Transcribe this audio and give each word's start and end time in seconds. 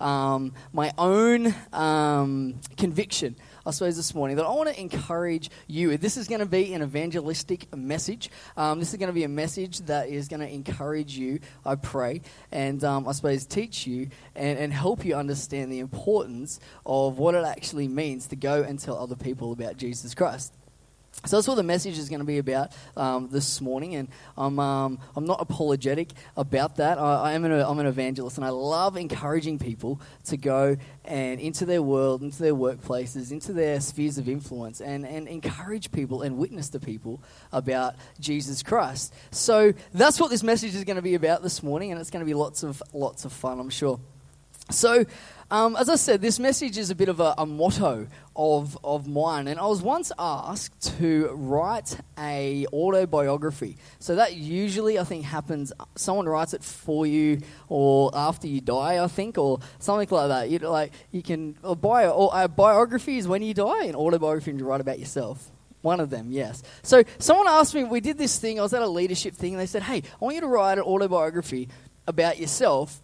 um, 0.00 0.52
my 0.72 0.92
own 0.98 1.54
um, 1.72 2.58
conviction, 2.76 3.36
I 3.66 3.70
suppose, 3.72 3.96
this 3.96 4.14
morning 4.14 4.36
that 4.36 4.46
I 4.46 4.50
want 4.50 4.68
to 4.68 4.80
encourage 4.80 5.50
you. 5.66 5.96
This 5.96 6.16
is 6.16 6.28
going 6.28 6.40
to 6.40 6.46
be 6.46 6.72
an 6.74 6.82
evangelistic 6.82 7.74
message. 7.76 8.30
Um, 8.56 8.78
this 8.78 8.92
is 8.92 8.98
going 8.98 9.08
to 9.08 9.14
be 9.14 9.24
a 9.24 9.28
message 9.28 9.80
that 9.80 10.08
is 10.08 10.28
going 10.28 10.40
to 10.40 10.48
encourage 10.48 11.16
you, 11.16 11.40
I 11.64 11.74
pray, 11.74 12.22
and 12.50 12.82
um, 12.84 13.06
I 13.06 13.12
suppose 13.12 13.46
teach 13.46 13.86
you 13.86 14.08
and, 14.34 14.58
and 14.58 14.72
help 14.72 15.04
you 15.04 15.14
understand 15.14 15.72
the 15.72 15.80
importance 15.80 16.60
of 16.86 17.18
what 17.18 17.34
it 17.34 17.44
actually 17.44 17.88
means 17.88 18.28
to 18.28 18.36
go 18.36 18.62
and 18.62 18.78
tell 18.78 18.98
other 18.98 19.16
people 19.16 19.52
about 19.52 19.76
Jesus 19.76 20.14
Christ. 20.14 20.54
So 21.26 21.36
that's 21.36 21.46
what 21.46 21.56
the 21.56 21.62
message 21.62 21.98
is 21.98 22.08
going 22.08 22.20
to 22.20 22.26
be 22.26 22.38
about 22.38 22.72
um, 22.96 23.28
this 23.30 23.60
morning, 23.60 23.94
and 23.94 24.08
I'm, 24.38 24.58
um, 24.58 24.98
I'm 25.14 25.26
not 25.26 25.42
apologetic 25.42 26.08
about 26.34 26.76
that. 26.76 26.96
I, 26.96 27.16
I 27.16 27.32
am 27.32 27.44
an, 27.44 27.52
I'm 27.52 27.78
an 27.78 27.84
evangelist, 27.84 28.38
and 28.38 28.44
I 28.44 28.48
love 28.48 28.96
encouraging 28.96 29.58
people 29.58 30.00
to 30.24 30.38
go 30.38 30.78
and 31.04 31.38
into 31.38 31.66
their 31.66 31.82
world, 31.82 32.22
into 32.22 32.42
their 32.42 32.54
workplaces, 32.54 33.32
into 33.32 33.52
their 33.52 33.80
spheres 33.80 34.16
of 34.16 34.30
influence, 34.30 34.80
and, 34.80 35.04
and 35.04 35.28
encourage 35.28 35.92
people 35.92 36.22
and 36.22 36.38
witness 36.38 36.70
to 36.70 36.80
people 36.80 37.22
about 37.52 37.96
Jesus 38.18 38.62
Christ. 38.62 39.12
So 39.30 39.74
that's 39.92 40.18
what 40.18 40.30
this 40.30 40.42
message 40.42 40.74
is 40.74 40.84
going 40.84 40.96
to 40.96 41.02
be 41.02 41.16
about 41.16 41.42
this 41.42 41.62
morning, 41.62 41.92
and 41.92 42.00
it's 42.00 42.10
going 42.10 42.24
to 42.24 42.26
be 42.26 42.34
lots 42.34 42.62
of 42.62 42.82
lots 42.94 43.26
of 43.26 43.32
fun, 43.34 43.60
I'm 43.60 43.68
sure. 43.68 44.00
So, 44.70 45.04
um, 45.50 45.74
as 45.74 45.88
I 45.88 45.96
said, 45.96 46.20
this 46.22 46.38
message 46.38 46.78
is 46.78 46.90
a 46.90 46.94
bit 46.94 47.08
of 47.08 47.18
a, 47.18 47.34
a, 47.36 47.44
motto 47.44 48.06
of, 48.36 48.78
of 48.84 49.08
mine, 49.08 49.48
and 49.48 49.58
I 49.58 49.66
was 49.66 49.82
once 49.82 50.12
asked 50.16 50.96
to 50.98 51.30
write 51.32 51.96
a 52.16 52.66
autobiography. 52.72 53.76
So 53.98 54.14
that 54.14 54.36
usually, 54.36 54.98
I 54.98 55.04
think, 55.04 55.24
happens. 55.24 55.72
Someone 55.96 56.26
writes 56.26 56.54
it 56.54 56.62
for 56.62 57.04
you, 57.04 57.40
or 57.68 58.12
after 58.14 58.46
you 58.46 58.60
die, 58.60 59.02
I 59.02 59.08
think, 59.08 59.38
or 59.38 59.58
something 59.80 60.08
like 60.08 60.28
that. 60.28 60.50
You 60.50 60.60
know, 60.60 60.70
like 60.70 60.92
you 61.10 61.22
can 61.22 61.56
a 61.64 61.74
bio 61.74 62.10
or 62.10 62.30
a 62.32 62.46
biography 62.46 63.18
is 63.18 63.26
when 63.26 63.42
you 63.42 63.52
die, 63.52 63.86
an 63.86 63.96
autobiography 63.96 64.52
you 64.52 64.64
write 64.64 64.80
about 64.80 65.00
yourself. 65.00 65.50
One 65.82 65.98
of 65.98 66.10
them, 66.10 66.30
yes. 66.30 66.62
So 66.82 67.02
someone 67.18 67.48
asked 67.48 67.74
me, 67.74 67.82
we 67.84 68.00
did 68.00 68.18
this 68.18 68.38
thing. 68.38 68.60
I 68.60 68.62
was 68.62 68.74
at 68.74 68.82
a 68.82 68.88
leadership 68.88 69.34
thing, 69.34 69.54
and 69.54 69.60
they 69.60 69.66
said, 69.66 69.82
"Hey, 69.82 69.98
I 69.98 70.24
want 70.24 70.36
you 70.36 70.42
to 70.42 70.46
write 70.46 70.78
an 70.78 70.84
autobiography 70.84 71.68
about 72.06 72.38
yourself." 72.38 73.02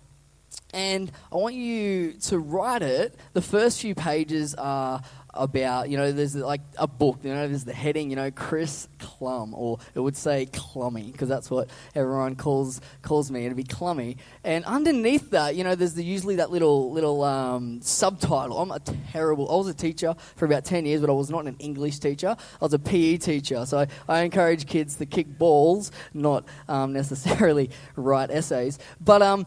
And 0.72 1.10
I 1.32 1.36
want 1.36 1.54
you 1.54 2.12
to 2.22 2.38
write 2.38 2.82
it. 2.82 3.14
The 3.32 3.42
first 3.42 3.80
few 3.80 3.94
pages 3.94 4.54
are 4.54 5.02
about, 5.32 5.88
you 5.88 5.96
know, 5.96 6.12
there's 6.12 6.34
like 6.34 6.60
a 6.78 6.86
book, 6.86 7.20
you 7.22 7.32
know, 7.32 7.46
there's 7.46 7.64
the 7.64 7.72
heading, 7.72 8.10
you 8.10 8.16
know, 8.16 8.30
Chris 8.30 8.88
Clum, 8.98 9.54
or 9.54 9.78
it 9.94 10.00
would 10.00 10.16
say 10.16 10.46
Clummy, 10.46 11.10
because 11.12 11.28
that's 11.28 11.50
what 11.50 11.70
everyone 11.94 12.36
calls 12.36 12.80
calls 13.02 13.30
me. 13.30 13.44
It'd 13.44 13.56
be 13.56 13.64
Clummy. 13.64 14.16
And 14.44 14.64
underneath 14.64 15.30
that, 15.30 15.54
you 15.54 15.64
know, 15.64 15.74
there's 15.74 15.94
the, 15.94 16.04
usually 16.04 16.36
that 16.36 16.50
little 16.50 16.92
little 16.92 17.22
um, 17.22 17.80
subtitle. 17.82 18.58
I'm 18.58 18.70
a 18.70 18.80
terrible, 18.80 19.50
I 19.50 19.56
was 19.56 19.68
a 19.68 19.74
teacher 19.74 20.14
for 20.36 20.44
about 20.46 20.64
10 20.64 20.86
years, 20.86 21.00
but 21.00 21.10
I 21.10 21.14
was 21.14 21.30
not 21.30 21.46
an 21.46 21.56
English 21.58 21.98
teacher. 21.98 22.36
I 22.38 22.64
was 22.64 22.74
a 22.74 22.78
PE 22.78 23.18
teacher. 23.18 23.66
So 23.66 23.80
I, 23.80 23.86
I 24.08 24.20
encourage 24.22 24.66
kids 24.66 24.96
to 24.96 25.06
kick 25.06 25.38
balls, 25.38 25.92
not 26.12 26.44
um, 26.68 26.92
necessarily 26.92 27.70
write 27.94 28.30
essays. 28.30 28.78
But, 29.00 29.22
um, 29.22 29.46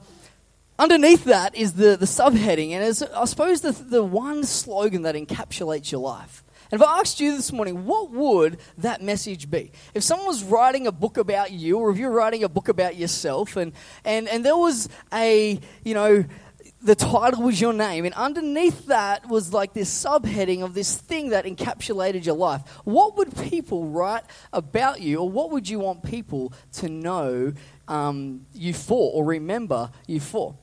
underneath 0.80 1.26
that 1.26 1.56
is 1.56 1.74
the, 1.74 1.98
the 1.98 2.06
subheading, 2.06 2.72
and 2.72 2.84
it's, 2.84 3.02
I 3.02 3.26
suppose, 3.26 3.62
the, 3.62 3.72
the 3.72 4.04
one 4.04 4.44
slogan 4.44 5.04
that 5.04 5.16
encapsulates 5.16 5.92
your 5.92 6.02
life. 6.02 6.44
And 6.72 6.80
if 6.80 6.88
I 6.88 7.00
asked 7.00 7.20
you 7.20 7.36
this 7.36 7.52
morning, 7.52 7.86
what 7.86 8.12
would 8.12 8.60
that 8.78 9.02
message 9.02 9.50
be? 9.50 9.72
If 9.94 10.04
someone 10.04 10.28
was 10.28 10.44
writing 10.44 10.88
a 10.88 10.92
book 10.92 11.18
about 11.18 11.52
you, 11.52 11.80
or 11.80 11.90
if 11.90 11.98
you're 11.98 12.12
writing 12.12 12.44
a 12.44 12.50
book 12.50 12.70
about 12.70 12.96
yourself, 12.96 13.58
and, 13.58 13.74
and, 14.06 14.28
and 14.28 14.46
there 14.46 14.58
was 14.58 14.88
a, 15.12 15.60
you 15.84 15.94
know, 15.94 16.26
the 16.82 16.96
title 16.96 17.44
was 17.44 17.60
your 17.60 17.74
name, 17.74 18.06
and 18.06 18.14
underneath 18.14 18.86
that 18.86 19.28
was 19.28 19.52
like 19.52 19.74
this 19.74 19.92
subheading 20.04 20.64
of 20.64 20.74
this 20.74 20.96
thing 20.96 21.30
that 21.30 21.44
encapsulated 21.46 22.24
your 22.26 22.38
life. 22.38 22.62
What 22.86 23.18
would 23.18 23.36
people 23.36 23.88
write 23.88 24.24
about 24.54 25.02
you, 25.02 25.20
or 25.20 25.30
what 25.30 25.52
would 25.52 25.68
you 25.68 25.80
want 25.80 26.04
people 26.04 26.54
to 26.74 26.88
know 26.88 27.54
um, 27.88 28.46
you 28.54 28.74
for, 28.74 29.12
or 29.12 29.26
remember 29.26 29.92
you 30.08 30.22
for? 30.22 30.56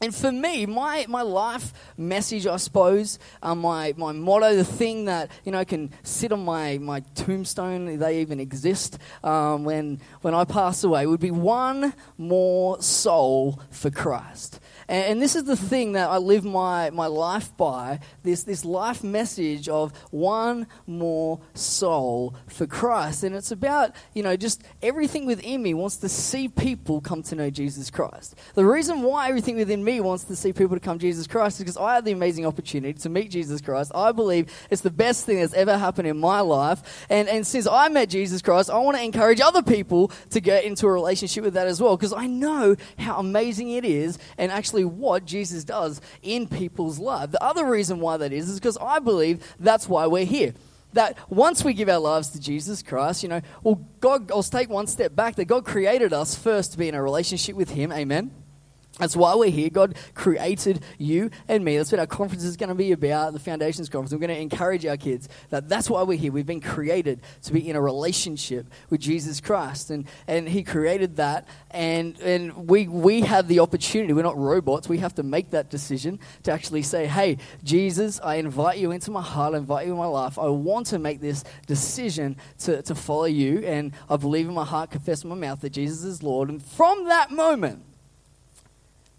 And 0.00 0.14
for 0.14 0.30
me, 0.30 0.64
my, 0.64 1.06
my 1.08 1.22
life 1.22 1.72
message, 1.96 2.46
I 2.46 2.56
suppose, 2.56 3.18
uh, 3.42 3.54
my, 3.54 3.94
my 3.96 4.12
motto, 4.12 4.54
the 4.54 4.64
thing 4.64 5.06
that, 5.06 5.30
you 5.44 5.50
know, 5.50 5.64
can 5.64 5.90
sit 6.04 6.30
on 6.30 6.44
my, 6.44 6.78
my 6.78 7.00
tombstone, 7.16 7.98
they 7.98 8.20
even 8.20 8.38
exist, 8.38 8.98
um, 9.24 9.64
when, 9.64 10.00
when 10.20 10.34
I 10.34 10.44
pass 10.44 10.84
away, 10.84 11.06
would 11.06 11.18
be 11.20 11.32
one 11.32 11.94
more 12.16 12.80
soul 12.80 13.60
for 13.70 13.90
Christ. 13.90 14.60
And, 14.88 15.04
and, 15.04 15.22
this 15.22 15.36
is 15.36 15.44
the 15.44 15.56
thing 15.56 15.92
that 15.92 16.08
I 16.08 16.16
live 16.16 16.44
my, 16.44 16.90
my 16.90 17.06
life 17.06 17.54
by 17.56 18.00
this, 18.22 18.44
this 18.44 18.64
life 18.64 19.04
message 19.04 19.68
of 19.68 19.92
one 20.10 20.66
more 20.86 21.40
soul 21.54 22.34
for 22.46 22.66
Christ. 22.66 23.22
And 23.22 23.34
it's 23.34 23.50
about, 23.50 23.92
you 24.14 24.22
know, 24.22 24.36
just 24.36 24.62
everything 24.82 25.26
within 25.26 25.62
me 25.62 25.74
wants 25.74 25.98
to 25.98 26.08
see 26.08 26.48
people 26.48 27.00
come 27.00 27.22
to 27.24 27.34
know 27.34 27.50
Jesus 27.50 27.90
Christ. 27.90 28.34
The 28.54 28.64
reason 28.64 29.02
why 29.02 29.28
everything 29.28 29.56
within 29.56 29.84
me 29.84 30.00
wants 30.00 30.24
to 30.24 30.36
see 30.36 30.52
people 30.52 30.76
to 30.76 30.80
come 30.80 30.98
to 30.98 31.02
Jesus 31.02 31.26
Christ 31.26 31.56
is 31.56 31.64
because 31.64 31.76
I 31.76 31.96
had 31.96 32.04
the 32.04 32.12
amazing 32.12 32.46
opportunity 32.46 32.98
to 33.00 33.08
meet 33.08 33.30
Jesus 33.30 33.60
Christ. 33.60 33.92
I 33.94 34.12
believe 34.12 34.50
it's 34.70 34.82
the 34.82 34.90
best 34.90 35.26
thing 35.26 35.40
that's 35.40 35.54
ever 35.54 35.76
happened 35.76 36.08
in 36.08 36.18
my 36.18 36.40
life. 36.40 37.06
And, 37.10 37.28
and 37.28 37.46
since 37.46 37.66
I 37.66 37.88
met 37.88 38.08
Jesus 38.08 38.40
Christ, 38.42 38.70
I 38.70 38.78
want 38.78 38.96
to 38.96 39.02
encourage 39.02 39.40
other 39.40 39.62
people 39.62 40.10
to 40.30 40.40
get 40.40 40.64
into 40.64 40.86
a 40.86 40.92
relationship 40.92 41.44
with 41.44 41.54
that 41.54 41.66
as 41.66 41.80
well 41.80 41.96
because 41.96 42.12
I 42.12 42.26
know 42.26 42.76
how 42.98 43.18
amazing 43.18 43.70
it 43.70 43.84
is 43.84 44.18
and 44.38 44.50
actually 44.50 44.77
what 44.84 45.24
Jesus 45.24 45.64
does 45.64 46.00
in 46.22 46.48
people's 46.48 46.98
lives. 46.98 47.32
The 47.32 47.42
other 47.42 47.64
reason 47.64 48.00
why 48.00 48.16
that 48.18 48.32
is 48.32 48.48
is 48.48 48.58
because 48.58 48.78
I 48.80 48.98
believe 48.98 49.44
that's 49.58 49.88
why 49.88 50.06
we're 50.06 50.24
here 50.24 50.54
that 50.94 51.18
once 51.30 51.64
we 51.64 51.74
give 51.74 51.88
our 51.88 51.98
lives 51.98 52.30
to 52.30 52.40
Jesus 52.40 52.82
Christ, 52.82 53.22
you 53.22 53.28
know, 53.28 53.42
well, 53.62 53.86
God, 54.00 54.30
I'll 54.30 54.42
take 54.42 54.70
one 54.70 54.86
step 54.86 55.14
back, 55.14 55.36
that 55.36 55.44
God 55.44 55.64
created 55.64 56.12
us 56.12 56.34
first 56.34 56.72
to 56.72 56.78
be 56.78 56.88
in 56.88 56.94
a 56.94 57.02
relationship 57.02 57.56
with 57.56 57.70
Him. 57.70 57.92
Amen. 57.92 58.30
That's 58.98 59.16
why 59.16 59.34
we're 59.34 59.50
here. 59.50 59.70
God 59.70 59.96
created 60.14 60.82
you 60.98 61.30
and 61.46 61.64
me. 61.64 61.76
That's 61.76 61.92
what 61.92 62.00
our 62.00 62.06
conference 62.06 62.44
is 62.44 62.56
going 62.56 62.68
to 62.68 62.74
be 62.74 62.92
about, 62.92 63.32
the 63.32 63.38
Foundations 63.38 63.88
Conference. 63.88 64.12
We're 64.12 64.18
going 64.18 64.34
to 64.34 64.40
encourage 64.40 64.84
our 64.86 64.96
kids 64.96 65.28
that 65.50 65.68
that's 65.68 65.88
why 65.88 66.02
we're 66.02 66.18
here. 66.18 66.32
We've 66.32 66.46
been 66.46 66.60
created 66.60 67.20
to 67.42 67.52
be 67.52 67.68
in 67.68 67.76
a 67.76 67.80
relationship 67.80 68.66
with 68.90 69.00
Jesus 69.00 69.40
Christ. 69.40 69.90
And, 69.90 70.06
and 70.26 70.48
He 70.48 70.62
created 70.62 71.16
that. 71.16 71.46
And, 71.70 72.18
and 72.20 72.68
we, 72.68 72.88
we 72.88 73.20
have 73.22 73.48
the 73.48 73.60
opportunity. 73.60 74.12
We're 74.12 74.22
not 74.22 74.36
robots. 74.36 74.88
We 74.88 74.98
have 74.98 75.14
to 75.16 75.22
make 75.22 75.50
that 75.50 75.70
decision 75.70 76.18
to 76.42 76.52
actually 76.52 76.82
say, 76.82 77.06
hey, 77.06 77.38
Jesus, 77.62 78.20
I 78.22 78.36
invite 78.36 78.78
you 78.78 78.90
into 78.90 79.10
my 79.10 79.22
heart. 79.22 79.54
I 79.54 79.58
invite 79.58 79.86
you 79.86 79.92
in 79.92 79.98
my 79.98 80.06
life. 80.06 80.38
I 80.38 80.48
want 80.48 80.86
to 80.88 80.98
make 80.98 81.20
this 81.20 81.44
decision 81.66 82.36
to, 82.60 82.82
to 82.82 82.94
follow 82.94 83.26
you. 83.26 83.64
And 83.64 83.92
I 84.08 84.16
believe 84.16 84.48
in 84.48 84.54
my 84.54 84.64
heart, 84.64 84.90
confess 84.90 85.22
in 85.22 85.30
my 85.30 85.36
mouth 85.36 85.60
that 85.60 85.70
Jesus 85.70 86.04
is 86.04 86.22
Lord. 86.22 86.48
And 86.48 86.62
from 86.62 87.04
that 87.04 87.30
moment, 87.30 87.84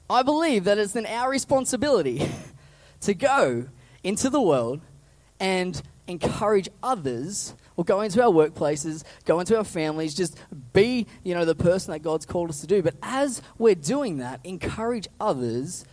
I 0.09 0.23
believe 0.23 0.63
that 0.63 0.77
it's 0.77 0.93
then 0.93 1.05
our 1.05 1.29
responsibility 1.29 2.27
to 3.01 3.13
go 3.13 3.67
into 4.03 4.29
the 4.29 4.41
world 4.41 4.81
and 5.39 5.81
encourage 6.07 6.67
others 6.81 7.53
or 7.77 7.85
go 7.85 8.01
into 8.01 8.21
our 8.21 8.31
workplaces, 8.31 9.03
go 9.25 9.39
into 9.39 9.55
our 9.57 9.63
families, 9.63 10.13
just 10.13 10.37
be, 10.73 11.07
you 11.23 11.33
know, 11.33 11.45
the 11.45 11.55
person 11.55 11.91
that 11.91 11.99
God's 11.99 12.25
called 12.25 12.49
us 12.49 12.59
to 12.61 12.67
do. 12.67 12.81
But 12.81 12.95
as 13.01 13.41
we're 13.57 13.75
doing 13.75 14.17
that, 14.17 14.41
encourage 14.43 15.07
others 15.19 15.85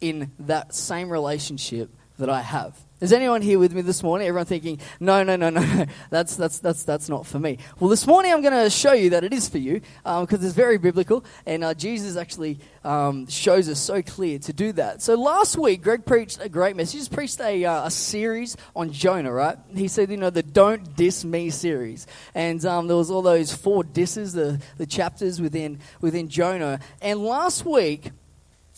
in 0.00 0.32
that 0.38 0.74
same 0.74 1.08
relationship 1.08 1.90
that 2.18 2.28
I 2.28 2.42
have. 2.42 2.76
Is 3.00 3.12
anyone 3.12 3.42
here 3.42 3.60
with 3.60 3.72
me 3.72 3.82
this 3.82 4.02
morning? 4.02 4.26
Everyone 4.26 4.44
thinking, 4.44 4.80
no, 4.98 5.22
no, 5.22 5.36
no, 5.36 5.50
no, 5.50 5.86
that's, 6.10 6.34
that's, 6.34 6.58
that's, 6.58 6.82
that's 6.82 7.08
not 7.08 7.26
for 7.26 7.38
me. 7.38 7.58
Well, 7.78 7.88
this 7.88 8.08
morning 8.08 8.32
I'm 8.32 8.42
going 8.42 8.64
to 8.64 8.68
show 8.68 8.92
you 8.92 9.10
that 9.10 9.22
it 9.22 9.32
is 9.32 9.48
for 9.48 9.58
you 9.58 9.80
because 10.02 10.40
um, 10.40 10.44
it's 10.44 10.52
very 10.52 10.78
biblical 10.78 11.24
and 11.46 11.62
uh, 11.62 11.74
Jesus 11.74 12.16
actually 12.16 12.58
um, 12.82 13.28
shows 13.28 13.68
us 13.68 13.78
so 13.78 14.02
clear 14.02 14.40
to 14.40 14.52
do 14.52 14.72
that. 14.72 15.00
So 15.00 15.14
last 15.14 15.56
week, 15.56 15.80
Greg 15.80 16.06
preached 16.06 16.40
a 16.42 16.48
great 16.48 16.74
message. 16.74 17.08
He 17.08 17.14
preached 17.14 17.40
a, 17.40 17.64
uh, 17.64 17.86
a 17.86 17.90
series 17.92 18.56
on 18.74 18.90
Jonah, 18.90 19.30
right? 19.30 19.58
He 19.76 19.86
said, 19.86 20.10
you 20.10 20.16
know, 20.16 20.30
the 20.30 20.42
Don't 20.42 20.96
Diss 20.96 21.24
Me 21.24 21.50
series. 21.50 22.08
And 22.34 22.64
um, 22.66 22.88
there 22.88 22.96
was 22.96 23.12
all 23.12 23.22
those 23.22 23.54
four 23.54 23.84
disses, 23.84 24.32
the, 24.32 24.60
the 24.76 24.86
chapters 24.86 25.40
within, 25.40 25.78
within 26.00 26.28
Jonah. 26.28 26.80
And 27.00 27.20
last 27.20 27.64
week, 27.64 28.10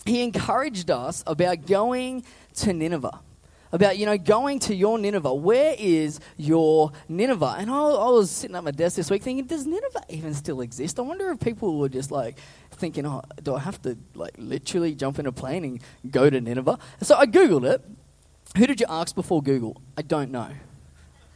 he 0.04 0.22
encouraged 0.22 0.90
us 0.90 1.24
about 1.26 1.66
going 1.66 2.24
to 2.56 2.74
Nineveh 2.74 3.20
about, 3.72 3.98
you 3.98 4.06
know, 4.06 4.18
going 4.18 4.58
to 4.60 4.74
your 4.74 4.98
Nineveh. 4.98 5.34
Where 5.34 5.74
is 5.78 6.20
your 6.36 6.92
Nineveh? 7.08 7.56
And 7.58 7.70
I, 7.70 7.74
I, 7.74 8.10
was 8.10 8.30
sitting 8.30 8.56
at 8.56 8.64
my 8.64 8.70
desk 8.70 8.96
this 8.96 9.10
week 9.10 9.22
thinking, 9.22 9.46
does 9.46 9.66
Nineveh 9.66 10.04
even 10.08 10.34
still 10.34 10.60
exist? 10.60 10.98
I 10.98 11.02
wonder 11.02 11.30
if 11.30 11.40
people 11.40 11.78
were 11.78 11.88
just 11.88 12.10
like 12.10 12.38
thinking, 12.72 13.06
oh, 13.06 13.22
do 13.42 13.54
I 13.54 13.60
have 13.60 13.80
to 13.82 13.96
like 14.14 14.34
literally 14.38 14.94
jump 14.94 15.18
in 15.18 15.26
a 15.26 15.32
plane 15.32 15.64
and 15.64 16.12
go 16.12 16.28
to 16.28 16.40
Nineveh? 16.40 16.78
So 17.02 17.16
I 17.16 17.26
Googled 17.26 17.70
it. 17.70 17.84
Who 18.56 18.66
did 18.66 18.80
you 18.80 18.86
ask 18.88 19.14
before 19.14 19.42
Google? 19.42 19.80
I 19.96 20.02
don't 20.02 20.30
know. 20.30 20.48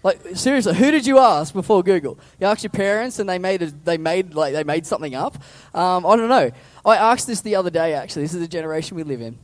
Like 0.02 0.20
seriously, 0.34 0.74
who 0.74 0.90
did 0.90 1.06
you 1.06 1.18
ask 1.18 1.54
before 1.54 1.82
Google? 1.82 2.18
You 2.38 2.46
asked 2.46 2.62
your 2.62 2.70
parents, 2.70 3.18
and 3.18 3.28
they 3.28 3.38
made 3.38 3.62
a, 3.62 3.66
they 3.70 3.96
made 3.96 4.34
like 4.34 4.52
they 4.52 4.62
made 4.62 4.84
something 4.84 5.14
up. 5.14 5.38
Um, 5.74 6.04
I 6.04 6.16
don't 6.16 6.28
know. 6.28 6.50
I 6.84 6.96
asked 6.96 7.26
this 7.26 7.40
the 7.40 7.56
other 7.56 7.70
day. 7.70 7.94
Actually, 7.94 8.24
this 8.24 8.34
is 8.34 8.40
the 8.40 8.48
generation 8.48 8.98
we 8.98 9.02
live 9.02 9.22
in. 9.22 9.38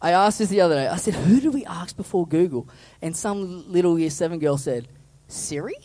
I 0.00 0.12
asked 0.12 0.38
this 0.38 0.48
the 0.48 0.60
other 0.60 0.74
day. 0.74 0.88
I 0.88 0.96
said, 0.96 1.14
"Who 1.14 1.40
did 1.40 1.54
we 1.54 1.64
ask 1.64 1.96
before 1.96 2.26
Google?" 2.26 2.68
And 3.00 3.16
some 3.16 3.70
little 3.70 3.98
year 3.98 4.10
seven 4.10 4.38
girl 4.38 4.58
said, 4.58 4.88
"Siri." 5.28 5.76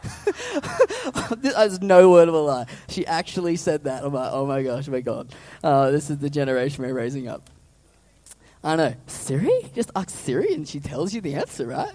There's 1.38 1.80
no 1.80 2.10
word 2.10 2.28
of 2.28 2.34
a 2.34 2.38
lie. 2.38 2.66
She 2.88 3.06
actually 3.06 3.56
said 3.56 3.84
that. 3.84 4.04
I'm 4.04 4.12
like, 4.12 4.30
oh 4.32 4.46
my 4.46 4.62
gosh, 4.62 4.86
my 4.88 5.00
God. 5.00 5.34
Uh, 5.62 5.90
this 5.90 6.08
is 6.08 6.18
the 6.18 6.30
generation 6.30 6.84
we're 6.84 6.94
raising 6.94 7.26
up. 7.26 7.50
I 8.62 8.76
know. 8.76 8.94
Siri? 9.08 9.70
Just 9.74 9.90
ask 9.96 10.10
Siri 10.10 10.54
and 10.54 10.68
she 10.68 10.78
tells 10.78 11.12
you 11.12 11.20
the 11.20 11.34
answer, 11.34 11.66
right? 11.66 11.94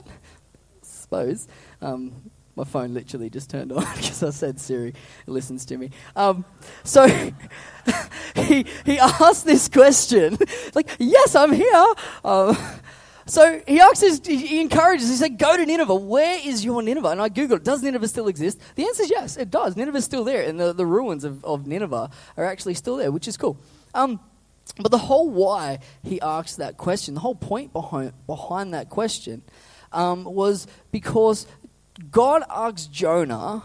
suppose. 1.13 1.47
Um, 1.81 2.31
my 2.55 2.63
phone 2.63 2.93
literally 2.93 3.29
just 3.29 3.49
turned 3.49 3.71
on 3.71 3.85
because 3.95 4.21
I 4.23 4.29
said 4.29 4.59
Siri. 4.59 4.93
Listens 5.25 5.65
to 5.65 5.77
me. 5.77 5.89
Um, 6.15 6.45
so 6.83 7.07
he 8.35 8.65
he 8.85 8.99
asked 8.99 9.45
this 9.45 9.67
question, 9.67 10.37
like, 10.75 10.89
"Yes, 10.99 11.35
I'm 11.35 11.51
here." 11.51 11.93
Um, 12.23 12.57
so 13.25 13.61
he 13.65 13.79
asks, 13.79 14.01
his, 14.01 14.21
he 14.25 14.59
encourages. 14.59 15.09
He 15.09 15.15
said, 15.15 15.37
"Go 15.37 15.55
to 15.55 15.65
Nineveh. 15.65 15.95
Where 15.95 16.39
is 16.43 16.63
your 16.63 16.81
Nineveh?" 16.81 17.09
And 17.09 17.21
I 17.21 17.29
googled, 17.29 17.63
"Does 17.63 17.81
Nineveh 17.81 18.07
still 18.07 18.27
exist?" 18.27 18.59
The 18.75 18.85
answer 18.85 19.03
is 19.03 19.09
yes, 19.09 19.37
it 19.37 19.49
does. 19.49 19.75
Nineveh's 19.75 20.05
still 20.05 20.23
there, 20.23 20.43
and 20.43 20.59
the, 20.59 20.73
the 20.73 20.85
ruins 20.85 21.23
of, 21.23 21.43
of 21.45 21.65
Nineveh 21.65 22.09
are 22.37 22.45
actually 22.45 22.73
still 22.73 22.97
there, 22.97 23.11
which 23.11 23.27
is 23.27 23.37
cool. 23.37 23.57
Um, 23.93 24.19
but 24.77 24.91
the 24.91 24.97
whole 24.97 25.29
why 25.29 25.79
he 26.03 26.19
asked 26.21 26.57
that 26.57 26.77
question, 26.77 27.13
the 27.13 27.19
whole 27.19 27.35
point 27.35 27.73
behind 27.73 28.13
behind 28.27 28.73
that 28.73 28.89
question 28.89 29.43
um, 29.93 30.25
was 30.25 30.67
because 30.91 31.47
God 32.11 32.43
asks 32.49 32.87
Jonah 32.87 33.63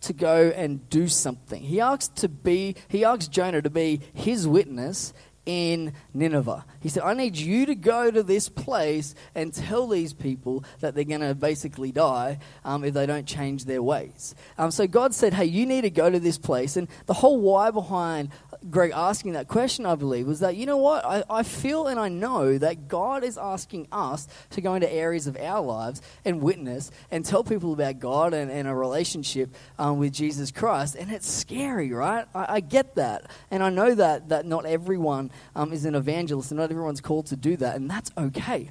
to 0.00 0.12
go 0.12 0.48
and 0.54 0.88
do 0.88 1.08
something. 1.08 1.62
He 1.62 1.80
asks 1.80 2.08
to 2.20 2.28
be 2.28 2.76
he 2.88 3.04
asked 3.04 3.30
Jonah 3.30 3.62
to 3.62 3.70
be 3.70 4.00
his 4.14 4.48
witness 4.48 5.12
in 5.46 5.94
Nineveh. 6.12 6.64
He 6.80 6.88
said, 6.88 7.02
I 7.02 7.14
need 7.14 7.36
you 7.36 7.66
to 7.66 7.74
go 7.74 8.10
to 8.10 8.22
this 8.22 8.48
place 8.48 9.14
and 9.34 9.52
tell 9.52 9.86
these 9.88 10.12
people 10.12 10.64
that 10.80 10.94
they're 10.94 11.04
going 11.04 11.20
to 11.20 11.34
basically 11.34 11.92
die 11.92 12.38
um, 12.64 12.84
if 12.84 12.94
they 12.94 13.06
don't 13.06 13.26
change 13.26 13.64
their 13.64 13.82
ways. 13.82 14.34
Um, 14.58 14.70
so 14.70 14.86
God 14.86 15.14
said, 15.14 15.34
Hey, 15.34 15.46
you 15.46 15.66
need 15.66 15.82
to 15.82 15.90
go 15.90 16.10
to 16.10 16.20
this 16.20 16.38
place. 16.38 16.76
And 16.76 16.88
the 17.06 17.14
whole 17.14 17.40
why 17.40 17.70
behind 17.70 18.30
Greg 18.68 18.92
asking 18.94 19.32
that 19.32 19.48
question, 19.48 19.86
I 19.86 19.94
believe, 19.94 20.26
was 20.26 20.40
that, 20.40 20.56
you 20.56 20.66
know 20.66 20.76
what? 20.76 21.04
I, 21.04 21.24
I 21.30 21.42
feel 21.42 21.86
and 21.86 21.98
I 21.98 22.08
know 22.08 22.58
that 22.58 22.88
God 22.88 23.24
is 23.24 23.38
asking 23.38 23.88
us 23.90 24.28
to 24.50 24.60
go 24.60 24.74
into 24.74 24.92
areas 24.92 25.26
of 25.26 25.36
our 25.38 25.62
lives 25.62 26.02
and 26.24 26.42
witness 26.42 26.90
and 27.10 27.24
tell 27.24 27.42
people 27.42 27.72
about 27.72 27.98
God 28.00 28.34
and, 28.34 28.50
and 28.50 28.68
a 28.68 28.74
relationship 28.74 29.54
um, 29.78 29.98
with 29.98 30.12
Jesus 30.12 30.50
Christ. 30.50 30.94
And 30.94 31.10
it's 31.10 31.28
scary, 31.28 31.90
right? 31.92 32.26
I, 32.34 32.56
I, 32.56 32.60
get 32.60 32.96
that. 32.96 33.30
And 33.50 33.62
I 33.62 33.70
know 33.70 33.94
that, 33.94 34.28
that 34.28 34.44
not 34.44 34.66
everyone 34.66 35.29
um, 35.54 35.72
is 35.72 35.84
an 35.84 35.94
evangelist 35.94 36.50
and 36.50 36.58
not 36.60 36.70
everyone's 36.70 37.00
called 37.00 37.26
to 37.26 37.36
do 37.36 37.56
that. 37.56 37.76
And 37.76 37.90
that's 37.90 38.10
okay. 38.16 38.70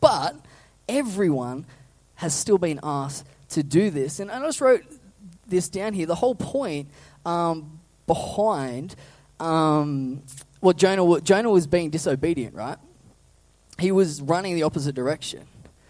But 0.00 0.36
everyone 0.88 1.66
has 2.16 2.34
still 2.34 2.58
been 2.58 2.80
asked 2.82 3.26
to 3.50 3.62
do 3.62 3.90
this. 3.90 4.20
And 4.20 4.30
I 4.30 4.40
just 4.40 4.60
wrote 4.60 4.82
this 5.46 5.68
down 5.68 5.92
here. 5.92 6.06
The 6.06 6.14
whole 6.14 6.34
point 6.34 6.90
um, 7.24 7.80
behind 8.06 8.94
um, 9.38 10.22
what 10.60 10.76
Jonah, 10.76 11.20
Jonah 11.20 11.50
was 11.50 11.66
being 11.66 11.90
disobedient, 11.90 12.54
right? 12.54 12.78
He 13.78 13.92
was 13.92 14.20
running 14.20 14.54
the 14.54 14.62
opposite 14.64 14.94
direction. 14.94 15.46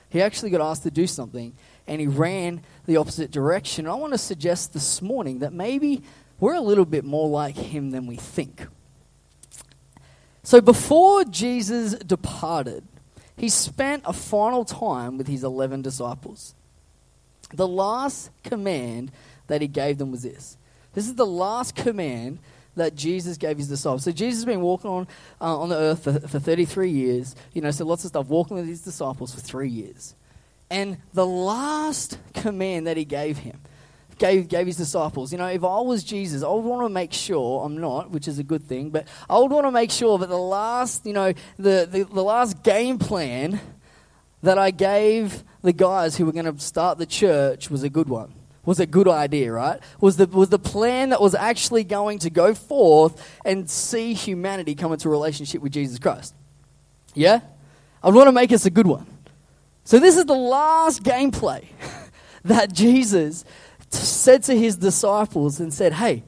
He 0.09 0.23
actually 0.23 0.51
got 0.51 0.61
asked 0.61 0.83
to 0.85 0.91
do 0.91 1.07
something 1.07 1.55
and 1.87 2.01
he 2.01 2.07
ran 2.07 2.63
the 2.87 2.97
opposite 2.97 3.31
direction. 3.31 3.87
I 3.87 3.95
want 3.95 4.13
to 4.13 4.19
suggest 4.19 4.73
this 4.73 5.03
morning 5.03 5.41
that 5.41 5.53
maybe 5.53 6.03
we're 6.39 6.55
a 6.55 6.61
little 6.61 6.85
bit 6.85 7.05
more 7.05 7.29
like 7.29 7.57
him 7.57 7.91
than 7.91 8.07
we 8.07 8.17
think. 8.17 8.67
So 10.43 10.61
before 10.61 11.25
Jesus 11.25 11.95
departed, 11.95 12.85
he 13.37 13.49
spent 13.49 14.03
a 14.07 14.13
final 14.13 14.65
time 14.65 15.19
with 15.19 15.27
his 15.27 15.45
11 15.45 15.83
disciples. 15.83 16.55
The 17.53 17.69
last 17.69 18.31
command 18.43 19.13
that 19.49 19.61
he 19.61 19.69
gave 19.69 19.99
them 19.99 20.11
was 20.11 20.23
this 20.23 20.57
this 20.93 21.07
is 21.07 21.15
the 21.15 21.27
last 21.27 21.75
command 21.75 22.39
that 22.77 22.95
Jesus 22.95 23.37
gave 23.37 23.59
his 23.59 23.69
disciples. 23.69 24.05
So 24.05 24.13
Jesus 24.13 24.41
has 24.41 24.45
been 24.45 24.61
walking 24.61 24.91
on, 24.91 25.09
uh, 25.41 25.59
on 25.59 25.69
the 25.69 25.77
earth 25.77 26.05
for, 26.05 26.21
for 26.21 26.39
33 26.39 26.91
years. 26.91 27.35
You 27.53 27.63
know, 27.63 27.71
so 27.71 27.85
lots 27.85 28.05
of 28.05 28.09
stuff, 28.09 28.29
walking 28.29 28.57
with 28.57 28.67
his 28.67 28.81
disciples 28.81 29.35
for 29.35 29.41
three 29.41 29.69
years. 29.69 30.15
And 30.71 30.99
the 31.13 31.27
last 31.27 32.19
command 32.33 32.87
that 32.87 32.97
he 32.97 33.05
gave 33.05 33.39
him, 33.39 33.61
gave, 34.21 34.47
gave 34.47 34.69
his 34.69 34.77
disciples, 34.77 35.33
you 35.33 35.39
know, 35.39 35.47
if 35.47 35.65
I 35.65 35.81
was 35.81 36.05
Jesus, 36.05 36.45
I 36.45 36.49
would 36.49 36.65
want 36.65 36.83
to 36.83 36.89
make 36.89 37.13
sure, 37.13 37.65
I'm 37.65 37.79
not, 37.79 38.11
which 38.11 38.29
is 38.29 38.39
a 38.39 38.45
good 38.45 38.63
thing, 38.63 38.91
but 38.91 39.09
I 39.29 39.39
would 39.39 39.51
want 39.51 39.67
to 39.67 39.73
make 39.73 39.91
sure 39.91 40.19
that 40.19 40.29
the 40.29 40.39
last, 40.39 41.05
you 41.05 41.13
know, 41.13 41.33
the, 41.59 41.89
the, 41.91 42.05
the 42.05 42.23
last 42.23 42.63
game 42.63 42.99
plan 42.99 43.59
that 44.43 44.59
I 44.59 44.71
gave 44.71 45.43
the 45.63 45.73
guys 45.73 46.17
who 46.17 46.27
were 46.27 46.33
going 46.33 46.45
to 46.45 46.59
start 46.61 46.99
the 46.99 47.07
church 47.07 47.71
was 47.71 47.83
a 47.83 47.91
good 47.91 48.09
one 48.09 48.35
was 48.63 48.79
a 48.79 48.87
good 48.87 49.09
idea, 49.09 49.51
right? 49.51 49.81
Was 50.03 50.19
the, 50.19 50.27
was 50.27 50.51
the 50.51 50.59
plan 50.59 51.09
that 51.11 51.21
was 51.21 51.35
actually 51.35 51.83
going 51.83 52.19
to 52.21 52.31
go 52.31 52.55
forth 52.55 53.41
and 53.43 53.69
see 53.69 54.13
humanity 54.13 54.75
come 54.75 54.93
into 54.93 55.09
a 55.09 55.11
relationship 55.11 55.63
with 55.63 55.73
Jesus 55.73 55.99
Christ. 55.99 56.35
Yeah? 57.15 57.41
I 58.03 58.11
want 58.11 58.29
to 58.29 58.33
make 58.33 58.53
us 58.53 58.67
a 58.67 58.71
good 58.71 58.87
one. 58.87 59.07
So, 59.85 59.99
this 59.99 60.19
is 60.19 60.27
the 60.27 60.35
last 60.35 61.03
gameplay 61.03 61.65
that 62.45 62.73
Jesus 62.73 63.47
said 63.91 64.43
to 64.45 64.57
his 64.57 64.77
disciples 64.77 65.61
and 65.61 65.73
said, 65.73 65.93
Hey, 65.93 66.23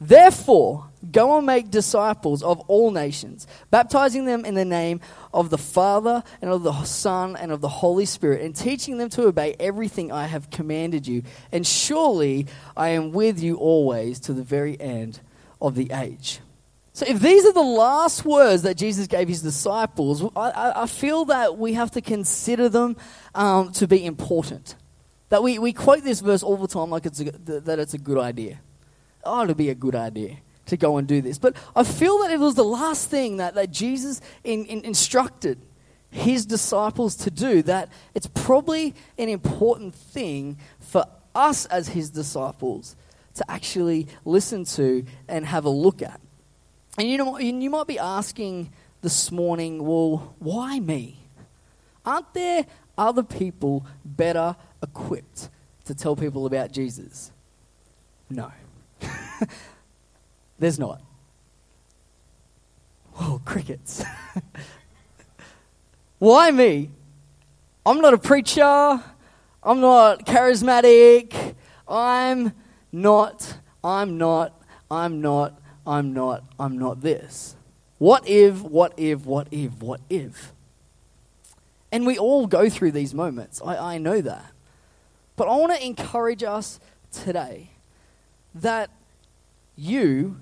therefore, 0.00 0.86
go 1.10 1.36
and 1.36 1.46
make 1.46 1.70
disciples 1.70 2.42
of 2.42 2.60
all 2.68 2.90
nations, 2.90 3.46
baptizing 3.70 4.24
them 4.24 4.44
in 4.44 4.54
the 4.54 4.64
name 4.64 5.00
of 5.32 5.50
the 5.50 5.58
Father 5.58 6.22
and 6.42 6.50
of 6.50 6.62
the 6.62 6.84
Son 6.84 7.36
and 7.36 7.52
of 7.52 7.60
the 7.60 7.68
Holy 7.68 8.06
Spirit, 8.06 8.42
and 8.42 8.54
teaching 8.54 8.98
them 8.98 9.08
to 9.10 9.26
obey 9.26 9.54
everything 9.60 10.10
I 10.12 10.26
have 10.26 10.50
commanded 10.50 11.06
you. 11.06 11.22
And 11.52 11.66
surely 11.66 12.46
I 12.76 12.90
am 12.90 13.12
with 13.12 13.40
you 13.40 13.56
always 13.56 14.20
to 14.20 14.32
the 14.32 14.42
very 14.42 14.80
end 14.80 15.20
of 15.60 15.74
the 15.74 15.90
age. 15.92 16.40
So, 16.92 17.04
if 17.06 17.20
these 17.20 17.44
are 17.44 17.52
the 17.52 17.60
last 17.60 18.24
words 18.24 18.62
that 18.62 18.78
Jesus 18.78 19.06
gave 19.06 19.28
his 19.28 19.42
disciples, 19.42 20.24
I, 20.34 20.72
I 20.74 20.86
feel 20.86 21.26
that 21.26 21.58
we 21.58 21.74
have 21.74 21.90
to 21.90 22.00
consider 22.00 22.70
them 22.70 22.96
um, 23.34 23.70
to 23.72 23.86
be 23.86 24.02
important. 24.06 24.76
That 25.28 25.42
we, 25.42 25.58
we 25.58 25.72
quote 25.72 26.04
this 26.04 26.20
verse 26.20 26.42
all 26.42 26.56
the 26.56 26.68
time 26.68 26.90
like 26.90 27.06
it's 27.06 27.20
a, 27.20 27.24
that 27.24 27.78
it's 27.78 27.94
a 27.94 27.98
good 27.98 28.18
idea. 28.18 28.60
Oh, 29.24 29.42
it'd 29.42 29.56
be 29.56 29.70
a 29.70 29.74
good 29.74 29.96
idea 29.96 30.38
to 30.66 30.76
go 30.76 30.98
and 30.98 31.08
do 31.08 31.20
this. 31.20 31.38
But 31.38 31.56
I 31.74 31.84
feel 31.84 32.18
that 32.18 32.30
it 32.30 32.38
was 32.38 32.54
the 32.54 32.64
last 32.64 33.10
thing 33.10 33.38
that, 33.38 33.54
that 33.54 33.70
Jesus 33.70 34.20
in, 34.44 34.64
in, 34.66 34.84
instructed 34.84 35.58
his 36.10 36.46
disciples 36.46 37.16
to 37.16 37.30
do, 37.30 37.62
that 37.62 37.88
it's 38.14 38.28
probably 38.28 38.94
an 39.18 39.28
important 39.28 39.94
thing 39.94 40.58
for 40.78 41.04
us 41.34 41.66
as 41.66 41.88
his 41.88 42.10
disciples 42.10 42.96
to 43.34 43.50
actually 43.50 44.06
listen 44.24 44.64
to 44.64 45.04
and 45.28 45.44
have 45.46 45.64
a 45.64 45.70
look 45.70 46.02
at. 46.02 46.20
And 46.98 47.08
you 47.08 47.18
know, 47.18 47.38
you 47.38 47.68
might 47.68 47.86
be 47.86 47.98
asking 47.98 48.70
this 49.02 49.30
morning, 49.30 49.84
well, 49.84 50.34
why 50.38 50.80
me? 50.80 51.18
Aren't 52.04 52.32
there 52.32 52.64
other 52.98 53.22
people 53.22 53.86
better 54.04 54.56
equipped 54.82 55.48
to 55.84 55.94
tell 55.94 56.16
people 56.16 56.46
about 56.46 56.72
Jesus? 56.72 57.30
No. 58.28 58.50
There's 60.58 60.78
not. 60.78 61.02
Oh, 63.20 63.40
crickets. 63.44 64.04
Why 66.18 66.50
me? 66.50 66.90
I'm 67.84 68.00
not 68.00 68.14
a 68.14 68.18
preacher. 68.18 68.62
I'm 69.62 69.80
not 69.80 70.26
charismatic. 70.26 71.54
I'm 71.88 72.52
not, 72.92 73.58
I'm 73.82 74.18
not, 74.18 74.60
I'm 74.90 75.20
not, 75.20 75.60
I'm 75.86 76.12
not, 76.12 76.44
I'm 76.58 76.78
not 76.78 77.00
this. 77.00 77.56
What 77.98 78.28
if, 78.28 78.62
what 78.62 78.92
if, 78.96 79.24
what 79.24 79.48
if, 79.50 79.72
what 79.80 80.00
if? 80.10 80.52
And 81.92 82.06
we 82.06 82.18
all 82.18 82.46
go 82.46 82.68
through 82.68 82.92
these 82.92 83.14
moments. 83.14 83.60
I, 83.64 83.94
I 83.94 83.98
know 83.98 84.20
that. 84.20 84.52
But 85.36 85.48
I 85.48 85.56
want 85.56 85.74
to 85.74 85.84
encourage 85.84 86.42
us 86.42 86.80
today 87.12 87.70
that 88.54 88.90
you 89.76 90.38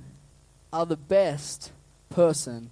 are 0.72 0.86
the 0.86 0.96
best 0.96 1.72
person 2.10 2.70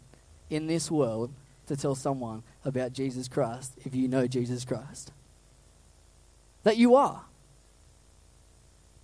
in 0.49 0.67
this 0.67 0.91
world 0.91 1.33
to 1.67 1.76
tell 1.76 1.95
someone 1.95 2.43
about 2.64 2.93
Jesus 2.93 3.29
Christ 3.29 3.73
if 3.85 3.95
you 3.95 4.09
know 4.09 4.26
Jesus 4.26 4.64
Christ. 4.64 5.12
That 6.62 6.76
you 6.76 6.95
are. 6.95 7.25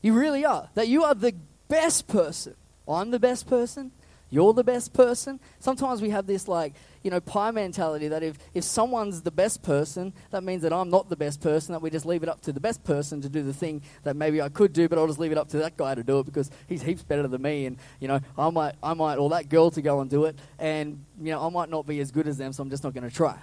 You 0.00 0.12
really 0.12 0.44
are. 0.44 0.68
That 0.75 0.88
you 0.88 1.02
are 1.04 1.14
the 1.14 1.34
best 1.68 2.06
person. 2.06 2.54
I'm 2.87 3.10
the 3.10 3.18
best 3.18 3.46
person. 3.46 3.90
You're 4.30 4.52
the 4.52 4.64
best 4.64 4.92
person. 4.92 5.40
Sometimes 5.58 6.02
we 6.02 6.11
have 6.11 6.26
this 6.26 6.49
like, 6.49 6.75
you 7.02 7.11
know, 7.11 7.20
pie 7.20 7.50
mentality 7.50 8.08
that 8.08 8.23
if, 8.23 8.37
if 8.52 8.62
someone's 8.62 9.23
the 9.23 9.30
best 9.30 9.62
person, 9.62 10.12
that 10.30 10.44
means 10.44 10.62
that 10.62 10.73
I'm 10.73 10.90
not 10.90 11.08
the 11.08 11.16
best 11.16 11.40
person, 11.40 11.73
that 11.73 11.80
we 11.80 11.88
just 11.88 12.04
leave 12.04 12.23
it 12.23 12.28
up 12.28 12.42
to 12.42 12.52
the 12.52 12.61
best 12.61 12.85
person 12.85 13.23
to 13.23 13.28
do 13.28 13.42
the 13.42 13.54
thing 13.54 13.80
that 14.02 14.16
maybe 14.16 14.42
I 14.42 14.50
could 14.50 14.75
do, 14.75 14.88
but 14.88 14.99
I'll 14.99 15.06
just 15.06 15.18
leave 15.18 15.32
it 15.32 15.38
up 15.38 15.49
to 15.50 15.58
that 15.58 15.76
guy 15.78 15.94
to 15.94 16.02
do 16.02 16.18
it 16.18 16.26
because 16.26 16.50
he's 16.66 16.82
heaps 16.82 17.02
better 17.02 17.26
than 17.26 17.40
me 17.40 17.64
and, 17.66 17.78
you 18.00 18.08
know, 18.08 18.20
I 18.37 18.50
might 18.50 18.75
I 18.82 18.92
might 18.94 19.16
or 19.16 19.30
that 19.30 19.49
girl 19.49 19.70
to 19.70 19.80
go 19.80 20.00
and 20.00 20.11
do 20.11 20.26
it 20.26 20.37
and 20.58 21.04
you 21.20 21.30
know, 21.30 21.47
I 21.47 21.49
might 21.49 21.70
not 21.70 21.87
be 21.87 22.00
as 22.00 22.11
good 22.11 22.28
as 22.28 22.37
them, 22.37 22.52
so 22.52 22.62
I'm 22.62 22.70
just 22.70 22.85
not 22.85 22.92
gonna 22.92 23.11
try. 23.11 23.38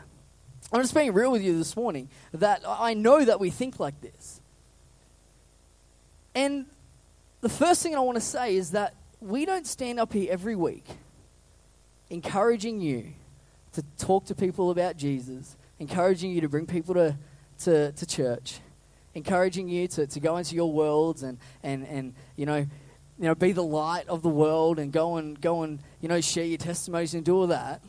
I'm 0.72 0.82
just 0.82 0.94
being 0.94 1.13
real 1.13 1.32
with 1.32 1.42
you 1.42 1.58
this 1.58 1.75
morning 1.75 2.10
that 2.34 2.62
I 2.65 2.94
know 2.94 3.24
that 3.24 3.39
we 3.39 3.50
think 3.50 3.80
like 3.80 4.01
this. 4.01 4.42
And 6.34 6.65
the 7.42 7.50
first 7.50 7.82
thing 7.82 7.96
I 7.96 8.00
want 8.00 8.15
to 8.15 8.22
say 8.22 8.56
is 8.56 8.72
that 8.72 8.94
we 9.25 9.44
don't 9.44 9.65
stand 9.65 10.00
up 10.00 10.13
here 10.13 10.32
every 10.32 10.55
week 10.55 10.86
encouraging 12.12 12.79
you 12.79 13.12
to 13.74 13.84
talk 13.98 14.25
to 14.25 14.36
people 14.36 14.70
about 14.70 14.98
Jesus, 14.98 15.58
encouraging 15.79 16.29
you 16.29 16.41
to 16.41 16.48
bring 16.48 16.67
people 16.67 16.94
to, 16.94 17.17
to, 17.58 17.91
to 17.91 18.05
church, 18.05 18.60
encouraging 19.15 19.67
you 19.67 19.88
to, 19.88 20.05
to 20.05 20.20
go 20.20 20.38
into 20.38 20.53
your 20.53 20.72
worlds 20.72 21.24
and, 21.24 21.39
and, 21.63 21.88
and 21.88 22.13
you 22.36 22.46
know, 22.46 22.58
you 22.58 22.67
know, 23.25 23.34
be 23.34 23.51
the 23.51 23.63
light 23.63 24.08
of 24.08 24.22
the 24.22 24.29
world 24.29 24.77
and 24.77 24.91
go 24.91 25.17
and 25.17 25.41
go 25.41 25.63
and 25.63 25.79
you 26.01 26.08
know 26.08 26.22
share 26.22 26.46
your 26.46 26.60
testimonies 26.60 27.15
and 27.15 27.25
do 27.25 27.36
all 27.36 27.48
that, 27.48 27.82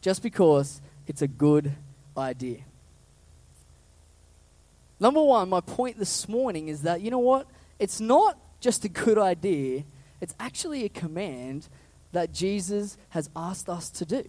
just 0.00 0.22
because 0.22 0.80
it's 1.06 1.20
a 1.20 1.28
good 1.28 1.72
idea. 2.16 2.60
Number 4.98 5.22
one, 5.22 5.48
my 5.50 5.60
point 5.60 5.98
this 5.98 6.28
morning 6.28 6.68
is 6.68 6.82
that 6.82 7.02
you 7.02 7.10
know 7.10 7.18
what? 7.18 7.46
It's 7.78 8.00
not 8.00 8.38
just 8.60 8.84
a 8.84 8.88
good 8.88 9.18
idea, 9.18 9.84
it's 10.20 10.34
actually 10.38 10.84
a 10.84 10.88
command 10.88 11.68
that 12.12 12.32
Jesus 12.32 12.96
has 13.10 13.30
asked 13.36 13.68
us 13.68 13.90
to 13.90 14.04
do. 14.04 14.24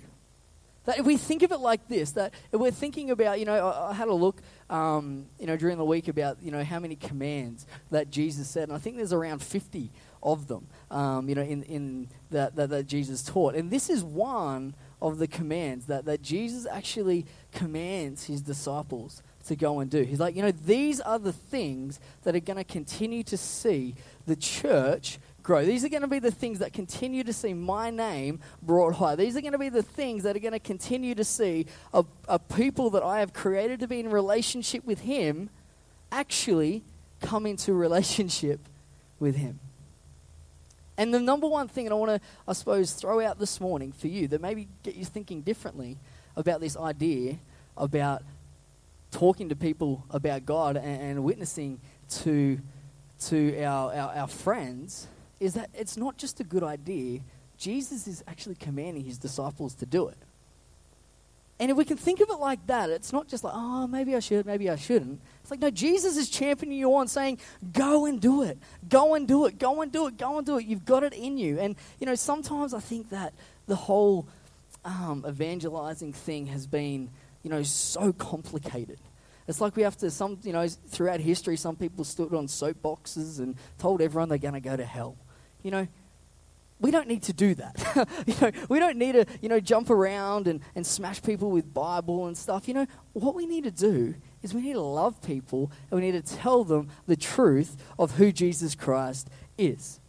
That 0.85 0.97
if 0.97 1.05
we 1.05 1.15
think 1.15 1.43
of 1.43 1.51
it 1.51 1.59
like 1.59 1.87
this, 1.87 2.11
that 2.13 2.33
if 2.51 2.59
we're 2.59 2.71
thinking 2.71 3.11
about, 3.11 3.39
you 3.39 3.45
know, 3.45 3.67
I, 3.67 3.93
had 3.93 4.07
a 4.07 4.13
look, 4.13 4.41
um, 4.69 5.27
you 5.39 5.45
know, 5.45 5.55
during 5.55 5.77
the 5.77 5.85
week 5.85 6.07
about, 6.07 6.41
you 6.41 6.51
know, 6.51 6.63
how 6.63 6.79
many 6.79 6.95
commands 6.95 7.67
that 7.91 8.09
Jesus 8.09 8.49
said, 8.49 8.63
and 8.63 8.73
I 8.73 8.79
think 8.79 8.97
there's 8.97 9.13
around 9.13 9.43
50 9.43 9.91
of 10.23 10.47
them, 10.47 10.67
um, 10.89 11.29
you 11.29 11.35
know, 11.35 11.43
in, 11.43 11.61
in 11.63 12.07
that, 12.31 12.55
that, 12.55 12.69
that 12.71 12.87
Jesus 12.87 13.21
taught. 13.21 13.53
And 13.53 13.69
this 13.69 13.91
is 13.91 14.03
one 14.03 14.73
of 15.01 15.19
the 15.19 15.27
commands 15.27 15.85
that, 15.85 16.05
that 16.05 16.23
Jesus 16.23 16.65
actually 16.65 17.27
commands 17.51 18.23
his 18.23 18.41
disciples 18.41 19.21
to 19.45 19.55
go 19.55 19.79
and 19.79 19.89
do. 19.89 20.01
He's 20.03 20.19
like, 20.19 20.35
you 20.35 20.41
know, 20.41 20.51
these 20.51 20.99
are 21.01 21.19
the 21.19 21.33
things 21.33 21.99
that 22.23 22.35
are 22.35 22.39
going 22.39 22.57
to 22.57 22.63
continue 22.63 23.23
to 23.23 23.37
see 23.37 23.95
the 24.25 24.35
church 24.35 25.19
grow. 25.43 25.65
These 25.65 25.83
are 25.83 25.89
going 25.89 26.01
to 26.01 26.07
be 26.07 26.19
the 26.19 26.31
things 26.31 26.59
that 26.59 26.73
continue 26.73 27.23
to 27.23 27.33
see 27.33 27.53
my 27.53 27.89
name 27.89 28.39
brought 28.61 28.95
high. 28.95 29.15
These 29.15 29.35
are 29.35 29.41
going 29.41 29.53
to 29.53 29.59
be 29.59 29.69
the 29.69 29.83
things 29.83 30.23
that 30.23 30.35
are 30.35 30.39
going 30.39 30.53
to 30.53 30.59
continue 30.59 31.15
to 31.15 31.23
see 31.23 31.65
a, 31.93 32.03
a 32.27 32.39
people 32.39 32.89
that 32.91 33.03
I 33.03 33.19
have 33.19 33.33
created 33.33 33.79
to 33.81 33.87
be 33.87 33.99
in 33.99 34.09
relationship 34.09 34.85
with 34.85 35.01
Him 35.01 35.49
actually 36.11 36.83
come 37.21 37.45
into 37.45 37.73
relationship 37.73 38.59
with 39.19 39.35
Him. 39.35 39.59
And 40.97 41.13
the 41.13 41.19
number 41.19 41.47
one 41.47 41.67
thing 41.67 41.85
that 41.85 41.91
I 41.91 41.95
want 41.95 42.21
to, 42.21 42.27
I 42.47 42.53
suppose, 42.53 42.93
throw 42.93 43.25
out 43.25 43.39
this 43.39 43.59
morning 43.59 43.91
for 43.91 44.07
you 44.07 44.27
that 44.27 44.41
maybe 44.41 44.67
get 44.83 44.95
you 44.95 45.05
thinking 45.05 45.41
differently 45.41 45.97
about 46.35 46.59
this 46.59 46.77
idea 46.77 47.37
about 47.77 48.23
talking 49.09 49.49
to 49.49 49.55
people 49.55 50.05
about 50.11 50.45
God 50.45 50.77
and, 50.77 51.01
and 51.01 51.23
witnessing 51.23 51.79
to, 52.09 52.59
to 53.27 53.63
our, 53.63 53.93
our, 53.93 54.15
our 54.15 54.27
friends 54.27 55.07
is 55.41 55.55
that 55.55 55.71
it's 55.73 55.97
not 55.97 56.17
just 56.17 56.39
a 56.39 56.43
good 56.43 56.63
idea. 56.63 57.19
Jesus 57.57 58.07
is 58.07 58.23
actually 58.27 58.55
commanding 58.55 59.03
his 59.03 59.17
disciples 59.17 59.73
to 59.75 59.85
do 59.87 60.07
it. 60.07 60.17
And 61.59 61.69
if 61.69 61.77
we 61.77 61.83
can 61.83 61.97
think 61.97 62.21
of 62.21 62.29
it 62.29 62.39
like 62.39 62.65
that, 62.67 62.89
it's 62.89 63.11
not 63.11 63.27
just 63.27 63.43
like, 63.43 63.53
oh, 63.55 63.87
maybe 63.87 64.15
I 64.15 64.19
should, 64.19 64.45
maybe 64.45 64.69
I 64.69 64.75
shouldn't. 64.75 65.19
It's 65.41 65.51
like, 65.51 65.59
no, 65.59 65.69
Jesus 65.69 66.15
is 66.15 66.29
championing 66.29 66.77
you 66.77 66.93
on, 66.95 67.07
saying, 67.07 67.39
go 67.73 68.05
and 68.05 68.21
do 68.21 68.43
it. 68.43 68.57
Go 68.87 69.15
and 69.15 69.27
do 69.27 69.45
it. 69.45 69.59
Go 69.59 69.81
and 69.81 69.91
do 69.91 70.07
it. 70.07 70.17
Go 70.17 70.37
and 70.37 70.45
do 70.45 70.57
it. 70.57 70.65
You've 70.65 70.85
got 70.85 71.03
it 71.03 71.13
in 71.13 71.37
you. 71.37 71.59
And, 71.59 71.75
you 71.99 72.05
know, 72.05 72.15
sometimes 72.15 72.73
I 72.73 72.79
think 72.79 73.09
that 73.09 73.33
the 73.67 73.75
whole 73.75 74.27
um, 74.85 75.25
evangelizing 75.27 76.13
thing 76.13 76.47
has 76.47 76.65
been, 76.67 77.09
you 77.43 77.49
know, 77.49 77.63
so 77.63 78.11
complicated. 78.13 78.99
It's 79.47 79.61
like 79.61 79.75
we 79.75 79.83
have 79.83 79.97
to, 79.97 80.09
some, 80.09 80.39
you 80.43 80.53
know, 80.53 80.67
throughout 80.67 81.19
history, 81.19 81.57
some 81.57 81.75
people 81.75 82.05
stood 82.05 82.33
on 82.33 82.47
soapboxes 82.47 83.39
and 83.39 83.55
told 83.77 84.01
everyone 84.01 84.29
they're 84.29 84.37
going 84.37 84.53
to 84.55 84.61
go 84.61 84.75
to 84.75 84.85
hell. 84.85 85.15
You 85.63 85.71
know, 85.71 85.87
we 86.81 86.89
don't 86.89 87.07
need 87.07 87.23
to 87.23 87.33
do 87.33 87.53
that. 87.55 88.07
you 88.25 88.35
know, 88.41 88.51
we 88.67 88.79
don't 88.79 88.97
need 88.97 89.13
to, 89.13 89.25
you 89.39 89.49
know, 89.49 89.59
jump 89.59 89.89
around 89.89 90.47
and, 90.47 90.61
and 90.75 90.85
smash 90.85 91.21
people 91.21 91.51
with 91.51 91.73
Bible 91.73 92.25
and 92.25 92.35
stuff. 92.35 92.67
You 92.67 92.73
know, 92.73 92.87
what 93.13 93.35
we 93.35 93.45
need 93.45 93.65
to 93.65 93.71
do 93.71 94.15
is 94.41 94.53
we 94.53 94.61
need 94.61 94.73
to 94.73 94.81
love 94.81 95.21
people 95.21 95.71
and 95.89 95.99
we 95.99 96.11
need 96.11 96.25
to 96.25 96.35
tell 96.35 96.63
them 96.63 96.89
the 97.05 97.15
truth 97.15 97.77
of 97.99 98.13
who 98.13 98.31
Jesus 98.31 98.73
Christ 98.73 99.29
is. 99.57 99.99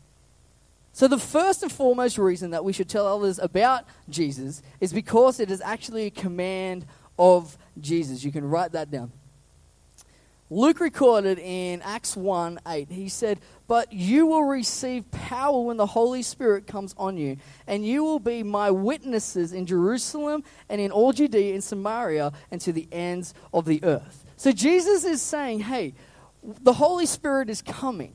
So, 0.95 1.09
the 1.09 1.19
first 1.19 1.63
and 1.63 1.73
foremost 1.73 2.19
reason 2.19 2.51
that 2.51 2.65
we 2.65 2.73
should 2.73 2.89
tell 2.89 3.07
others 3.07 3.39
about 3.39 3.85
Jesus 4.09 4.63
is 4.81 4.93
because 4.93 5.41
it 5.41 5.51
is 5.51 5.63
actually 5.63 6.07
a 6.07 6.11
command 6.11 6.85
of 7.19 7.57
Jesus. 7.81 8.25
You 8.25 8.33
can 8.33 8.45
write 8.45 8.73
that 8.73 8.91
down. 8.91 9.13
Luke 10.53 10.81
recorded 10.81 11.39
in 11.39 11.81
Acts 11.81 12.15
1 12.15 12.61
8, 12.67 12.91
he 12.91 13.09
said, 13.09 13.41
But 13.67 13.91
you 13.91 14.27
will 14.27 14.45
receive 14.45 15.11
power 15.11 15.59
when 15.63 15.79
the 15.79 15.87
Holy 15.87 16.21
Spirit 16.21 16.67
comes 16.67 16.95
on 16.99 17.17
you, 17.17 17.39
and 17.67 17.87
you 17.87 18.05
will 18.05 18.19
be 18.19 18.43
my 18.43 18.71
witnesses 18.71 19.55
in 19.55 19.65
Jerusalem 19.65 20.45
and 20.69 20.79
in 20.79 20.91
all 20.91 21.15
Judea 21.15 21.55
and 21.55 21.65
Samaria 21.65 22.33
and 22.51 22.61
to 22.61 22.71
the 22.71 22.87
ends 22.93 23.33
of 23.55 23.65
the 23.65 23.83
earth. 23.83 24.27
So 24.37 24.53
Jesus 24.53 25.07
is 25.07 25.23
saying, 25.23 25.61
Hey, 25.61 25.95
the 26.43 26.75
Holy 26.75 27.07
Spirit 27.07 27.49
is 27.49 27.63
coming. 27.63 28.13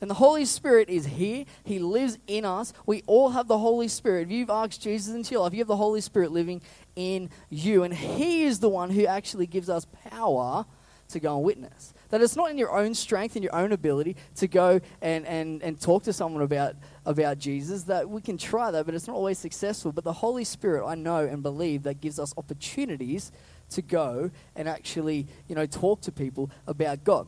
And 0.00 0.08
the 0.08 0.14
Holy 0.14 0.46
Spirit 0.46 0.88
is 0.88 1.04
here. 1.04 1.44
He 1.64 1.78
lives 1.78 2.16
in 2.26 2.46
us. 2.46 2.72
We 2.86 3.02
all 3.06 3.28
have 3.30 3.46
the 3.46 3.58
Holy 3.58 3.88
Spirit. 3.88 4.28
If 4.28 4.30
you've 4.30 4.48
asked 4.48 4.80
Jesus 4.80 5.14
into 5.14 5.32
your 5.32 5.42
life, 5.42 5.52
you 5.52 5.58
have 5.58 5.68
the 5.68 5.76
Holy 5.76 6.00
Spirit 6.00 6.32
living 6.32 6.62
in 6.96 7.28
you. 7.50 7.82
And 7.82 7.92
He 7.92 8.44
is 8.44 8.60
the 8.60 8.70
one 8.70 8.88
who 8.88 9.04
actually 9.04 9.46
gives 9.46 9.68
us 9.68 9.86
power 10.08 10.64
to 11.08 11.20
go 11.20 11.36
and 11.36 11.44
witness. 11.44 11.94
That 12.10 12.22
it's 12.22 12.36
not 12.36 12.50
in 12.50 12.58
your 12.58 12.72
own 12.72 12.94
strength 12.94 13.36
and 13.36 13.42
your 13.42 13.54
own 13.54 13.72
ability 13.72 14.16
to 14.36 14.48
go 14.48 14.80
and, 15.02 15.26
and, 15.26 15.62
and 15.62 15.80
talk 15.80 16.04
to 16.04 16.12
someone 16.12 16.42
about, 16.42 16.76
about 17.04 17.38
Jesus. 17.38 17.84
That 17.84 18.08
we 18.08 18.20
can 18.20 18.38
try 18.38 18.70
that, 18.70 18.86
but 18.86 18.94
it's 18.94 19.06
not 19.06 19.16
always 19.16 19.38
successful. 19.38 19.92
But 19.92 20.04
the 20.04 20.12
Holy 20.12 20.44
Spirit, 20.44 20.86
I 20.86 20.94
know 20.94 21.18
and 21.18 21.42
believe, 21.42 21.84
that 21.84 22.00
gives 22.00 22.18
us 22.18 22.34
opportunities 22.36 23.32
to 23.70 23.82
go 23.82 24.30
and 24.54 24.68
actually, 24.68 25.26
you 25.48 25.54
know, 25.54 25.66
talk 25.66 26.00
to 26.02 26.12
people 26.12 26.50
about 26.66 27.04
God. 27.04 27.26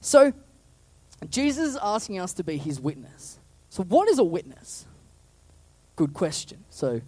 So, 0.00 0.32
Jesus 1.30 1.70
is 1.70 1.78
asking 1.82 2.18
us 2.18 2.32
to 2.34 2.44
be 2.44 2.58
his 2.58 2.80
witness. 2.80 3.38
So, 3.70 3.82
what 3.82 4.08
is 4.08 4.18
a 4.18 4.24
witness? 4.24 4.86
Good 5.96 6.12
question. 6.12 6.64
So, 6.68 7.00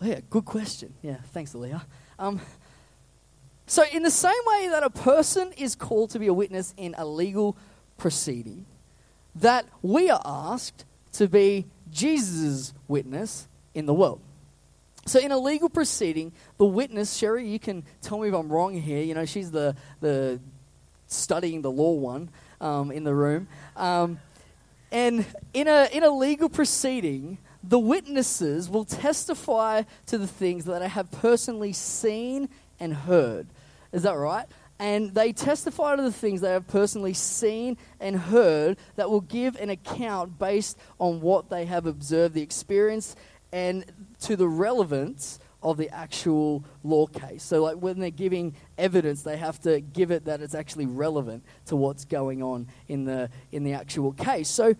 oh 0.00 0.06
yeah, 0.06 0.20
good 0.30 0.44
question. 0.44 0.94
Yeah, 1.02 1.16
thanks, 1.32 1.54
Leah. 1.54 1.84
Um, 2.18 2.40
so, 3.72 3.84
in 3.90 4.02
the 4.02 4.10
same 4.10 4.34
way 4.44 4.68
that 4.68 4.82
a 4.82 4.90
person 4.90 5.50
is 5.56 5.74
called 5.74 6.10
to 6.10 6.18
be 6.18 6.26
a 6.26 6.34
witness 6.34 6.74
in 6.76 6.94
a 6.98 7.06
legal 7.06 7.56
proceeding, 7.96 8.66
that 9.36 9.64
we 9.80 10.10
are 10.10 10.20
asked 10.26 10.84
to 11.12 11.26
be 11.26 11.64
Jesus' 11.90 12.74
witness 12.86 13.48
in 13.72 13.86
the 13.86 13.94
world. 13.94 14.20
So, 15.06 15.18
in 15.20 15.32
a 15.32 15.38
legal 15.38 15.70
proceeding, 15.70 16.32
the 16.58 16.66
witness, 16.66 17.16
Sherry, 17.16 17.48
you 17.48 17.58
can 17.58 17.84
tell 18.02 18.18
me 18.18 18.28
if 18.28 18.34
I'm 18.34 18.52
wrong 18.52 18.78
here. 18.78 19.02
You 19.02 19.14
know, 19.14 19.24
she's 19.24 19.50
the, 19.50 19.74
the 20.00 20.38
studying 21.06 21.62
the 21.62 21.70
law 21.70 21.92
one 21.92 22.28
um, 22.60 22.90
in 22.90 23.04
the 23.04 23.14
room. 23.14 23.48
Um, 23.74 24.20
and 24.90 25.24
in 25.54 25.66
a, 25.66 25.88
in 25.90 26.04
a 26.04 26.10
legal 26.10 26.50
proceeding, 26.50 27.38
the 27.64 27.78
witnesses 27.78 28.68
will 28.68 28.84
testify 28.84 29.84
to 30.08 30.18
the 30.18 30.26
things 30.26 30.66
that 30.66 30.80
they 30.80 30.88
have 30.88 31.10
personally 31.10 31.72
seen 31.72 32.50
and 32.78 32.92
heard. 32.92 33.46
Is 33.92 34.02
that 34.02 34.16
right? 34.16 34.46
And 34.78 35.14
they 35.14 35.32
testify 35.32 35.96
to 35.96 36.02
the 36.02 36.12
things 36.12 36.40
they 36.40 36.50
have 36.50 36.66
personally 36.66 37.14
seen 37.14 37.76
and 38.00 38.16
heard 38.16 38.78
that 38.96 39.10
will 39.10 39.20
give 39.20 39.54
an 39.56 39.70
account 39.70 40.38
based 40.38 40.76
on 40.98 41.20
what 41.20 41.50
they 41.50 41.66
have 41.66 41.86
observed, 41.86 42.34
the 42.34 42.42
experience, 42.42 43.14
and 43.52 43.84
to 44.22 44.34
the 44.34 44.48
relevance 44.48 45.38
of 45.62 45.76
the 45.76 45.88
actual 45.90 46.64
law 46.82 47.06
case. 47.06 47.42
So, 47.42 47.62
like 47.62 47.76
when 47.76 48.00
they're 48.00 48.10
giving 48.10 48.54
evidence, 48.76 49.22
they 49.22 49.36
have 49.36 49.60
to 49.60 49.80
give 49.80 50.10
it 50.10 50.24
that 50.24 50.40
it's 50.40 50.54
actually 50.54 50.86
relevant 50.86 51.44
to 51.66 51.76
what's 51.76 52.04
going 52.04 52.42
on 52.42 52.66
in 52.88 53.04
the 53.04 53.30
in 53.52 53.62
the 53.62 53.74
actual 53.74 54.12
case. 54.12 54.48
So, 54.48 54.74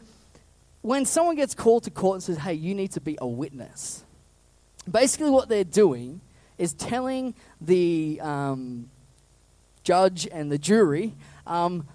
when 0.81 1.05
someone 1.05 1.37
gets 1.37 1.55
called 1.55 1.85
to 1.85 1.91
court 1.91 2.17
and 2.17 2.23
says, 2.25 2.39
"Hey, 2.39 2.55
you 2.55 2.75
need 2.75 2.91
to 2.93 3.01
be 3.01 3.17
a 3.21 3.27
witness," 3.27 4.03
basically 4.91 5.31
what 5.31 5.49
they're 5.49 5.63
doing 5.63 6.21
is 6.59 6.75
telling 6.75 7.35
the 7.61 8.21
um, 8.21 8.91
judge 9.83 10.29
and 10.31 10.51
the 10.51 10.59
jury 10.59 11.15
um, 11.47 11.87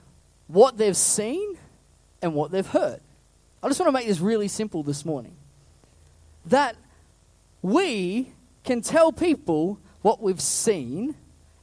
what 0.48 0.78
they've 0.78 0.98
seen 0.98 1.58
and 2.22 2.34
what 2.34 2.52
they've 2.52 2.68
heard. 2.68 3.02
I 3.62 3.68
just 3.68 3.80
want 3.80 3.90
to 3.90 3.92
make 3.92 4.08
this 4.08 4.20
really 4.20 4.48
simple 4.48 4.84
this 4.84 5.06
morning. 5.06 5.36
That 6.46 6.76
we 7.62 8.32
can 8.64 8.82
tell 8.82 9.12
people 9.12 9.80
what 10.02 10.22
we've 10.22 10.42
seen 10.42 11.16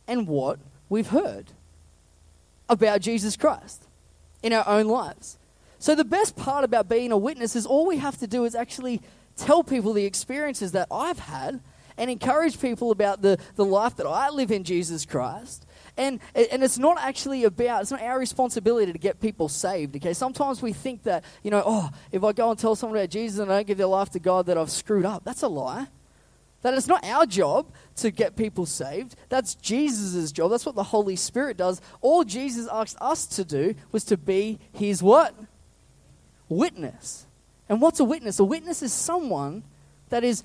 and 0.07 0.27
what 0.27 0.59
we've 0.89 1.09
heard 1.09 1.53
about 2.69 3.01
Jesus 3.01 3.37
Christ 3.37 3.87
in 4.43 4.53
our 4.53 4.67
own 4.67 4.87
lives. 4.87 5.39
So, 5.79 5.95
the 5.95 6.05
best 6.05 6.37
part 6.37 6.65
about 6.65 6.89
being 6.89 7.13
a 7.13 7.17
witness 7.17 7.57
is 7.57 7.67
all 7.67 7.87
we 7.87 7.99
have 7.99 8.19
to 8.19 8.27
do 8.27 8.45
is 8.45 8.55
actually 8.55 9.03
tell 9.37 9.63
people 9.63 9.93
the 9.93 10.05
experiences 10.05 10.73
that 10.73 10.89
I've 10.91 11.19
had 11.19 11.61
and 11.97 12.11
encourage 12.11 12.61
people 12.61 12.91
about 12.91 13.23
the, 13.23 13.39
the 13.57 13.65
life 13.65 13.97
that 13.97 14.07
I 14.07 14.31
live 14.31 14.51
in 14.51 14.65
Jesus 14.65 15.05
Christ. 15.05 15.64
And, 15.97 16.19
and 16.35 16.65
it's 16.65 16.79
not 16.79 16.99
actually 17.01 17.45
about, 17.45 17.83
it's 17.83 17.91
not 17.91 18.03
our 18.03 18.19
responsibility 18.19 18.93
to 18.93 18.99
get 18.99 19.21
people 19.21 19.49
saved, 19.49 19.95
okay? 19.97 20.13
Sometimes 20.13 20.61
we 20.61 20.73
think 20.73 21.05
that, 21.05 21.23
you 21.45 21.53
know, 21.53 21.63
oh, 21.65 21.91
if 22.11 22.25
I 22.25 22.33
go 22.33 22.51
and 22.51 22.59
tell 22.59 22.75
someone 22.75 22.99
about 22.99 23.11
Jesus 23.11 23.39
and 23.39 23.51
I 23.53 23.57
don't 23.59 23.67
give 23.67 23.79
their 23.79 23.87
life 23.87 24.11
to 24.11 24.19
God, 24.19 24.47
that 24.47 24.59
I've 24.59 24.71
screwed 24.71 25.07
up. 25.07 25.25
That's 25.25 25.43
a 25.43 25.49
lie. 25.49 25.87
That 26.63 26.75
it's 26.75 26.89
not 26.89 27.05
our 27.05 27.27
job 27.27 27.71
to 27.97 28.11
get 28.11 28.35
people 28.35 28.67
saved. 28.67 29.15
That's 29.29 29.55
Jesus' 29.55 30.33
job. 30.33 30.51
That's 30.51 30.67
what 30.67 30.75
the 30.75 30.83
Holy 30.83 31.15
Spirit 31.15 31.59
does. 31.59 31.81
All 32.01 32.25
Jesus 32.25 32.67
asked 32.73 32.97
us 33.01 33.27
to 33.27 33.45
do 33.45 33.75
was 33.93 34.03
to 34.05 34.17
be 34.17 34.59
his 34.73 35.03
what? 35.03 35.35
Witness. 36.49 37.27
And 37.69 37.81
what's 37.81 38.01
a 38.01 38.05
witness? 38.05 38.41
A 38.41 38.45
witness 38.45 38.83
is 38.83 38.93
someone 38.93 39.63
that 40.09 40.25
is 40.25 40.43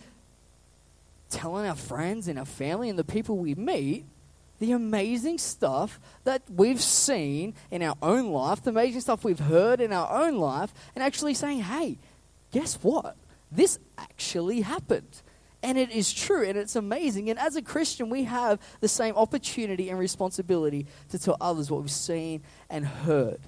telling 1.29 1.65
our 1.65 1.75
friends 1.75 2.27
and 2.27 2.38
our 2.38 2.46
family 2.46 2.89
and 2.89 3.00
the 3.00 3.03
people 3.03 3.38
we 3.38 3.56
meet 3.56 4.06
the 4.60 4.74
amazing 4.74 5.38
stuff 5.38 6.00
that 6.25 6.44
we've 6.54 6.82
seen 6.82 7.54
in 7.72 7.82
our 7.82 7.96
own 8.01 8.32
life, 8.32 8.62
the 8.62 8.70
amazing 8.70 9.01
stuff 9.01 9.24
we've 9.24 9.39
heard 9.39 9.82
in 9.82 9.94
our 9.94 10.24
own 10.24 10.38
life, 10.38 10.74
and 10.96 11.04
actually 11.04 11.34
saying, 11.34 11.62
hey, 11.62 11.98
guess 12.51 12.75
what? 12.82 13.16
This 13.51 13.80
actually 13.98 14.62
happened. 14.62 15.22
And 15.62 15.78
it 15.78 15.92
is 15.92 16.13
true, 16.13 16.46
and 16.46 16.58
it's 16.58 16.75
amazing. 16.78 17.30
And 17.30 17.38
as 17.38 17.56
a 17.58 17.62
Christian, 17.62 18.10
we 18.10 18.24
have 18.24 18.60
the 18.80 18.88
same 18.88 19.16
opportunity 19.16 19.89
and 19.89 20.00
responsibility 20.00 20.86
to 21.10 21.20
tell 21.20 21.36
others 21.42 21.70
what 21.70 21.82
we've 21.82 21.92
seen 21.92 22.44
and 22.70 22.86
heard. 22.86 23.39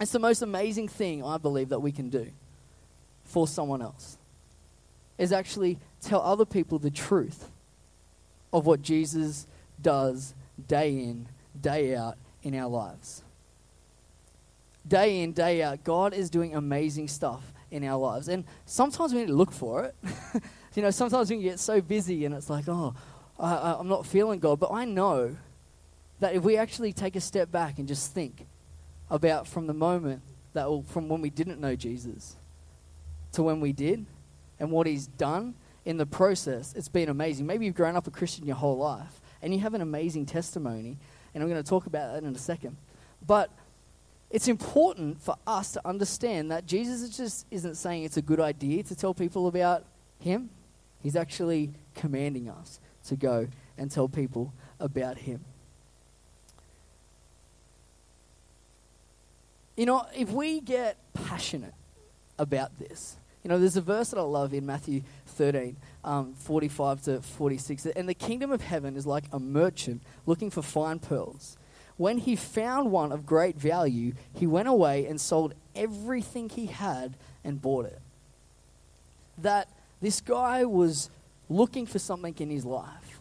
It's 0.00 0.10
the 0.10 0.18
most 0.18 0.42
amazing 0.42 0.88
thing, 0.88 1.24
I 1.24 1.38
believe, 1.38 1.68
that 1.68 1.80
we 1.80 1.92
can 1.92 2.08
do 2.08 2.26
for 3.24 3.46
someone 3.46 3.82
else, 3.82 4.18
is 5.16 5.32
actually 5.32 5.78
tell 6.00 6.20
other 6.22 6.44
people 6.44 6.78
the 6.78 6.90
truth 6.90 7.48
of 8.52 8.66
what 8.66 8.82
Jesus 8.82 9.46
does 9.82 10.34
day 10.68 10.90
in, 10.90 11.28
day 11.60 11.94
out 11.94 12.16
in 12.42 12.54
our 12.54 12.68
lives. 12.68 13.22
Day 14.86 15.20
in, 15.20 15.32
day 15.32 15.62
out, 15.62 15.84
God 15.84 16.14
is 16.14 16.30
doing 16.30 16.54
amazing 16.54 17.08
stuff 17.08 17.52
in 17.70 17.84
our 17.84 17.98
lives. 17.98 18.28
And 18.28 18.44
sometimes 18.66 19.12
we 19.12 19.20
need 19.20 19.28
to 19.28 19.34
look 19.34 19.52
for 19.52 19.84
it. 19.84 19.94
you 20.74 20.82
know, 20.82 20.90
sometimes 20.90 21.30
we 21.30 21.40
get 21.42 21.58
so 21.58 21.80
busy 21.80 22.24
and 22.24 22.34
it's 22.34 22.50
like, 22.50 22.64
oh, 22.68 22.94
I, 23.38 23.76
I'm 23.78 23.88
not 23.88 24.06
feeling 24.06 24.38
God. 24.40 24.58
But 24.58 24.72
I 24.72 24.84
know 24.84 25.36
that 26.20 26.34
if 26.34 26.42
we 26.42 26.56
actually 26.56 26.92
take 26.92 27.16
a 27.16 27.20
step 27.20 27.50
back 27.50 27.78
and 27.78 27.88
just 27.88 28.12
think 28.12 28.46
about 29.10 29.46
from 29.46 29.66
the 29.66 29.74
moment 29.74 30.22
that, 30.52 30.66
from 30.88 31.08
when 31.08 31.20
we 31.20 31.30
didn't 31.30 31.60
know 31.60 31.74
Jesus 31.76 32.36
to 33.32 33.42
when 33.42 33.60
we 33.60 33.72
did 33.72 34.04
and 34.60 34.70
what 34.70 34.86
He's 34.86 35.06
done 35.06 35.54
in 35.84 35.96
the 35.96 36.06
process, 36.06 36.74
it's 36.76 36.88
been 36.88 37.08
amazing. 37.08 37.46
Maybe 37.46 37.66
you've 37.66 37.74
grown 37.74 37.96
up 37.96 38.06
a 38.06 38.10
Christian 38.10 38.46
your 38.46 38.56
whole 38.56 38.78
life 38.78 39.21
and 39.42 39.52
you 39.52 39.60
have 39.60 39.74
an 39.74 39.80
amazing 39.80 40.26
testimony, 40.26 40.96
and 41.34 41.42
I'm 41.42 41.50
going 41.50 41.62
to 41.62 41.68
talk 41.68 41.86
about 41.86 42.14
that 42.14 42.22
in 42.22 42.34
a 42.34 42.38
second. 42.38 42.76
But 43.26 43.50
it's 44.30 44.48
important 44.48 45.20
for 45.20 45.36
us 45.46 45.72
to 45.72 45.86
understand 45.86 46.50
that 46.50 46.64
Jesus 46.66 47.14
just 47.14 47.46
isn't 47.50 47.74
saying 47.74 48.04
it's 48.04 48.16
a 48.16 48.22
good 48.22 48.40
idea 48.40 48.82
to 48.84 48.94
tell 48.94 49.12
people 49.12 49.46
about 49.46 49.84
Him. 50.20 50.48
He's 51.02 51.16
actually 51.16 51.70
commanding 51.94 52.48
us 52.48 52.80
to 53.06 53.16
go 53.16 53.48
and 53.76 53.90
tell 53.90 54.08
people 54.08 54.54
about 54.80 55.18
Him. 55.18 55.44
You 59.76 59.86
know, 59.86 60.06
if 60.16 60.30
we 60.30 60.60
get 60.60 60.96
passionate 61.14 61.74
about 62.38 62.78
this, 62.78 63.16
you 63.42 63.48
know, 63.48 63.58
there's 63.58 63.76
a 63.76 63.82
verse 63.82 64.10
that 64.10 64.18
I 64.18 64.22
love 64.22 64.54
in 64.54 64.64
Matthew 64.64 65.02
13, 65.26 65.76
um, 66.04 66.34
45 66.34 67.02
to 67.02 67.22
46. 67.22 67.86
And 67.86 68.08
the 68.08 68.14
kingdom 68.14 68.52
of 68.52 68.60
heaven 68.60 68.96
is 68.96 69.06
like 69.06 69.24
a 69.32 69.40
merchant 69.40 70.02
looking 70.26 70.50
for 70.50 70.62
fine 70.62 71.00
pearls. 71.00 71.56
When 71.96 72.18
he 72.18 72.36
found 72.36 72.90
one 72.90 73.12
of 73.12 73.26
great 73.26 73.56
value, 73.56 74.14
he 74.34 74.46
went 74.46 74.68
away 74.68 75.06
and 75.06 75.20
sold 75.20 75.54
everything 75.74 76.48
he 76.48 76.66
had 76.66 77.14
and 77.44 77.60
bought 77.60 77.86
it. 77.86 78.00
That 79.38 79.68
this 80.00 80.20
guy 80.20 80.64
was 80.64 81.10
looking 81.48 81.86
for 81.86 81.98
something 81.98 82.34
in 82.38 82.48
his 82.48 82.64
life 82.64 83.11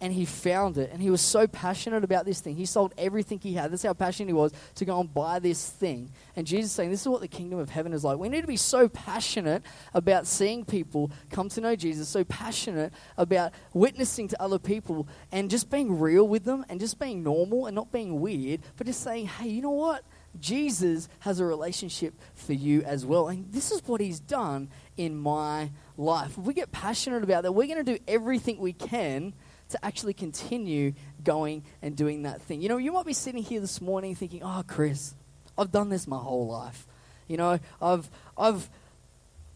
and 0.00 0.12
he 0.12 0.24
found 0.24 0.78
it. 0.78 0.90
And 0.92 1.02
he 1.02 1.10
was 1.10 1.20
so 1.20 1.46
passionate 1.46 2.04
about 2.04 2.24
this 2.24 2.40
thing. 2.40 2.56
He 2.56 2.66
sold 2.66 2.94
everything 2.96 3.40
he 3.40 3.54
had. 3.54 3.72
That's 3.72 3.82
how 3.82 3.94
passionate 3.94 4.28
he 4.28 4.32
was 4.32 4.52
to 4.76 4.84
go 4.84 5.00
and 5.00 5.12
buy 5.12 5.38
this 5.38 5.68
thing. 5.68 6.10
And 6.36 6.46
jesus 6.46 6.72
saying 6.72 6.90
this 6.90 7.02
is 7.02 7.08
what 7.08 7.20
the 7.20 7.28
kingdom 7.28 7.58
of 7.58 7.70
heaven 7.70 7.92
is 7.92 8.04
like. 8.04 8.18
We 8.18 8.28
need 8.28 8.42
to 8.42 8.46
be 8.46 8.56
so 8.56 8.88
passionate 8.88 9.62
about 9.94 10.26
seeing 10.26 10.64
people 10.64 11.10
come 11.30 11.48
to 11.50 11.60
know 11.60 11.74
jesus 11.74 12.08
so 12.08 12.24
passionate 12.24 12.92
about 13.16 13.52
witnessing 13.72 14.28
to 14.28 14.42
other 14.42 14.58
people 14.58 15.08
and 15.32 15.50
just 15.50 15.70
being 15.70 15.98
real 15.98 16.26
with 16.26 16.44
them 16.44 16.64
and 16.68 16.78
just 16.78 16.98
being 16.98 17.22
normal 17.22 17.66
and 17.66 17.74
not 17.74 17.90
being 17.90 18.20
weird 18.20 18.60
but 18.76 18.86
just 18.86 19.02
saying 19.02 19.26
hey 19.26 19.48
you 19.48 19.62
know 19.62 19.70
what? 19.70 20.04
Jesus 20.38 21.08
has 21.20 21.40
a 21.40 21.44
relationship 21.44 22.14
for 22.34 22.52
you 22.52 22.82
as 22.82 23.04
well. 23.04 23.28
And 23.28 23.50
this 23.50 23.72
is 23.72 23.82
what 23.86 24.00
he's 24.00 24.20
done 24.20 24.68
in 24.96 25.16
my 25.16 25.70
life. 25.96 26.36
If 26.38 26.44
we 26.44 26.54
get 26.54 26.70
passionate 26.70 27.24
about 27.24 27.42
that 27.42 27.52
we're 27.52 27.66
going 27.66 27.84
to 27.84 27.96
do 27.96 27.98
everything 28.06 28.58
we 28.58 28.72
can 28.72 29.32
to 29.70 29.84
actually 29.84 30.14
continue 30.14 30.94
going 31.22 31.62
and 31.82 31.96
doing 31.96 32.22
that 32.22 32.40
thing. 32.42 32.62
You 32.62 32.68
know, 32.68 32.78
you 32.78 32.92
might 32.92 33.06
be 33.06 33.12
sitting 33.12 33.42
here 33.42 33.60
this 33.60 33.80
morning 33.80 34.14
thinking, 34.14 34.42
oh, 34.42 34.62
Chris, 34.66 35.14
I've 35.56 35.70
done 35.70 35.88
this 35.88 36.06
my 36.06 36.18
whole 36.18 36.46
life. 36.46 36.86
You 37.26 37.36
know, 37.36 37.58
I've, 37.80 38.08
I've, 38.36 38.70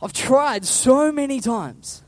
I've 0.02 0.12
tried 0.12 0.64
so 0.64 1.10
many 1.10 1.40
times 1.40 2.02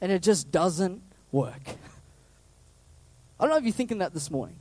and 0.00 0.12
it 0.12 0.22
just 0.22 0.50
doesn't 0.50 1.02
work. 1.32 1.62
I 3.40 3.44
don't 3.44 3.50
know 3.50 3.56
if 3.56 3.64
you're 3.64 3.72
thinking 3.72 3.98
that 3.98 4.12
this 4.12 4.30
morning. 4.30 4.56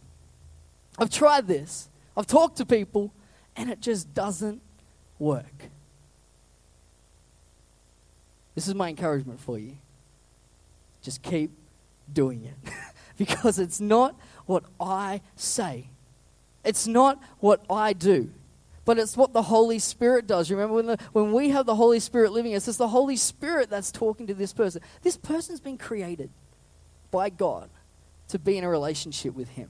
I've 0.97 1.09
tried 1.09 1.47
this, 1.47 1.89
I've 2.15 2.27
talked 2.27 2.57
to 2.57 2.65
people, 2.65 3.13
and 3.55 3.69
it 3.69 3.81
just 3.81 4.13
doesn't 4.13 4.61
work. 5.17 5.69
This 8.55 8.67
is 8.67 8.75
my 8.75 8.89
encouragement 8.89 9.39
for 9.39 9.57
you. 9.57 9.77
Just 11.01 11.21
keep 11.21 11.51
doing 12.13 12.45
it. 12.45 12.73
because 13.17 13.59
it's 13.59 13.79
not 13.79 14.15
what 14.45 14.63
I 14.79 15.21
say, 15.35 15.89
it's 16.63 16.87
not 16.87 17.21
what 17.39 17.63
I 17.69 17.93
do. 17.93 18.31
But 18.85 18.97
it's 18.97 19.15
what 19.15 19.33
the 19.33 19.43
Holy 19.43 19.77
Spirit 19.77 20.25
does. 20.25 20.49
Remember, 20.49 20.73
when, 20.73 20.87
the, 20.87 20.97
when 21.13 21.31
we 21.31 21.49
have 21.49 21.67
the 21.67 21.75
Holy 21.75 21.99
Spirit 21.99 22.31
living 22.31 22.55
us, 22.55 22.67
it's 22.67 22.77
the 22.77 22.87
Holy 22.87 23.17
Spirit 23.17 23.69
that's 23.69 23.91
talking 23.91 24.25
to 24.25 24.33
this 24.33 24.51
person. 24.51 24.81
This 25.03 25.15
person's 25.15 25.59
been 25.59 25.77
created 25.77 26.31
by 27.11 27.29
God 27.29 27.69
to 28.29 28.39
be 28.39 28.57
in 28.57 28.63
a 28.63 28.69
relationship 28.69 29.35
with 29.35 29.49
Him. 29.49 29.69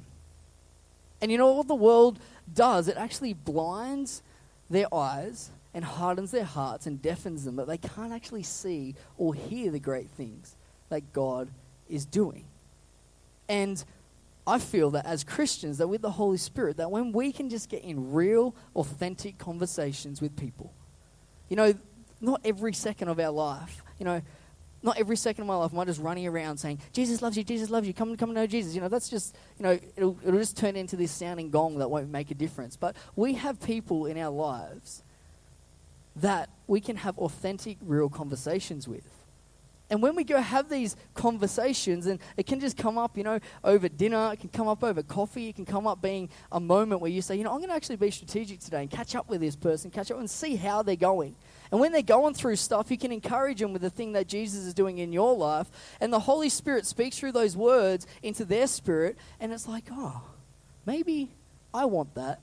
And 1.21 1.31
you 1.31 1.37
know 1.37 1.51
what 1.51 1.67
the 1.67 1.75
world 1.75 2.19
does? 2.53 2.87
It 2.87 2.95
actually 2.95 3.33
blinds 3.33 4.23
their 4.69 4.93
eyes 4.93 5.51
and 5.73 5.83
hardens 5.83 6.31
their 6.31 6.45
hearts 6.45 6.87
and 6.87 7.01
deafens 7.01 7.45
them 7.45 7.57
that 7.57 7.67
they 7.67 7.77
can't 7.77 8.13
actually 8.13 8.43
see 8.43 8.95
or 9.17 9.33
hear 9.33 9.69
the 9.71 9.79
great 9.79 10.09
things 10.09 10.55
that 10.89 11.13
God 11.13 11.49
is 11.89 12.05
doing. 12.05 12.45
And 13.47 13.83
I 14.45 14.59
feel 14.59 14.91
that 14.91 15.05
as 15.05 15.23
Christians, 15.23 15.77
that 15.77 15.87
with 15.87 16.01
the 16.01 16.11
Holy 16.11 16.37
Spirit, 16.37 16.77
that 16.77 16.91
when 16.91 17.11
we 17.11 17.31
can 17.31 17.49
just 17.49 17.69
get 17.69 17.83
in 17.83 18.13
real, 18.13 18.55
authentic 18.75 19.37
conversations 19.37 20.21
with 20.21 20.35
people, 20.35 20.73
you 21.49 21.55
know, 21.55 21.73
not 22.21 22.41
every 22.43 22.73
second 22.73 23.09
of 23.09 23.19
our 23.19 23.31
life, 23.31 23.83
you 23.97 24.05
know, 24.05 24.21
not 24.81 24.97
every 24.97 25.17
second 25.17 25.41
of 25.41 25.47
my 25.47 25.55
life 25.55 25.73
am 25.73 25.79
I 25.79 25.85
just 25.85 25.99
running 25.99 26.25
around 26.25 26.57
saying, 26.57 26.79
Jesus 26.93 27.21
loves 27.21 27.37
you, 27.37 27.43
Jesus 27.43 27.69
loves 27.69 27.85
you, 27.85 27.93
come, 27.93 28.09
and 28.09 28.17
come 28.17 28.33
know 28.33 28.47
Jesus. 28.47 28.73
You 28.73 28.81
know, 28.81 28.87
that's 28.87 29.09
just, 29.09 29.35
you 29.57 29.63
know, 29.63 29.77
it'll, 29.97 30.17
it'll 30.25 30.39
just 30.39 30.57
turn 30.57 30.75
into 30.75 30.95
this 30.95 31.11
sounding 31.11 31.49
gong 31.49 31.79
that 31.79 31.89
won't 31.89 32.09
make 32.09 32.31
a 32.31 32.35
difference. 32.35 32.77
But 32.77 32.95
we 33.15 33.33
have 33.33 33.61
people 33.61 34.05
in 34.05 34.17
our 34.17 34.31
lives 34.31 35.03
that 36.15 36.49
we 36.67 36.79
can 36.79 36.95
have 36.97 37.17
authentic, 37.17 37.77
real 37.81 38.09
conversations 38.09 38.87
with. 38.87 39.18
And 39.89 40.03
when 40.03 40.15
we 40.15 40.23
go 40.23 40.39
have 40.39 40.69
these 40.69 40.95
conversations, 41.15 42.05
and 42.05 42.19
it 42.37 42.45
can 42.45 42.59
just 42.59 42.77
come 42.77 42.97
up, 42.97 43.17
you 43.17 43.23
know, 43.23 43.39
over 43.63 43.89
dinner, 43.89 44.31
it 44.33 44.39
can 44.39 44.49
come 44.49 44.67
up 44.67 44.83
over 44.83 45.01
coffee, 45.01 45.49
it 45.49 45.55
can 45.55 45.65
come 45.65 45.87
up 45.87 46.01
being 46.01 46.29
a 46.51 46.59
moment 46.59 47.01
where 47.01 47.09
you 47.09 47.21
say, 47.21 47.35
you 47.35 47.43
know, 47.43 47.51
I'm 47.51 47.57
going 47.57 47.69
to 47.69 47.75
actually 47.75 47.95
be 47.95 48.11
strategic 48.11 48.59
today 48.59 48.81
and 48.81 48.91
catch 48.91 49.15
up 49.15 49.29
with 49.29 49.41
this 49.41 49.55
person, 49.55 49.89
catch 49.89 50.11
up 50.11 50.19
and 50.19 50.29
see 50.29 50.55
how 50.55 50.83
they're 50.83 50.95
going. 50.95 51.35
And 51.71 51.79
when 51.79 51.91
they're 51.91 52.01
going 52.01 52.33
through 52.33 52.55
stuff, 52.55 52.89
you 52.91 52.97
can 52.97 53.11
encourage 53.11 53.59
them 53.59 53.73
with 53.73 53.81
the 53.81 53.89
thing 53.89 54.13
that 54.13 54.27
Jesus 54.27 54.65
is 54.65 54.73
doing 54.73 54.99
in 54.99 55.13
your 55.13 55.35
life. 55.35 55.69
And 55.99 56.11
the 56.11 56.19
Holy 56.19 56.49
Spirit 56.49 56.85
speaks 56.85 57.17
through 57.17 57.31
those 57.31 57.55
words 57.55 58.07
into 58.23 58.45
their 58.45 58.67
spirit. 58.67 59.17
And 59.39 59.51
it's 59.51 59.67
like, 59.67 59.85
oh, 59.91 60.21
maybe 60.85 61.29
I 61.73 61.85
want 61.85 62.15
that 62.15 62.41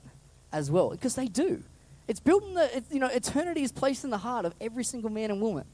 as 0.51 0.71
well. 0.71 0.89
Because 0.89 1.15
they 1.15 1.27
do. 1.27 1.63
It's 2.07 2.21
built 2.21 2.43
in 2.43 2.53
the, 2.53 2.77
it, 2.77 2.85
you 2.89 2.99
know, 2.99 3.07
eternity 3.07 3.63
is 3.63 3.73
placed 3.73 4.05
in 4.05 4.09
the 4.11 4.17
heart 4.17 4.45
of 4.45 4.53
every 4.61 4.85
single 4.85 5.09
man 5.09 5.29
and 5.29 5.41
woman. 5.41 5.65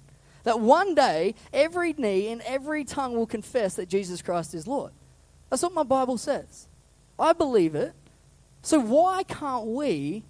That 0.43 0.60
one 0.60 0.93
day, 0.93 1.36
every 1.53 1.93
knee 1.93 2.27
and 2.29 2.41
every 2.41 2.84
tongue 2.84 3.15
will 3.15 3.27
confess 3.27 3.75
that 3.75 3.88
Jesus 3.88 4.21
Christ 4.21 4.53
is 4.53 4.67
Lord. 4.67 4.91
That's 5.49 5.63
what 5.63 5.73
my 5.73 5.84
Bible 5.84 6.17
says. 6.17 6.67
I 7.17 7.34
believe 7.34 7.75
it. 7.75 7.93
So 8.62 8.79
why 8.79 9.23
can't 9.23 9.67
we 9.67 10.23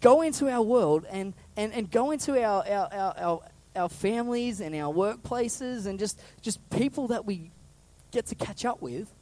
go 0.00 0.22
into 0.22 0.48
our 0.48 0.62
world 0.62 1.04
and, 1.10 1.34
and, 1.56 1.72
and 1.72 1.90
go 1.90 2.10
into 2.10 2.42
our, 2.42 2.64
our, 2.68 2.88
our, 2.92 3.14
our, 3.18 3.40
our 3.76 3.88
families 3.88 4.60
and 4.60 4.74
our 4.74 4.92
workplaces 4.92 5.86
and 5.86 5.98
just, 5.98 6.20
just 6.40 6.68
people 6.70 7.08
that 7.08 7.24
we 7.24 7.50
get 8.10 8.26
to 8.26 8.34
catch 8.34 8.64
up 8.64 8.80
with 8.80 9.12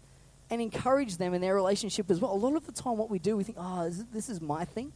and 0.50 0.60
encourage 0.62 1.16
them 1.16 1.34
in 1.34 1.40
their 1.40 1.54
relationship 1.54 2.10
as 2.10 2.20
well. 2.20 2.32
A 2.32 2.34
lot 2.34 2.54
of 2.54 2.66
the 2.66 2.72
time, 2.72 2.96
what 2.96 3.10
we 3.10 3.18
do, 3.18 3.36
we 3.36 3.44
think, 3.44 3.58
oh, 3.60 3.90
this 4.12 4.28
is 4.28 4.40
my 4.40 4.64
thing. 4.64 4.92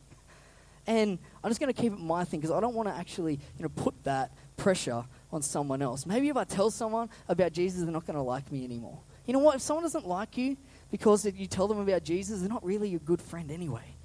And 0.87 1.19
I'm 1.43 1.51
just 1.51 1.61
going 1.61 1.73
to 1.73 1.81
keep 1.81 1.93
it 1.93 1.99
my 1.99 2.25
thing 2.25 2.41
because 2.41 2.55
I 2.55 2.61
don't 2.61 2.75
want 2.75 2.89
to 2.89 2.95
actually 2.95 3.35
you 3.57 3.63
know, 3.63 3.69
put 3.69 3.95
that 4.05 4.33
pressure 4.61 5.05
on 5.33 5.41
someone 5.43 5.81
else. 5.81 6.05
Maybe 6.05 6.29
if 6.29 6.37
I 6.37 6.45
tell 6.45 6.71
someone 6.71 7.09
about 7.29 7.53
Jesus, 7.53 7.83
they're 7.83 7.91
not 7.91 8.07
going 8.07 8.17
to 8.17 8.23
like 8.23 8.53
me 8.53 8.63
anymore. 8.63 8.99
You 9.27 9.33
know 9.33 9.39
what? 9.39 9.57
If 9.57 9.63
someone 9.63 9.85
doesn't 9.85 10.07
like 10.07 10.37
you 10.37 10.57
because 10.91 11.25
you 11.25 11.47
tell 11.47 11.67
them 11.67 11.79
about 11.79 12.05
Jesus, 12.05 12.41
they're 12.41 12.49
not 12.49 12.65
really 12.65 12.95
a 12.95 12.99
good 12.99 13.23
friend 13.23 13.51
anyway. 13.51 13.97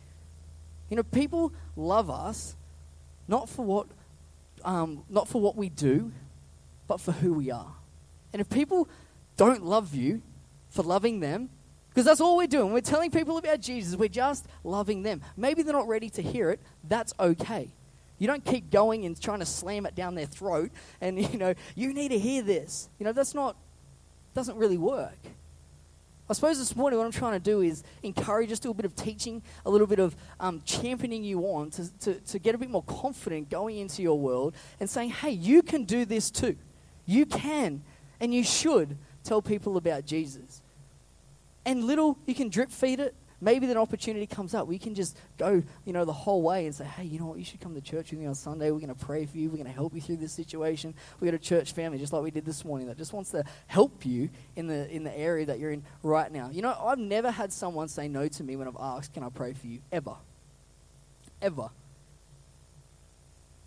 You 0.89 0.97
know, 0.97 1.03
people 1.03 1.51
love 1.75 2.09
us 2.09 2.55
not 3.27 3.49
for 3.49 3.65
what, 3.65 3.87
um, 4.63 5.03
not 5.09 5.27
for 5.27 5.41
what 5.41 5.55
we 5.57 5.67
do, 5.67 6.11
but 6.87 7.01
for 7.01 7.11
who 7.11 7.33
we 7.33 7.51
are. 7.51 7.73
And 8.31 8.39
if 8.39 8.49
people 8.49 8.87
don't 9.35 9.63
love 9.63 9.93
you 9.93 10.21
for 10.69 10.83
loving 10.83 11.19
them, 11.19 11.49
because 11.89 12.05
that's 12.05 12.21
all 12.21 12.37
we're 12.37 12.47
doing. 12.47 12.71
We're 12.73 12.81
telling 12.81 13.09
people 13.09 13.37
about 13.37 13.61
Jesus. 13.61 13.95
We're 13.95 14.09
just 14.09 14.45
loving 14.63 15.03
them. 15.03 15.21
Maybe 15.37 15.63
they're 15.63 15.73
not 15.73 15.87
ready 15.87 16.09
to 16.11 16.21
hear 16.21 16.49
it. 16.49 16.59
That's 16.83 17.13
okay. 17.19 17.69
You 18.17 18.27
don't 18.27 18.43
keep 18.43 18.71
going 18.71 19.05
and 19.05 19.19
trying 19.19 19.39
to 19.39 19.45
slam 19.45 19.85
it 19.85 19.95
down 19.95 20.15
their 20.15 20.25
throat 20.25 20.71
and, 21.01 21.19
you 21.31 21.37
know, 21.37 21.53
you 21.75 21.93
need 21.93 22.09
to 22.09 22.19
hear 22.19 22.41
this. 22.41 22.89
You 22.99 23.05
know, 23.05 23.11
that's 23.11 23.33
not, 23.33 23.55
doesn't 24.33 24.57
really 24.57 24.77
work. 24.77 25.17
I 26.27 26.33
suppose 26.33 26.57
this 26.57 26.75
morning 26.75 26.97
what 26.97 27.05
I'm 27.05 27.11
trying 27.11 27.33
to 27.33 27.39
do 27.39 27.61
is 27.61 27.83
encourage 28.01 28.49
just 28.49 28.63
to 28.63 28.71
a 28.71 28.73
bit 28.73 28.85
of 28.85 28.95
teaching, 28.95 29.43
a 29.63 29.69
little 29.69 29.85
bit 29.85 29.99
of 29.99 30.15
um, 30.39 30.61
championing 30.65 31.23
you 31.23 31.41
on 31.41 31.69
to, 31.71 31.97
to, 31.99 32.13
to 32.15 32.39
get 32.39 32.55
a 32.55 32.57
bit 32.57 32.69
more 32.71 32.83
confident 32.83 33.49
going 33.51 33.77
into 33.77 34.01
your 34.01 34.19
world 34.19 34.55
and 34.79 34.89
saying, 34.89 35.11
hey, 35.11 35.29
you 35.29 35.61
can 35.61 35.83
do 35.83 36.03
this 36.03 36.31
too. 36.31 36.55
You 37.05 37.27
can 37.27 37.83
and 38.19 38.33
you 38.33 38.43
should 38.43 38.97
tell 39.23 39.41
people 39.41 39.77
about 39.77 40.05
Jesus. 40.05 40.63
And 41.63 41.83
little, 41.83 42.17
you 42.25 42.33
can 42.33 42.49
drip 42.49 42.71
feed 42.71 42.99
it, 42.99 43.13
maybe 43.45 43.69
an 43.69 43.77
opportunity 43.77 44.25
comes 44.25 44.55
up 44.55 44.67
we 44.67 44.79
can 44.79 44.95
just 44.95 45.15
go, 45.37 45.61
you 45.85 45.93
know, 45.93 46.03
the 46.03 46.11
whole 46.11 46.41
way 46.41 46.65
and 46.65 46.73
say, 46.73 46.83
hey, 46.83 47.03
you 47.03 47.19
know 47.19 47.27
what, 47.27 47.37
you 47.37 47.45
should 47.45 47.61
come 47.61 47.75
to 47.75 47.81
church 47.81 48.09
with 48.11 48.19
me 48.19 48.25
on 48.25 48.33
Sunday. 48.33 48.71
We're 48.71 48.79
going 48.79 48.93
to 48.93 49.05
pray 49.05 49.25
for 49.25 49.37
you. 49.37 49.49
We're 49.49 49.57
going 49.57 49.67
to 49.67 49.71
help 49.71 49.93
you 49.93 50.01
through 50.01 50.17
this 50.17 50.33
situation. 50.33 50.95
We've 51.19 51.31
got 51.31 51.39
a 51.39 51.43
church 51.43 51.73
family, 51.73 51.99
just 51.99 52.11
like 52.11 52.23
we 52.23 52.31
did 52.31 52.45
this 52.45 52.65
morning, 52.65 52.87
that 52.87 52.97
just 52.97 53.13
wants 53.13 53.29
to 53.31 53.43
help 53.67 54.05
you 54.05 54.29
in 54.55 54.67
the, 54.67 54.89
in 54.89 55.03
the 55.03 55.15
area 55.15 55.45
that 55.45 55.59
you're 55.59 55.71
in 55.71 55.83
right 56.01 56.31
now. 56.31 56.49
You 56.51 56.63
know, 56.63 56.75
I've 56.83 56.97
never 56.97 57.29
had 57.29 57.53
someone 57.53 57.87
say 57.87 58.07
no 58.07 58.27
to 58.27 58.43
me 58.43 58.55
when 58.55 58.67
I've 58.67 58.77
asked, 58.79 59.13
can 59.13 59.23
I 59.23 59.29
pray 59.29 59.53
for 59.53 59.67
you? 59.67 59.79
Ever. 59.91 60.15
Ever. 61.41 61.69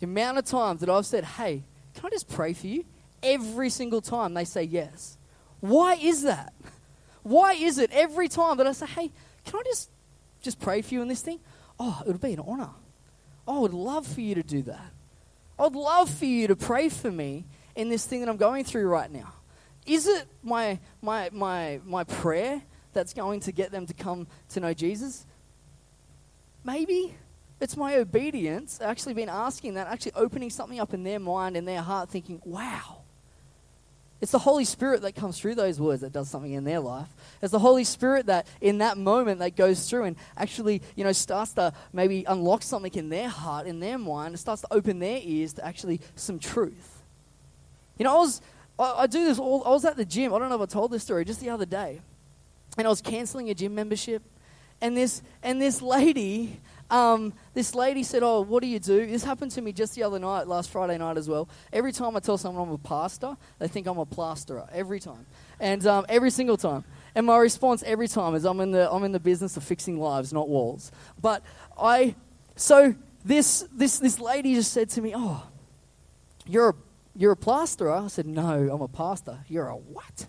The 0.00 0.06
amount 0.06 0.38
of 0.38 0.44
times 0.44 0.80
that 0.80 0.90
I've 0.90 1.06
said, 1.06 1.24
hey, 1.24 1.62
can 1.94 2.06
I 2.06 2.10
just 2.10 2.28
pray 2.28 2.52
for 2.52 2.66
you? 2.66 2.84
Every 3.22 3.70
single 3.70 4.00
time 4.00 4.34
they 4.34 4.44
say 4.44 4.64
yes. 4.64 5.16
Why 5.60 5.94
is 5.94 6.22
that? 6.22 6.52
Why 7.22 7.52
is 7.52 7.78
it 7.78 7.90
every 7.92 8.28
time 8.28 8.56
that 8.56 8.66
I 8.66 8.72
say, 8.72 8.86
hey, 8.86 9.12
can 9.48 9.60
I 9.60 9.62
just 9.64 9.90
just 10.40 10.60
pray 10.60 10.82
for 10.82 10.94
you 10.94 11.02
in 11.02 11.08
this 11.08 11.22
thing? 11.22 11.40
Oh, 11.80 12.02
it 12.06 12.08
would 12.08 12.20
be 12.20 12.34
an 12.34 12.40
honor. 12.40 12.70
Oh, 13.46 13.56
I 13.56 13.60
would 13.60 13.74
love 13.74 14.06
for 14.06 14.20
you 14.20 14.34
to 14.34 14.42
do 14.42 14.62
that. 14.62 14.92
I'd 15.58 15.74
love 15.74 16.10
for 16.10 16.26
you 16.26 16.46
to 16.48 16.56
pray 16.56 16.88
for 16.88 17.10
me 17.10 17.46
in 17.74 17.88
this 17.88 18.06
thing 18.06 18.20
that 18.20 18.28
I'm 18.28 18.36
going 18.36 18.64
through 18.64 18.86
right 18.86 19.10
now. 19.10 19.32
Is 19.86 20.06
it 20.06 20.26
my 20.42 20.78
my 21.00 21.30
my 21.32 21.80
my 21.84 22.04
prayer 22.04 22.62
that's 22.92 23.14
going 23.14 23.40
to 23.40 23.52
get 23.52 23.72
them 23.72 23.86
to 23.86 23.94
come 23.94 24.26
to 24.50 24.60
know 24.60 24.74
Jesus? 24.74 25.26
Maybe 26.62 27.14
it's 27.60 27.76
my 27.76 27.96
obedience, 27.96 28.80
actually 28.80 29.14
been 29.14 29.28
asking 29.28 29.74
that, 29.74 29.86
actually 29.88 30.12
opening 30.14 30.50
something 30.50 30.78
up 30.78 30.94
in 30.94 31.02
their 31.02 31.18
mind 31.18 31.56
and 31.56 31.66
their 31.66 31.82
heart, 31.82 32.10
thinking, 32.10 32.40
wow, 32.44 32.98
it's 34.20 34.32
the 34.32 34.38
Holy 34.38 34.64
Spirit 34.64 35.02
that 35.02 35.14
comes 35.14 35.38
through 35.38 35.54
those 35.54 35.80
words 35.80 36.00
that 36.00 36.12
does 36.12 36.28
something 36.28 36.52
in 36.52 36.64
their 36.64 36.80
life. 36.80 37.06
It's 37.40 37.52
the 37.52 37.60
Holy 37.60 37.84
Spirit 37.84 38.26
that 38.26 38.48
in 38.60 38.78
that 38.78 38.98
moment 38.98 39.38
that 39.38 39.54
goes 39.54 39.88
through 39.88 40.04
and 40.04 40.16
actually, 40.36 40.82
you 40.96 41.04
know, 41.04 41.12
starts 41.12 41.52
to 41.54 41.72
maybe 41.92 42.24
unlock 42.24 42.62
something 42.62 42.92
in 42.94 43.10
their 43.10 43.28
heart, 43.28 43.66
in 43.68 43.78
their 43.78 43.96
mind, 43.96 44.34
It 44.34 44.38
starts 44.38 44.62
to 44.62 44.68
open 44.72 44.98
their 44.98 45.20
ears 45.22 45.52
to 45.54 45.64
actually 45.64 46.00
some 46.16 46.40
truth. 46.40 47.02
You 47.96 48.04
know, 48.04 48.16
I 48.16 48.18
was 48.18 48.40
I, 48.78 48.94
I 48.98 49.06
do 49.06 49.24
this 49.24 49.38
all 49.38 49.62
I 49.64 49.70
was 49.70 49.84
at 49.84 49.96
the 49.96 50.04
gym. 50.04 50.34
I 50.34 50.38
don't 50.40 50.48
know 50.48 50.56
if 50.56 50.62
I 50.62 50.72
told 50.72 50.90
this 50.90 51.04
story 51.04 51.24
just 51.24 51.40
the 51.40 51.50
other 51.50 51.66
day. 51.66 52.00
And 52.76 52.86
I 52.86 52.90
was 52.90 53.00
canceling 53.00 53.50
a 53.50 53.54
gym 53.54 53.74
membership. 53.74 54.22
And 54.80 54.96
this 54.96 55.22
and 55.44 55.62
this 55.62 55.80
lady 55.80 56.60
um, 56.90 57.34
this 57.54 57.74
lady 57.74 58.02
said, 58.02 58.22
Oh, 58.22 58.40
what 58.40 58.62
do 58.62 58.68
you 58.68 58.78
do? 58.78 59.06
This 59.06 59.24
happened 59.24 59.50
to 59.52 59.62
me 59.62 59.72
just 59.72 59.94
the 59.94 60.02
other 60.02 60.18
night, 60.18 60.46
last 60.46 60.70
Friday 60.70 60.96
night 60.96 61.16
as 61.16 61.28
well. 61.28 61.48
Every 61.72 61.92
time 61.92 62.16
I 62.16 62.20
tell 62.20 62.38
someone 62.38 62.66
I'm 62.66 62.74
a 62.74 62.78
pastor, 62.78 63.36
they 63.58 63.68
think 63.68 63.86
I'm 63.86 63.98
a 63.98 64.06
plasterer. 64.06 64.66
Every 64.72 65.00
time. 65.00 65.26
And 65.60 65.86
um, 65.86 66.06
every 66.08 66.30
single 66.30 66.56
time. 66.56 66.84
And 67.14 67.26
my 67.26 67.38
response 67.38 67.82
every 67.84 68.08
time 68.08 68.34
is 68.34 68.44
I'm 68.44 68.60
in, 68.60 68.70
the, 68.70 68.90
I'm 68.90 69.04
in 69.04 69.12
the 69.12 69.20
business 69.20 69.56
of 69.56 69.64
fixing 69.64 69.98
lives, 69.98 70.32
not 70.32 70.48
walls. 70.48 70.92
But 71.20 71.42
I, 71.78 72.14
so 72.56 72.94
this, 73.24 73.66
this, 73.72 73.98
this 73.98 74.18
lady 74.20 74.54
just 74.54 74.72
said 74.72 74.88
to 74.90 75.02
me, 75.02 75.12
Oh, 75.14 75.42
you're 76.46 76.70
a, 76.70 76.74
you're 77.14 77.32
a 77.32 77.36
plasterer? 77.36 77.92
I 77.92 78.06
said, 78.06 78.26
No, 78.26 78.70
I'm 78.72 78.80
a 78.80 78.88
pastor. 78.88 79.40
You're 79.48 79.68
a 79.68 79.76
what? 79.76 80.26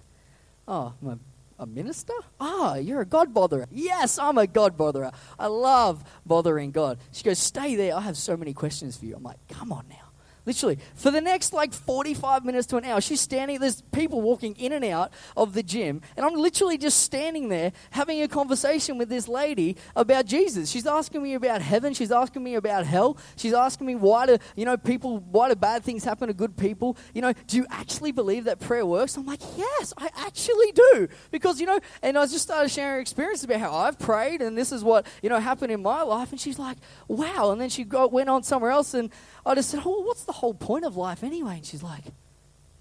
Oh, 0.68 0.94
I'm 1.02 1.08
a 1.08 1.20
a 1.60 1.68
minister? 1.68 2.14
Ah, 2.40 2.76
you're 2.76 3.02
a 3.02 3.06
God 3.06 3.34
botherer. 3.34 3.68
Yes, 3.72 4.18
I'm 4.18 4.38
a 4.38 4.48
God 4.48 4.78
botherer. 4.78 5.14
I 5.38 5.48
love 5.48 6.04
bothering 6.26 6.72
God. 6.72 7.00
She 7.12 7.24
goes, 7.24 7.38
Stay 7.38 7.76
there. 7.76 7.96
I 7.96 8.02
have 8.02 8.18
so 8.18 8.36
many 8.38 8.54
questions 8.54 8.98
for 8.98 9.06
you. 9.06 9.16
I'm 9.16 9.24
like, 9.24 9.40
Come 9.50 9.72
on 9.72 9.86
now. 9.90 10.09
Literally, 10.50 10.80
for 10.96 11.12
the 11.12 11.22
next 11.22 11.54
like 11.54 11.74
45 11.74 12.44
minutes 12.44 12.66
to 12.70 12.78
an 12.78 12.84
hour, 12.84 13.00
she's 13.02 13.22
standing, 13.22 13.60
there's 13.60 13.82
people 13.92 14.20
walking 14.20 14.56
in 14.56 14.72
and 14.72 14.84
out 14.84 15.14
of 15.38 15.54
the 15.54 15.62
gym, 15.62 16.02
and 16.18 16.26
I'm 16.26 16.34
literally 16.34 16.80
just 16.80 17.02
standing 17.02 17.50
there 17.50 17.72
having 17.92 18.20
a 18.24 18.28
conversation 18.28 18.98
with 18.98 19.10
this 19.10 19.28
lady 19.28 19.78
about 19.96 20.26
Jesus. 20.26 20.72
She's 20.72 20.88
asking 20.88 21.22
me 21.22 21.36
about 21.36 21.62
heaven, 21.62 21.94
she's 21.94 22.12
asking 22.12 22.44
me 22.44 22.56
about 22.56 22.88
hell, 22.88 23.20
she's 23.36 23.54
asking 23.54 23.86
me 23.86 23.94
why 23.94 24.26
do, 24.26 24.40
you 24.56 24.66
know, 24.66 24.76
people, 24.76 25.20
why 25.20 25.50
do 25.50 25.56
bad 25.56 25.84
things 25.84 26.04
happen 26.04 26.30
to 26.30 26.34
good 26.34 26.58
people? 26.58 26.98
You 27.14 27.22
know, 27.22 27.34
do 27.46 27.56
you 27.56 27.68
actually 27.70 28.12
believe 28.12 28.46
that 28.46 28.60
prayer 28.60 28.88
works? 28.88 29.18
I'm 29.18 29.28
like, 29.28 29.42
yes, 29.56 29.94
I 30.00 30.10
actually 30.18 30.72
do. 30.72 31.10
Because, 31.30 31.60
you 31.60 31.68
know, 31.68 31.80
and 32.02 32.18
I 32.18 32.26
just 32.26 32.42
started 32.42 32.70
sharing 32.70 33.02
experiences 33.02 33.44
about 33.44 33.60
how 33.60 33.76
I've 33.76 34.00
prayed, 34.00 34.42
and 34.42 34.58
this 34.58 34.72
is 34.72 34.84
what, 34.84 35.06
you 35.22 35.30
know, 35.30 35.40
happened 35.40 35.72
in 35.72 35.84
my 35.84 36.02
life, 36.02 36.32
and 36.32 36.42
she's 36.42 36.58
like, 36.58 36.78
wow. 37.08 37.52
And 37.52 37.62
then 37.62 37.70
she 37.70 37.84
got, 37.84 38.12
went 38.12 38.30
on 38.30 38.42
somewhere 38.42 38.72
else, 38.72 38.96
and 38.96 39.12
I 39.50 39.56
just 39.56 39.72
said, 39.72 39.82
Oh, 39.84 40.02
what's 40.02 40.26
the 40.26 40.32
whole 40.32 40.54
point 40.54 40.86
of 40.86 40.96
life 40.96 41.24
anyway? 41.24 41.56
And 41.56 41.66
she's 41.66 41.82
like, 41.82 42.04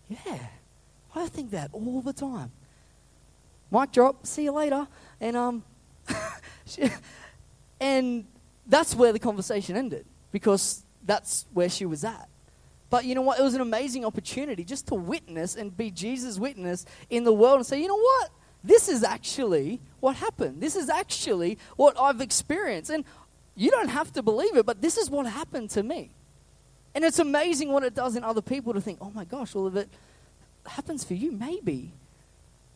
Yeah, 0.09 0.38
I 1.14 1.26
think 1.26 1.50
that 1.52 1.70
all 1.72 2.02
the 2.02 2.12
time. 2.12 2.52
Mic 3.70 3.90
drop, 3.92 4.26
see 4.26 4.44
you 4.44 4.52
later. 4.52 4.87
And, 5.20 5.37
um, 5.37 5.64
she, 6.66 6.90
and 7.81 8.26
that's 8.66 8.94
where 8.94 9.12
the 9.12 9.18
conversation 9.18 9.76
ended 9.76 10.04
because 10.31 10.85
that's 11.04 11.46
where 11.54 11.70
she 11.70 11.87
was 11.87 12.04
at. 12.04 12.28
But 12.90 13.07
you 13.07 13.14
know 13.14 13.22
what? 13.22 13.38
It 13.38 13.42
was 13.42 13.54
an 13.54 13.62
amazing 13.62 14.04
opportunity 14.04 14.62
just 14.62 14.87
to 14.88 14.94
witness 14.94 15.57
and 15.57 15.74
be 15.74 15.90
Jesus' 15.90 16.38
witness 16.38 16.85
in 17.09 17.24
the 17.24 17.33
world 17.33 17.57
and 17.57 17.66
say, 17.66 17.81
you 17.81 17.88
know 17.88 17.98
what? 17.98 18.31
This 18.62 18.88
is 18.88 19.02
actually 19.04 19.81
what 20.00 20.16
happened. 20.16 20.61
This 20.61 20.76
is 20.76 20.90
actually 20.90 21.59
what 21.76 21.98
I've 21.98 22.20
experienced. 22.20 22.90
And 22.90 23.04
you 23.54 23.70
don't 23.70 23.88
have 23.88 24.12
to 24.14 24.22
believe 24.22 24.57
it, 24.57 24.66
but 24.66 24.83
this 24.83 24.98
is 24.98 25.11
what 25.11 25.26
happened 25.26 25.70
to 25.70 25.83
me. 25.83 26.11
And 26.98 27.04
it's 27.04 27.20
amazing 27.20 27.70
what 27.70 27.84
it 27.84 27.94
does 27.94 28.16
in 28.16 28.24
other 28.24 28.42
people 28.42 28.74
to 28.74 28.80
think, 28.80 28.98
oh 29.00 29.12
my 29.14 29.24
gosh, 29.24 29.54
well, 29.54 29.68
if 29.68 29.76
it 29.76 29.88
happens 30.66 31.04
for 31.04 31.14
you, 31.14 31.30
maybe 31.30 31.92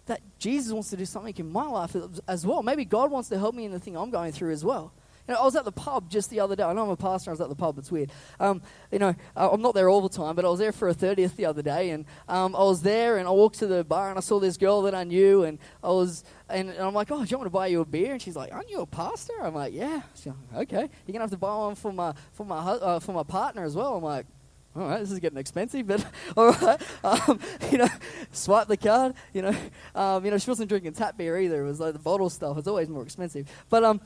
that 0.06 0.20
Jesus 0.38 0.72
wants 0.72 0.90
to 0.90 0.96
do 0.96 1.04
something 1.04 1.34
in 1.36 1.50
my 1.50 1.66
life 1.66 1.96
as 2.28 2.46
well. 2.46 2.62
Maybe 2.62 2.84
God 2.84 3.10
wants 3.10 3.30
to 3.30 3.38
help 3.40 3.52
me 3.52 3.64
in 3.64 3.72
the 3.72 3.80
thing 3.80 3.96
I'm 3.96 4.10
going 4.10 4.30
through 4.30 4.52
as 4.52 4.64
well. 4.64 4.92
You 5.28 5.34
know, 5.34 5.40
I 5.40 5.44
was 5.44 5.54
at 5.54 5.64
the 5.64 5.72
pub 5.72 6.10
just 6.10 6.30
the 6.30 6.40
other 6.40 6.56
day. 6.56 6.64
I 6.64 6.72
know 6.72 6.82
I'm 6.82 6.90
a 6.90 6.96
pastor. 6.96 7.30
I 7.30 7.32
was 7.32 7.40
at 7.40 7.48
the 7.48 7.54
pub. 7.54 7.78
It's 7.78 7.92
weird. 7.92 8.10
Um, 8.40 8.60
you 8.90 8.98
know, 8.98 9.14
uh, 9.36 9.50
I'm 9.52 9.62
not 9.62 9.74
there 9.74 9.88
all 9.88 10.00
the 10.00 10.08
time, 10.08 10.34
but 10.34 10.44
I 10.44 10.48
was 10.48 10.58
there 10.58 10.72
for 10.72 10.88
a 10.88 10.94
30th 10.94 11.36
the 11.36 11.46
other 11.46 11.62
day, 11.62 11.90
and 11.90 12.04
um, 12.28 12.56
I 12.56 12.64
was 12.64 12.82
there, 12.82 13.18
and 13.18 13.28
I 13.28 13.30
walked 13.30 13.60
to 13.60 13.68
the 13.68 13.84
bar, 13.84 14.08
and 14.08 14.18
I 14.18 14.20
saw 14.20 14.40
this 14.40 14.56
girl 14.56 14.82
that 14.82 14.94
I 14.94 15.04
knew, 15.04 15.44
and 15.44 15.58
I 15.82 15.88
was, 15.88 16.24
and, 16.48 16.70
and 16.70 16.80
I'm 16.80 16.94
like, 16.94 17.10
oh, 17.12 17.24
do 17.24 17.30
you 17.30 17.38
want 17.38 17.46
to 17.46 17.50
buy 17.50 17.68
you 17.68 17.80
a 17.80 17.84
beer? 17.84 18.12
And 18.12 18.20
she's 18.20 18.34
like, 18.34 18.52
aren't 18.52 18.70
you 18.70 18.80
a 18.80 18.86
pastor? 18.86 19.34
I'm 19.40 19.54
like, 19.54 19.72
yeah. 19.72 20.02
She's 20.16 20.26
like, 20.26 20.62
okay. 20.62 20.90
You're 21.06 21.12
gonna 21.12 21.20
have 21.20 21.30
to 21.30 21.36
buy 21.36 21.54
one 21.54 21.76
for 21.76 21.92
my 21.92 22.14
for 22.32 22.44
my 22.44 22.56
uh, 22.56 22.98
for 22.98 23.12
my 23.12 23.22
partner 23.22 23.64
as 23.64 23.76
well. 23.76 23.96
I'm 23.96 24.02
like, 24.02 24.26
all 24.74 24.88
right, 24.88 25.00
this 25.00 25.10
is 25.10 25.18
getting 25.18 25.38
expensive, 25.38 25.86
but 25.86 26.04
all 26.36 26.50
right, 26.52 26.80
um, 27.04 27.38
you 27.70 27.78
know, 27.78 27.88
swipe 28.32 28.68
the 28.68 28.76
card. 28.76 29.14
You 29.32 29.42
know, 29.42 29.56
um, 29.94 30.24
you 30.24 30.30
know, 30.30 30.38
she 30.38 30.50
wasn't 30.50 30.68
drinking 30.68 30.94
tap 30.94 31.16
beer 31.16 31.38
either. 31.38 31.62
It 31.64 31.68
was 31.68 31.80
like 31.80 31.92
the 31.92 31.98
bottle 31.98 32.30
stuff. 32.30 32.56
It's 32.58 32.68
always 32.68 32.88
more 32.88 33.02
expensive, 33.02 33.48
but 33.68 33.84
um, 33.84 34.00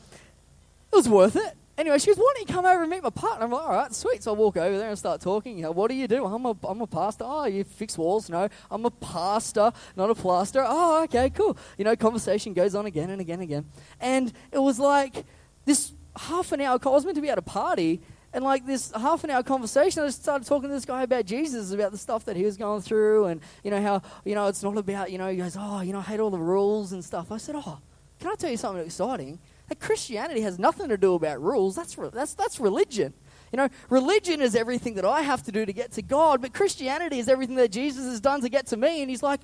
was 0.97 1.09
worth 1.09 1.37
it. 1.37 1.57
Anyway, 1.79 1.99
she 1.99 2.09
was 2.09 2.17
wanting 2.17 2.47
to 2.47 2.53
come 2.53 2.65
over 2.65 2.81
and 2.81 2.91
meet 2.91 3.03
my 3.03 3.11
partner. 3.11 3.45
I'm 3.45 3.53
like, 3.53 3.63
all 3.63 3.71
right, 3.71 3.95
sweet. 3.95 4.23
So 4.23 4.33
I 4.33 4.35
walk 4.35 4.57
over 4.57 4.79
there 4.79 4.89
and 4.89 4.99
start 4.99 5.21
talking. 5.21 5.59
You 5.59 5.65
know, 5.65 5.73
what 5.73 5.91
do 5.91 5.95
you 5.95 6.09
do? 6.09 6.25
I'm 6.25 6.47
a, 6.47 6.57
I'm 6.65 6.81
a 6.81 6.87
pastor. 6.87 7.25
Oh, 7.27 7.45
you 7.45 7.65
fix 7.65 7.99
walls? 7.99 8.31
No, 8.31 8.49
I'm 8.71 8.87
a 8.87 8.91
pastor, 8.91 9.73
not 9.95 10.09
a 10.09 10.15
plaster. 10.15 10.65
Oh, 10.67 11.03
okay, 11.05 11.29
cool. 11.29 11.57
You 11.77 11.85
know, 11.85 11.95
conversation 11.95 12.55
goes 12.55 12.75
on 12.75 12.87
again 12.87 13.11
and 13.11 13.21
again 13.21 13.41
and 13.41 13.43
again. 13.43 13.67
And 14.01 14.33
it 14.53 14.59
was 14.59 14.79
like 14.79 15.27
this 15.67 15.93
half 16.17 16.51
an 16.53 16.63
hour. 16.63 16.79
I 16.83 16.89
was 16.89 17.05
meant 17.05 17.17
to 17.17 17.21
be 17.21 17.29
at 17.29 17.37
a 17.37 17.43
party, 17.43 18.01
and 18.33 18.43
like 18.43 18.65
this 18.65 18.91
half 18.93 19.23
an 19.25 19.31
hour 19.31 19.43
conversation, 19.43 20.03
I 20.03 20.07
just 20.07 20.23
started 20.23 20.47
talking 20.47 20.71
to 20.71 20.75
this 20.75 20.87
guy 20.87 21.03
about 21.03 21.27
Jesus, 21.27 21.73
about 21.73 21.93
the 21.93 21.99
stuff 21.99 22.25
that 22.25 22.37
he 22.37 22.45
was 22.47 22.57
going 22.57 22.81
through, 22.81 23.27
and 23.27 23.43
you 23.63 23.71
know 23.71 23.83
how 23.83 24.01
you 24.25 24.35
know 24.35 24.47
it's 24.47 24.63
not 24.63 24.79
about 24.79 25.13
you 25.13 25.19
know 25.19 25.29
he 25.31 25.37
goes, 25.37 25.59
oh, 25.59 25.83
you 25.83 25.93
know, 25.93 25.99
I 25.99 26.03
hate 26.03 26.21
all 26.21 26.31
the 26.31 26.39
rules 26.39 26.93
and 26.93 27.05
stuff. 27.05 27.31
I 27.31 27.37
said, 27.37 27.55
oh, 27.55 27.81
can 28.19 28.31
I 28.31 28.35
tell 28.35 28.51
you 28.51 28.57
something 28.57 28.83
exciting? 28.83 29.39
That 29.69 29.81
Christianity 29.81 30.43
has 30.43 30.59
nothing 30.59 30.89
to 30.89 30.97
do 30.97 31.15
about 31.15 31.43
rules. 31.43 31.75
That's, 31.75 31.99
re- 31.99 32.11
that's, 32.13 32.35
that's 32.35 32.61
religion. 32.61 33.13
You 33.53 33.59
know, 33.59 33.69
religion 33.91 34.41
is 34.41 34.55
everything 34.55 34.95
that 34.95 35.05
I 35.05 35.23
have 35.23 35.43
to 35.45 35.53
do 35.53 35.65
to 35.65 35.73
get 35.73 35.93
to 35.93 36.03
God, 36.03 36.43
but 36.43 36.53
Christianity 36.53 37.19
is 37.19 37.29
everything 37.29 37.57
that 37.57 37.71
Jesus 37.71 38.05
has 38.05 38.21
done 38.21 38.41
to 38.43 38.49
get 38.49 38.67
to 38.69 38.77
me. 38.77 39.03
And 39.03 39.11
he's 39.11 39.23
like, 39.23 39.41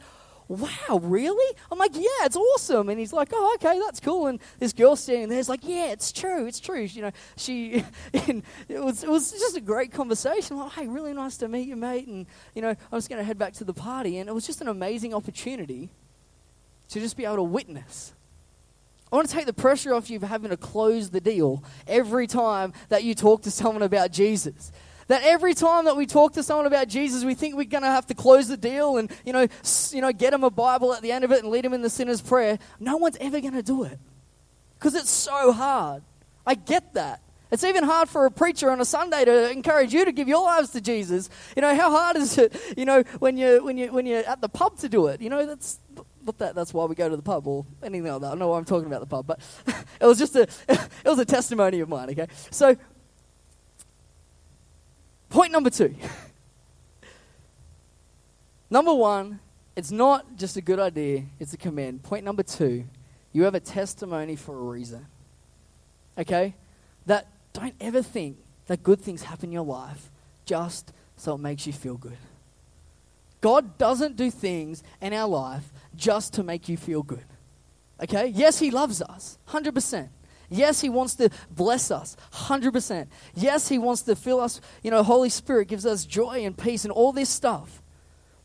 wow, 0.48 1.00
really? 1.02 1.56
I'm 1.70 1.78
like, 1.78 1.94
yeah, 1.94 2.24
it's 2.24 2.36
awesome. 2.36 2.88
And 2.88 2.98
he's 2.98 3.12
like, 3.12 3.30
oh, 3.32 3.56
okay, 3.56 3.78
that's 3.80 4.00
cool. 4.00 4.26
And 4.26 4.40
this 4.58 4.72
girl 4.72 4.96
standing 4.96 5.28
there 5.28 5.38
is 5.38 5.48
like, 5.48 5.60
yeah, 5.62 5.92
it's 5.92 6.12
true, 6.12 6.46
it's 6.46 6.60
true. 6.60 6.82
You 6.82 7.02
know, 7.02 7.10
she, 7.36 7.84
and 8.14 8.42
it 8.68 8.82
was, 8.82 9.04
it 9.04 9.10
was 9.10 9.32
just 9.32 9.56
a 9.56 9.60
great 9.60 9.92
conversation. 9.92 10.56
I'm 10.56 10.64
like, 10.64 10.72
hey, 10.72 10.86
really 10.88 11.12
nice 11.12 11.36
to 11.38 11.48
meet 11.48 11.68
you, 11.68 11.76
mate. 11.76 12.06
And, 12.06 12.26
you 12.54 12.62
know, 12.62 12.70
I'm 12.70 12.98
just 12.98 13.08
going 13.08 13.18
to 13.18 13.24
head 13.24 13.38
back 13.38 13.54
to 13.54 13.64
the 13.64 13.74
party. 13.74 14.18
And 14.18 14.28
it 14.28 14.32
was 14.32 14.46
just 14.46 14.60
an 14.60 14.68
amazing 14.68 15.14
opportunity 15.14 15.90
to 16.88 17.00
just 17.00 17.16
be 17.16 17.24
able 17.24 17.36
to 17.36 17.42
witness 17.42 18.12
I 19.12 19.16
want 19.16 19.28
to 19.28 19.34
take 19.34 19.44
the 19.44 19.52
pressure 19.52 19.92
off 19.92 20.08
you 20.08 20.16
of 20.16 20.22
having 20.22 20.50
to 20.50 20.56
close 20.56 21.10
the 21.10 21.20
deal 21.20 21.62
every 21.86 22.26
time 22.26 22.72
that 22.88 23.04
you 23.04 23.14
talk 23.14 23.42
to 23.42 23.50
someone 23.50 23.82
about 23.82 24.10
Jesus. 24.10 24.72
That 25.08 25.22
every 25.24 25.52
time 25.52 25.84
that 25.84 25.96
we 25.96 26.06
talk 26.06 26.32
to 26.34 26.42
someone 26.42 26.66
about 26.66 26.88
Jesus, 26.88 27.22
we 27.22 27.34
think 27.34 27.54
we're 27.54 27.64
going 27.64 27.82
to 27.82 27.90
have 27.90 28.06
to 28.06 28.14
close 28.14 28.48
the 28.48 28.56
deal 28.56 28.96
and, 28.96 29.10
you 29.26 29.34
know, 29.34 29.46
you 29.90 30.00
know, 30.00 30.12
get 30.12 30.30
them 30.30 30.44
a 30.44 30.50
Bible 30.50 30.94
at 30.94 31.02
the 31.02 31.12
end 31.12 31.24
of 31.24 31.32
it 31.32 31.42
and 31.42 31.52
lead 31.52 31.64
them 31.64 31.74
in 31.74 31.82
the 31.82 31.90
sinner's 31.90 32.22
prayer. 32.22 32.58
No 32.80 32.96
one's 32.96 33.18
ever 33.20 33.38
going 33.40 33.52
to 33.52 33.62
do 33.62 33.84
it 33.84 33.98
because 34.78 34.94
it's 34.94 35.10
so 35.10 35.52
hard. 35.52 36.02
I 36.46 36.54
get 36.54 36.94
that. 36.94 37.20
It's 37.50 37.64
even 37.64 37.84
hard 37.84 38.08
for 38.08 38.24
a 38.24 38.30
preacher 38.30 38.70
on 38.70 38.80
a 38.80 38.84
Sunday 38.86 39.26
to 39.26 39.50
encourage 39.50 39.92
you 39.92 40.06
to 40.06 40.12
give 40.12 40.26
your 40.26 40.42
lives 40.42 40.70
to 40.70 40.80
Jesus. 40.80 41.28
You 41.54 41.60
know, 41.60 41.76
how 41.76 41.90
hard 41.90 42.16
is 42.16 42.38
it, 42.38 42.56
you 42.78 42.86
know, 42.86 43.02
when 43.18 43.36
you 43.36 43.62
when 43.62 43.76
you 43.76 43.92
when 43.92 44.06
you're 44.06 44.24
at 44.24 44.40
the 44.40 44.48
pub 44.48 44.78
to 44.78 44.88
do 44.88 45.08
it? 45.08 45.20
You 45.20 45.28
know, 45.28 45.44
that's 45.44 45.78
not 46.24 46.38
that 46.38 46.54
that's 46.54 46.72
why 46.72 46.84
we 46.84 46.94
go 46.94 47.08
to 47.08 47.16
the 47.16 47.22
pub 47.22 47.46
or 47.46 47.66
anything 47.82 48.10
like 48.10 48.20
that. 48.20 48.26
I 48.28 48.30
don't 48.30 48.38
know 48.38 48.48
why 48.48 48.58
I'm 48.58 48.64
talking 48.64 48.86
about 48.86 49.00
the 49.00 49.06
pub, 49.06 49.26
but 49.26 49.40
it 50.00 50.06
was 50.06 50.18
just 50.18 50.36
a 50.36 50.42
it 50.68 51.04
was 51.04 51.18
a 51.18 51.24
testimony 51.24 51.80
of 51.80 51.88
mine, 51.88 52.10
okay? 52.10 52.28
So 52.50 52.76
point 55.28 55.52
number 55.52 55.70
2. 55.70 55.94
number 58.70 58.94
1, 58.94 59.40
it's 59.76 59.90
not 59.90 60.36
just 60.36 60.56
a 60.56 60.60
good 60.60 60.78
idea, 60.78 61.24
it's 61.40 61.54
a 61.54 61.56
command. 61.56 62.02
Point 62.02 62.24
number 62.24 62.42
2, 62.42 62.84
you 63.32 63.42
have 63.44 63.54
a 63.54 63.60
testimony 63.60 64.36
for 64.36 64.54
a 64.56 64.62
reason. 64.62 65.06
Okay? 66.18 66.54
That 67.06 67.28
don't 67.52 67.74
ever 67.80 68.02
think 68.02 68.36
that 68.66 68.82
good 68.82 69.00
things 69.00 69.22
happen 69.22 69.46
in 69.46 69.52
your 69.52 69.64
life 69.64 70.10
just 70.44 70.92
so 71.16 71.34
it 71.34 71.38
makes 71.38 71.66
you 71.66 71.72
feel 71.72 71.96
good. 71.96 72.16
God 73.40 73.76
doesn't 73.76 74.16
do 74.16 74.30
things 74.30 74.82
in 75.00 75.12
our 75.12 75.28
life 75.28 75.72
just 75.96 76.34
to 76.34 76.42
make 76.42 76.68
you 76.68 76.76
feel 76.76 77.02
good. 77.02 77.24
Okay? 78.02 78.26
Yes, 78.28 78.58
He 78.58 78.70
loves 78.70 79.02
us, 79.02 79.38
100%. 79.48 80.08
Yes, 80.48 80.80
He 80.80 80.88
wants 80.88 81.14
to 81.16 81.30
bless 81.50 81.90
us, 81.90 82.16
100%. 82.32 83.08
Yes, 83.34 83.68
He 83.68 83.78
wants 83.78 84.02
to 84.02 84.16
fill 84.16 84.40
us, 84.40 84.60
you 84.82 84.90
know, 84.90 85.02
Holy 85.02 85.28
Spirit 85.28 85.68
gives 85.68 85.86
us 85.86 86.04
joy 86.04 86.44
and 86.44 86.56
peace 86.56 86.84
and 86.84 86.92
all 86.92 87.12
this 87.12 87.30
stuff. 87.30 87.82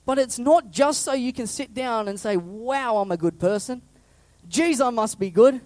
But 0.06 0.18
it's 0.18 0.40
not 0.40 0.72
just 0.72 1.02
so 1.02 1.14
you 1.14 1.34
can 1.34 1.48
sit 1.48 1.74
down 1.74 2.08
and 2.08 2.18
say, 2.18 2.38
wow, 2.38 2.98
I'm 2.98 3.12
a 3.12 3.18
good 3.18 3.40
person. 3.40 3.82
Geez, 4.48 4.80
I 4.80 4.90
must 4.90 5.20
be 5.20 5.30
good. 5.30 5.60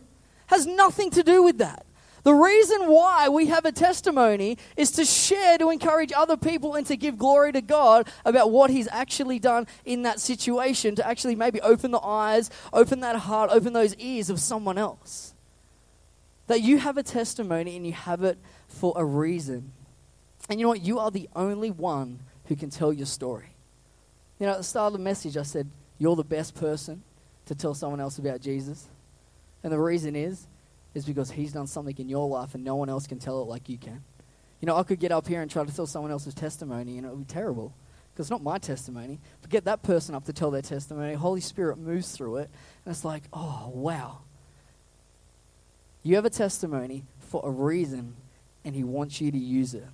Has 0.48 0.66
nothing 0.66 1.12
to 1.12 1.22
do 1.22 1.44
with 1.44 1.60
that. 1.60 1.86
The 2.24 2.34
reason 2.34 2.88
why 2.88 3.30
we 3.30 3.48
have 3.48 3.66
a 3.66 3.72
testimony 3.72 4.58
is 4.78 4.92
to 4.92 5.06
share, 5.06 5.58
to 5.58 5.72
encourage 5.72 6.12
other 6.16 6.38
people, 6.38 6.76
and 6.76 6.86
to 6.88 6.96
give 6.96 7.18
glory 7.18 7.52
to 7.54 7.62
God 7.62 8.08
about 8.26 8.52
what 8.52 8.70
He's 8.70 8.88
actually 8.92 9.40
done 9.40 9.66
in 9.86 10.04
that 10.04 10.20
situation, 10.20 10.96
to 10.96 11.08
actually 11.08 11.36
maybe 11.36 11.60
open 11.62 11.92
the 11.92 12.00
eyes, 12.00 12.52
open 12.72 13.00
that 13.00 13.16
heart, 13.16 13.50
open 13.52 13.74
those 13.74 13.96
ears 13.96 14.30
of 14.30 14.40
someone 14.40 14.78
else. 14.78 15.34
That 16.46 16.62
you 16.62 16.78
have 16.78 16.98
a 16.98 17.04
testimony 17.04 17.76
and 17.76 17.86
you 17.86 17.94
have 17.94 18.24
it 18.24 18.38
for 18.68 18.94
a 18.96 19.06
reason. 19.06 19.72
And 20.50 20.60
you 20.60 20.66
know 20.66 20.70
what? 20.70 20.82
You 20.82 21.00
are 21.00 21.12
the 21.12 21.30
only 21.36 21.72
one 21.72 22.20
who 22.46 22.56
can 22.56 22.70
tell 22.70 22.94
your 22.94 23.06
story. 23.06 23.56
You 24.40 24.46
know, 24.46 24.54
at 24.54 24.58
the 24.58 24.64
start 24.64 24.88
of 24.88 24.94
the 24.94 25.04
message, 25.04 25.38
I 25.38 25.44
said, 25.44 25.70
You're 25.98 26.16
the 26.16 26.24
best 26.24 26.54
person 26.54 27.04
to 27.48 27.56
tell 27.56 27.74
someone 27.74 28.00
else 28.00 28.20
about 28.20 28.42
Jesus. 28.42 28.88
And 29.64 29.72
the 29.72 29.80
reason 29.80 30.16
is, 30.16 30.48
is 30.94 31.06
because 31.06 31.32
He's 31.32 31.54
done 31.54 31.68
something 31.68 31.96
in 31.98 32.10
your 32.10 32.28
life 32.28 32.56
and 32.56 32.64
no 32.64 32.76
one 32.76 32.90
else 32.90 33.08
can 33.08 33.20
tell 33.20 33.42
it 33.42 33.46
like 33.46 33.70
you 33.70 33.78
can. 33.78 34.04
You 34.60 34.68
know, 34.68 34.78
I 34.78 34.84
could 34.84 35.00
get 35.00 35.12
up 35.12 35.28
here 35.28 35.42
and 35.42 35.50
try 35.50 35.64
to 35.64 35.76
tell 35.76 35.88
someone 35.88 36.12
else's 36.12 36.34
testimony 36.34 36.98
and 36.98 37.06
it 37.06 37.10
would 37.10 37.28
be 37.28 37.34
terrible 37.34 37.74
because 38.14 38.26
it's 38.26 38.32
not 38.32 38.44
my 38.44 38.58
testimony. 38.58 39.20
But 39.42 39.50
get 39.50 39.66
that 39.66 39.82
person 39.84 40.14
up 40.14 40.26
to 40.26 40.34
tell 40.34 40.52
their 40.52 40.62
testimony. 40.62 41.14
Holy 41.16 41.42
Spirit 41.42 41.78
moves 41.78 42.12
through 42.12 42.38
it 42.38 42.50
and 42.86 42.92
it's 42.92 43.06
like, 43.06 43.24
oh, 43.34 43.72
wow. 43.74 44.20
You 46.04 46.16
have 46.16 46.26
a 46.26 46.30
testimony 46.30 47.04
for 47.20 47.42
a 47.44 47.50
reason 47.50 48.16
and 48.64 48.76
He 48.76 48.84
wants 48.84 49.20
you 49.20 49.32
to 49.32 49.38
use 49.38 49.74
it. 49.74 49.88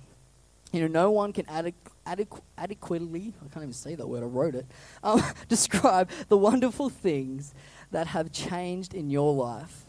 You 0.72 0.82
know, 0.82 0.88
no 0.88 1.10
one 1.10 1.32
can 1.32 1.46
adequ- 1.46 1.72
adequ- 2.06 2.42
adequately, 2.58 3.32
I 3.40 3.48
can't 3.48 3.62
even 3.62 3.72
say 3.72 3.94
that 3.94 4.06
word, 4.06 4.22
I 4.22 4.26
wrote 4.26 4.54
it, 4.54 4.66
um, 5.02 5.22
describe 5.48 6.10
the 6.28 6.36
wonderful 6.36 6.90
things 6.90 7.54
that 7.90 8.08
have 8.08 8.32
changed 8.32 8.92
in 8.92 9.08
your 9.08 9.32
life 9.32 9.86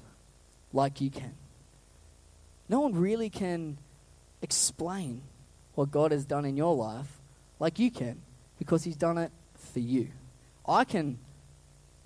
like 0.74 1.02
you 1.02 1.10
can. 1.10 1.34
No 2.68 2.82
one 2.82 2.94
really 2.94 3.30
can 3.30 3.78
explain 4.42 5.22
what 5.76 5.92
God 5.92 6.12
has 6.12 6.26
done 6.26 6.46
in 6.46 6.56
your 6.56 6.76
life 6.76 7.20
like 7.60 7.80
you 7.80 7.92
can 7.92 8.22
because 8.58 8.84
He's 8.84 8.96
done 8.96 9.18
it 9.18 9.32
for 9.56 9.80
you. 9.80 10.10
I 10.68 10.84
can 10.84 11.18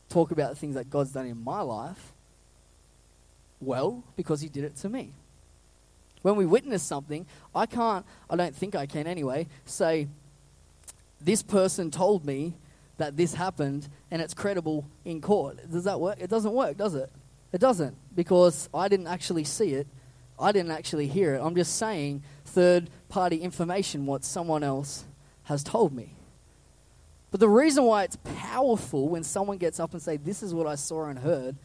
talk 0.10 0.32
about 0.32 0.52
the 0.52 0.56
things 0.56 0.76
that 0.76 0.90
God's 0.90 1.12
done 1.12 1.26
in 1.26 1.44
my 1.44 1.62
life 1.62 2.14
well 3.60 4.04
because 4.16 4.42
He 4.42 4.50
did 4.50 4.64
it 4.64 4.76
to 4.78 4.90
me. 4.90 5.14
When 6.22 6.38
we 6.38 6.46
witness 6.46 6.82
something, 6.82 7.26
I 7.54 7.66
can't, 7.66 8.06
I 8.30 8.38
don't 8.38 8.56
think 8.56 8.76
I 8.76 8.86
can 8.86 9.08
anyway, 9.08 9.48
say, 9.66 10.08
this 11.20 11.44
person 11.44 11.92
told 11.92 12.26
me 12.26 12.54
that 12.98 13.18
this 13.18 13.34
happened 13.34 13.90
and 14.10 14.22
it's 14.22 14.34
credible 14.34 14.86
in 15.04 15.20
court. 15.20 15.70
Does 15.70 15.84
that 15.84 16.00
work? 16.00 16.20
It 16.22 16.30
doesn't 16.30 16.54
work, 16.54 16.78
does 16.78 16.96
it? 16.96 17.12
It 17.54 17.62
doesn't, 17.62 17.96
because 18.16 18.68
I 18.74 18.88
didn't 18.88 19.08
actually 19.08 19.44
see 19.44 19.74
it. 19.74 19.88
I 20.40 20.52
didn't 20.52 20.72
actually 20.72 21.08
hear 21.08 21.36
it. 21.36 21.42
I'm 21.42 21.56
just 21.56 21.78
saying 21.78 22.24
third 22.46 22.90
party 23.10 23.38
information, 23.38 24.08
what 24.08 24.26
someone 24.26 24.64
else 24.64 25.06
has 25.44 25.64
told 25.64 25.94
me. 25.94 26.16
But 27.30 27.40
the 27.40 27.48
reason 27.48 27.84
why 27.84 28.04
it's 28.04 28.18
powerful 28.38 29.08
when 29.08 29.24
someone 29.24 29.58
gets 29.58 29.80
up 29.80 29.94
and 29.94 30.02
say, 30.02 30.18
This 30.18 30.42
is 30.42 30.54
what 30.54 30.66
I 30.66 30.74
saw 30.74 31.06
and 31.06 31.20
heard, 31.20 31.56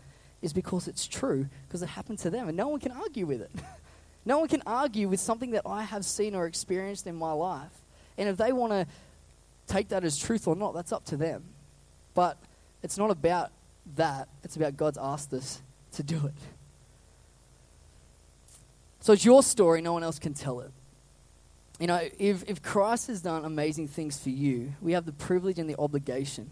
is 0.42 0.52
because 0.52 0.88
it's 0.88 1.06
true, 1.06 1.48
because 1.66 1.82
it 1.82 1.88
happened 1.88 2.18
to 2.20 2.30
them, 2.30 2.48
and 2.48 2.56
no 2.56 2.68
one 2.68 2.80
can 2.80 2.92
argue 2.92 3.24
with 3.24 3.40
it. 3.40 3.50
no 4.26 4.38
one 4.40 4.48
can 4.48 4.62
argue 4.66 5.08
with 5.08 5.20
something 5.20 5.52
that 5.52 5.62
I 5.64 5.84
have 5.84 6.04
seen 6.04 6.34
or 6.34 6.46
experienced 6.46 7.06
in 7.06 7.16
my 7.16 7.32
life. 7.32 7.72
And 8.18 8.28
if 8.28 8.36
they 8.36 8.52
want 8.52 8.72
to 8.72 8.86
take 9.66 9.88
that 9.88 10.04
as 10.04 10.18
truth 10.18 10.46
or 10.46 10.54
not, 10.54 10.74
that's 10.74 10.92
up 10.92 11.06
to 11.06 11.16
them. 11.16 11.44
But 12.14 12.36
it's 12.82 12.98
not 12.98 13.10
about 13.10 13.52
that, 13.96 14.28
it's 14.44 14.56
about 14.56 14.76
God's 14.76 14.98
asked 14.98 15.32
us 15.32 15.62
to 15.98 16.02
do 16.04 16.26
it. 16.26 16.34
So 19.00 19.12
it's 19.12 19.24
your 19.24 19.42
story, 19.42 19.82
no 19.82 19.92
one 19.92 20.04
else 20.04 20.18
can 20.18 20.32
tell 20.32 20.60
it. 20.60 20.70
You 21.80 21.88
know, 21.88 22.00
if, 22.18 22.44
if 22.48 22.62
Christ 22.62 23.08
has 23.08 23.20
done 23.20 23.44
amazing 23.44 23.88
things 23.88 24.18
for 24.18 24.30
you, 24.30 24.74
we 24.80 24.92
have 24.92 25.06
the 25.06 25.12
privilege 25.12 25.58
and 25.58 25.68
the 25.68 25.76
obligation 25.78 26.50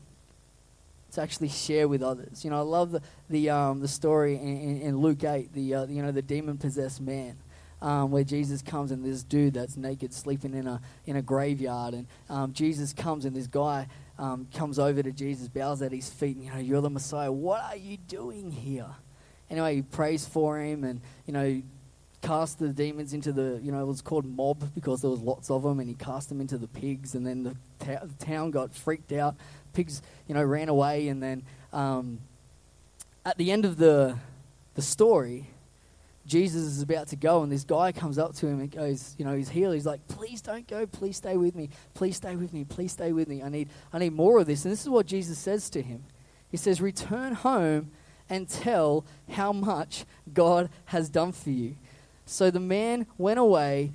to 1.12 1.22
actually 1.22 1.48
share 1.48 1.86
with 1.86 2.02
others. 2.02 2.44
You 2.44 2.50
know, 2.50 2.58
I 2.58 2.62
love 2.62 2.90
the, 2.90 3.02
the, 3.30 3.50
um, 3.50 3.80
the 3.80 3.88
story 3.88 4.34
in, 4.34 4.80
in, 4.80 4.98
Luke 4.98 5.22
8, 5.22 5.52
the, 5.52 5.74
uh, 5.74 5.86
you 5.86 6.02
know, 6.02 6.10
the 6.12 6.22
demon 6.22 6.58
possessed 6.58 7.00
man. 7.00 7.36
um, 7.82 8.10
where 8.10 8.24
Jesus 8.24 8.62
comes 8.62 8.90
and 8.90 9.04
this 9.04 9.22
dude 9.22 9.54
that's 9.54 9.76
naked 9.76 10.12
sleeping 10.12 10.54
in 10.54 10.66
a 10.66 10.80
in 11.04 11.16
a 11.16 11.22
graveyard, 11.22 11.92
and 11.92 12.06
um, 12.30 12.52
Jesus 12.54 12.94
comes 12.94 13.26
and 13.26 13.36
this 13.36 13.46
guy 13.46 13.86
um, 14.18 14.48
comes 14.54 14.78
over 14.78 15.02
to 15.02 15.12
Jesus, 15.12 15.48
bows 15.48 15.82
at 15.82 15.92
his 15.92 16.08
feet, 16.08 16.36
and 16.36 16.44
you 16.46 16.50
know, 16.50 16.58
you're 16.58 16.80
the 16.80 16.90
Messiah. 16.90 17.30
What 17.30 17.62
are 17.62 17.76
you 17.76 17.98
doing 17.98 18.50
here? 18.50 18.88
Anyway, 19.50 19.76
he 19.76 19.82
prays 19.82 20.26
for 20.26 20.58
him, 20.58 20.84
and 20.84 21.00
you 21.26 21.32
know, 21.32 21.62
cast 22.22 22.58
the 22.58 22.68
demons 22.68 23.12
into 23.12 23.32
the 23.32 23.60
you 23.62 23.70
know 23.70 23.80
it 23.80 23.86
was 23.86 24.02
called 24.02 24.24
mob 24.24 24.74
because 24.74 25.00
there 25.00 25.10
was 25.10 25.20
lots 25.20 25.50
of 25.50 25.62
them, 25.62 25.80
and 25.80 25.88
he 25.88 25.94
cast 25.94 26.28
them 26.28 26.40
into 26.40 26.58
the 26.58 26.68
pigs, 26.68 27.14
and 27.14 27.26
then 27.26 27.42
the, 27.42 27.56
the 27.78 28.24
town 28.24 28.50
got 28.50 28.74
freaked 28.74 29.12
out. 29.12 29.36
Pigs, 29.72 30.02
you 30.26 30.34
know, 30.34 30.42
ran 30.42 30.68
away, 30.68 31.08
and 31.08 31.22
then 31.22 31.42
um, 31.72 32.18
at 33.24 33.36
the 33.38 33.52
end 33.52 33.64
of 33.64 33.76
the 33.76 34.16
the 34.74 34.82
story, 34.82 35.48
Jesus 36.26 36.62
is 36.62 36.82
about 36.82 37.08
to 37.08 37.16
go, 37.16 37.42
and 37.42 37.52
this 37.52 37.64
guy 37.64 37.92
comes 37.92 38.18
up 38.18 38.34
to 38.36 38.46
him 38.46 38.60
and 38.60 38.70
goes, 38.70 39.14
you 39.16 39.24
know, 39.24 39.34
he's 39.34 39.48
healed. 39.48 39.74
He's 39.74 39.86
like, 39.86 40.06
please 40.08 40.42
don't 40.42 40.66
go. 40.66 40.86
Please 40.86 41.16
stay 41.16 41.36
with 41.36 41.54
me. 41.54 41.70
Please 41.94 42.16
stay 42.16 42.34
with 42.34 42.52
me. 42.52 42.64
Please 42.64 42.92
stay 42.92 43.12
with 43.12 43.28
me. 43.28 43.42
I 43.42 43.48
need, 43.48 43.68
I 43.92 43.98
need 43.98 44.12
more 44.12 44.40
of 44.40 44.46
this. 44.46 44.64
And 44.64 44.72
this 44.72 44.82
is 44.82 44.88
what 44.88 45.06
Jesus 45.06 45.38
says 45.38 45.70
to 45.70 45.82
him. 45.82 46.04
He 46.50 46.56
says, 46.56 46.80
return 46.80 47.34
home 47.34 47.92
and 48.28 48.48
tell 48.48 49.04
how 49.30 49.52
much 49.52 50.04
God 50.32 50.68
has 50.86 51.08
done 51.08 51.32
for 51.32 51.50
you. 51.50 51.76
So 52.24 52.50
the 52.50 52.60
man 52.60 53.06
went 53.18 53.38
away 53.38 53.92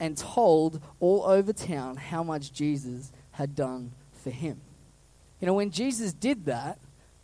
and 0.00 0.16
told 0.16 0.80
all 1.00 1.24
over 1.24 1.52
town 1.52 1.96
how 1.96 2.22
much 2.22 2.52
Jesus 2.52 3.12
had 3.32 3.54
done 3.54 3.92
for 4.12 4.30
him. 4.30 4.60
You 5.40 5.46
know, 5.46 5.54
when 5.54 5.70
Jesus 5.70 6.12
did 6.12 6.46
that, 6.46 6.78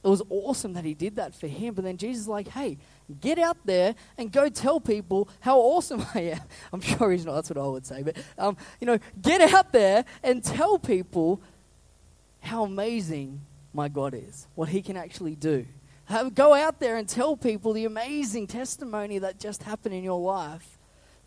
it 0.04 0.08
was 0.08 0.22
awesome 0.28 0.74
that 0.74 0.84
he 0.84 0.92
did 0.92 1.16
that 1.16 1.34
for 1.34 1.46
him. 1.46 1.74
But 1.74 1.84
then 1.84 1.96
Jesus 1.96 2.22
is 2.22 2.28
like, 2.28 2.48
hey, 2.48 2.76
get 3.20 3.38
out 3.38 3.56
there 3.64 3.94
and 4.18 4.30
go 4.30 4.48
tell 4.50 4.78
people 4.78 5.28
how 5.40 5.58
awesome 5.58 6.04
I 6.14 6.20
am. 6.20 6.40
I'm 6.72 6.80
sure 6.80 7.10
he's 7.10 7.24
not, 7.24 7.36
that's 7.36 7.50
what 7.50 7.58
I 7.58 7.66
would 7.66 7.86
say. 7.86 8.02
But, 8.02 8.16
um, 8.36 8.56
you 8.80 8.86
know, 8.86 8.98
get 9.20 9.40
out 9.54 9.72
there 9.72 10.04
and 10.22 10.44
tell 10.44 10.78
people 10.78 11.40
how 12.40 12.64
amazing 12.64 13.40
my 13.72 13.88
God 13.88 14.14
is, 14.14 14.46
what 14.54 14.68
he 14.68 14.82
can 14.82 14.96
actually 14.96 15.36
do. 15.36 15.66
Have, 16.06 16.34
go 16.34 16.52
out 16.52 16.80
there 16.80 16.96
and 16.96 17.08
tell 17.08 17.36
people 17.36 17.72
the 17.72 17.86
amazing 17.86 18.46
testimony 18.46 19.18
that 19.18 19.40
just 19.40 19.62
happened 19.62 19.94
in 19.94 20.04
your 20.04 20.20
life 20.20 20.78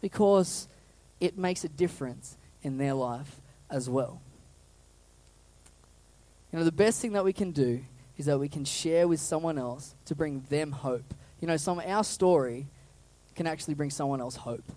because 0.02 0.68
it 1.20 1.38
makes 1.38 1.63
a 1.63 1.70
difference 1.70 2.38
in 2.62 2.78
their 2.78 2.94
life 2.94 3.42
as 3.70 3.90
well. 3.90 4.22
You 6.52 6.60
know, 6.60 6.66
the 6.66 6.72
best 6.72 7.02
thing 7.02 7.13
that 7.13 7.26
we 7.26 7.34
can 7.34 7.52
do 7.52 7.84
is 8.18 8.26
that 8.26 8.40
we 8.40 8.50
can 8.50 8.66
share 8.66 9.08
with 9.08 9.20
someone 9.20 9.58
else 9.58 9.96
to 10.06 10.16
bring 10.16 10.44
them 10.50 10.72
hope. 10.72 11.13
You 11.40 11.48
know, 11.48 11.58
some 11.58 11.82
our 11.86 12.04
story 12.04 12.68
can 13.36 13.48
actually 13.48 13.76
bring 13.76 13.90
someone 13.90 14.22
else 14.22 14.36
hope. 14.36 14.72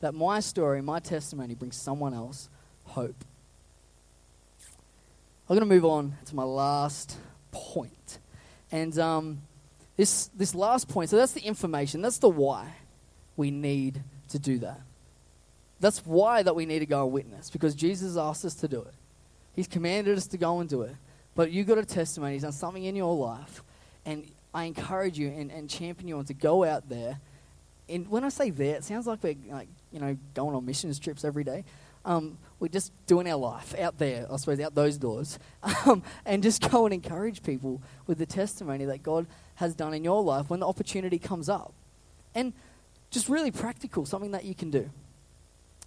That 0.00 0.14
my 0.14 0.40
story, 0.40 0.80
my 0.82 0.98
testimony 0.98 1.54
brings 1.54 1.76
someone 1.76 2.14
else 2.14 2.48
hope. 2.84 3.24
I'm 5.48 5.56
going 5.56 5.68
to 5.68 5.74
move 5.74 5.84
on 5.84 6.14
to 6.26 6.34
my 6.34 6.42
last 6.42 7.18
point. 7.52 8.18
And 8.74 8.98
um, 8.98 9.42
this, 9.96 10.30
this 10.34 10.52
last 10.52 10.88
point, 10.88 11.08
so 11.08 11.16
that's 11.16 11.30
the 11.30 11.42
information, 11.42 12.02
that's 12.02 12.18
the 12.18 12.28
why 12.28 12.74
we 13.36 13.52
need 13.52 14.02
to 14.30 14.38
do 14.40 14.58
that. 14.58 14.80
That's 15.78 16.04
why 16.04 16.42
that 16.42 16.56
we 16.56 16.66
need 16.66 16.80
to 16.80 16.86
go 16.86 17.04
and 17.04 17.12
witness, 17.12 17.50
because 17.50 17.76
Jesus 17.76 18.16
asked 18.16 18.44
us 18.44 18.54
to 18.56 18.66
do 18.66 18.80
it. 18.80 18.94
He's 19.54 19.68
commanded 19.68 20.18
us 20.18 20.26
to 20.26 20.38
go 20.38 20.58
and 20.58 20.68
do 20.68 20.82
it. 20.82 20.96
But 21.36 21.52
you've 21.52 21.68
got 21.68 21.78
a 21.78 21.84
testimony, 21.84 22.32
He's 22.32 22.42
done 22.42 22.50
something 22.50 22.82
in 22.82 22.96
your 22.96 23.14
life, 23.14 23.62
and 24.04 24.26
I 24.52 24.64
encourage 24.64 25.20
you 25.20 25.28
and, 25.28 25.52
and 25.52 25.70
champion 25.70 26.08
you 26.08 26.18
on 26.18 26.24
to 26.24 26.34
go 26.34 26.64
out 26.64 26.88
there. 26.88 27.20
And 27.88 28.08
when 28.08 28.24
I 28.24 28.28
say 28.28 28.50
there, 28.50 28.74
it 28.74 28.82
sounds 28.82 29.06
like 29.06 29.22
we're 29.22 29.36
like, 29.52 29.68
you 29.92 30.00
know, 30.00 30.18
going 30.34 30.56
on 30.56 30.66
missions 30.66 30.98
trips 30.98 31.24
every 31.24 31.44
day. 31.44 31.62
Um, 32.04 32.38
we're 32.60 32.68
just 32.68 32.92
doing 33.06 33.28
our 33.28 33.36
life 33.36 33.74
out 33.78 33.98
there, 33.98 34.26
I 34.30 34.36
suppose, 34.36 34.60
out 34.60 34.74
those 34.74 34.96
doors, 34.96 35.38
um, 35.86 36.02
and 36.24 36.42
just 36.42 36.70
go 36.70 36.86
and 36.86 36.94
encourage 36.94 37.42
people 37.42 37.82
with 38.06 38.18
the 38.18 38.26
testimony 38.26 38.84
that 38.84 39.02
God 39.02 39.26
has 39.56 39.74
done 39.74 39.94
in 39.94 40.04
your 40.04 40.22
life 40.22 40.50
when 40.50 40.60
the 40.60 40.66
opportunity 40.66 41.18
comes 41.18 41.48
up. 41.48 41.72
And 42.34 42.52
just 43.10 43.28
really 43.28 43.50
practical, 43.50 44.06
something 44.06 44.32
that 44.32 44.44
you 44.44 44.54
can 44.54 44.70
do 44.70 44.90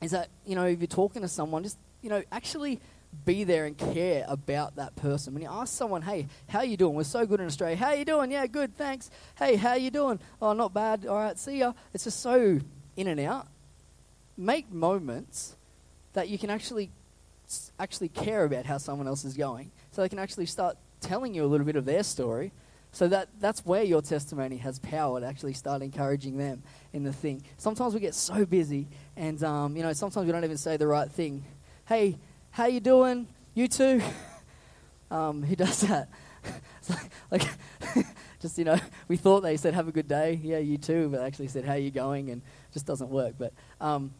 is 0.02 0.12
that, 0.12 0.30
you 0.46 0.56
know, 0.56 0.66
if 0.66 0.80
you're 0.80 0.88
talking 0.88 1.22
to 1.22 1.28
someone, 1.28 1.64
just, 1.64 1.78
you 2.02 2.10
know, 2.10 2.24
actually 2.32 2.80
be 3.26 3.44
there 3.44 3.66
and 3.66 3.78
care 3.78 4.26
about 4.28 4.76
that 4.76 4.96
person. 4.96 5.34
When 5.34 5.42
you 5.42 5.50
ask 5.50 5.74
someone, 5.74 6.04
"Hey, 6.04 6.28
how 6.48 6.62
you 6.62 6.78
doing?" 6.78 6.94
We're 6.96 7.04
so 7.04 7.26
good 7.26 7.40
in 7.40 7.48
Australia. 7.48 7.76
How 7.76 7.94
you 7.94 8.06
doing? 8.06 8.32
Yeah, 8.32 8.46
good, 8.48 8.76
thanks. 8.78 9.10
Hey, 9.38 9.56
how 9.56 9.74
you 9.74 9.90
doing? 9.90 10.20
Oh, 10.42 10.54
not 10.54 10.74
bad. 10.74 11.06
All 11.06 11.18
right, 11.18 11.38
see 11.38 11.60
ya. 11.60 11.74
It's 11.94 12.04
just 12.04 12.20
so 12.20 12.60
in 12.96 13.08
and 13.08 13.20
out. 13.20 13.48
Make 14.38 14.72
moments 14.72 15.57
that 16.18 16.30
you 16.30 16.40
can 16.40 16.50
actually 16.50 16.90
actually 17.78 18.10
care 18.10 18.44
about 18.44 18.66
how 18.66 18.80
someone 18.80 19.08
else 19.08 19.24
is 19.24 19.38
going, 19.38 19.70
so 19.92 20.02
they 20.02 20.10
can 20.10 20.18
actually 20.18 20.48
start 20.48 20.76
telling 21.00 21.36
you 21.36 21.46
a 21.46 21.46
little 21.46 21.64
bit 21.64 21.76
of 21.76 21.86
their 21.86 22.02
story. 22.02 22.52
So 22.92 23.08
that 23.10 23.30
that's 23.40 23.64
where 23.64 23.84
your 23.84 24.02
testimony 24.02 24.58
has 24.58 24.80
power 24.80 25.20
to 25.20 25.28
actually 25.28 25.54
start 25.54 25.84
encouraging 25.84 26.40
them 26.40 26.64
in 26.92 27.04
the 27.04 27.14
thing. 27.14 27.44
Sometimes 27.58 27.94
we 27.94 28.00
get 28.00 28.16
so 28.16 28.48
busy, 28.48 28.88
and 29.16 29.44
um, 29.44 29.78
you 29.78 29.84
know, 29.84 29.94
sometimes 29.94 30.26
we 30.26 30.32
don't 30.32 30.44
even 30.44 30.58
say 30.58 30.76
the 30.76 30.88
right 30.88 31.10
thing. 31.12 31.44
Hey, 31.86 32.18
how 32.50 32.66
you 32.66 32.80
doing? 32.80 33.28
You 33.54 33.68
too? 33.68 34.02
Um, 35.10 35.42
who 35.42 35.56
does 35.56 35.80
that? 35.88 36.10
like, 36.90 37.10
like 37.32 38.06
just, 38.42 38.58
you 38.58 38.66
know, 38.66 38.78
we 39.08 39.16
thought 39.16 39.40
they 39.40 39.56
said, 39.56 39.74
have 39.74 39.88
a 39.88 39.92
good 39.94 40.10
day. 40.10 40.38
Yeah, 40.44 40.58
you 40.58 40.78
too. 40.78 41.08
But 41.08 41.22
actually 41.22 41.48
said, 41.48 41.64
how 41.64 41.76
you 41.76 41.92
going? 41.92 42.30
And 42.30 42.42
just 42.74 42.86
doesn't 42.86 43.10
work. 43.10 43.36
But 43.40 43.54
um, 43.80 44.12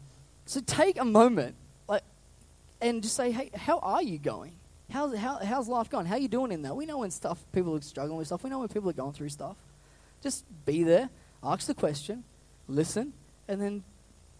so 0.46 0.62
take 0.62 0.98
a 0.98 1.04
moment 1.04 1.56
and 2.80 3.02
just 3.02 3.16
say, 3.16 3.30
hey, 3.30 3.50
how 3.54 3.78
are 3.78 4.02
you 4.02 4.18
going? 4.18 4.52
How's, 4.90 5.16
how, 5.16 5.38
how's 5.38 5.68
life 5.68 5.90
going? 5.90 6.06
How 6.06 6.14
are 6.14 6.20
you 6.20 6.28
doing 6.28 6.52
in 6.52 6.62
that? 6.62 6.74
We 6.74 6.86
know 6.86 6.98
when 6.98 7.10
stuff, 7.10 7.38
people 7.52 7.76
are 7.76 7.80
struggling 7.82 8.18
with 8.18 8.26
stuff. 8.26 8.42
We 8.42 8.50
know 8.50 8.60
when 8.60 8.68
people 8.68 8.88
are 8.88 8.94
going 8.94 9.12
through 9.12 9.28
stuff. 9.28 9.56
Just 10.22 10.44
be 10.64 10.82
there, 10.82 11.10
ask 11.42 11.66
the 11.66 11.74
question, 11.74 12.24
listen, 12.66 13.12
and 13.46 13.60
then 13.60 13.84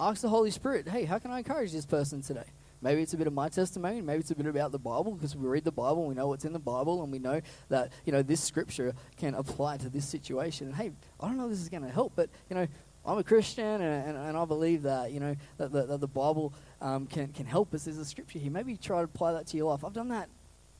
ask 0.01 0.23
the 0.23 0.29
Holy 0.29 0.51
Spirit, 0.51 0.89
hey, 0.89 1.05
how 1.05 1.19
can 1.19 1.31
I 1.31 1.39
encourage 1.39 1.73
this 1.73 1.87
person 1.87 2.23
today? 2.23 2.45
Maybe 2.81 3.03
it's 3.03 3.13
a 3.13 3.17
bit 3.17 3.27
of 3.27 3.33
my 3.33 3.49
testimony. 3.49 4.01
Maybe 4.01 4.21
it's 4.21 4.31
a 4.31 4.37
bit 4.37 4.47
about 4.47 4.71
the 4.71 4.79
Bible 4.79 5.13
because 5.13 5.35
we 5.35 5.49
read 5.49 5.65
the 5.65 5.73
Bible, 5.73 6.07
we 6.07 6.15
know 6.15 6.29
what's 6.29 6.45
in 6.45 6.53
the 6.53 6.61
Bible, 6.61 7.03
and 7.03 7.11
we 7.11 7.19
know 7.19 7.41
that 7.71 7.93
you 8.05 8.13
know 8.13 8.23
this 8.23 8.41
scripture 8.41 8.95
can 9.17 9.35
apply 9.35 9.79
to 9.79 9.89
this 9.89 10.09
situation. 10.09 10.69
And 10.69 10.77
hey, 10.77 10.93
I 11.21 11.27
don't 11.27 11.39
know 11.39 11.45
if 11.45 11.51
this 11.51 11.61
is 11.61 11.69
going 11.69 11.83
to 11.83 11.91
help, 11.91 12.13
but 12.15 12.31
you 12.49 12.55
know 12.55 12.69
I'm 13.09 13.19
a 13.19 13.25
Christian, 13.25 13.65
and, 13.65 14.09
and, 14.09 14.17
and, 14.17 14.37
I 14.37 14.45
believe 14.45 14.83
that 14.83 15.13
you 15.13 15.21
know 15.21 15.35
that 15.57 15.73
the, 15.73 15.87
that 15.87 16.01
the 16.01 16.07
Bible 16.07 16.53
um, 16.81 17.07
can 17.07 17.29
can 17.29 17.47
help 17.47 17.73
us. 17.75 17.85
There's 17.85 17.99
a 17.99 18.05
scripture 18.05 18.39
here. 18.39 18.51
Maybe 18.51 18.77
try 18.77 18.99
to 18.99 19.05
apply 19.05 19.33
that 19.33 19.47
to 19.49 19.57
your 19.57 19.71
life. 19.71 19.85
I've 19.85 19.95
done 19.95 20.09
that 20.09 20.29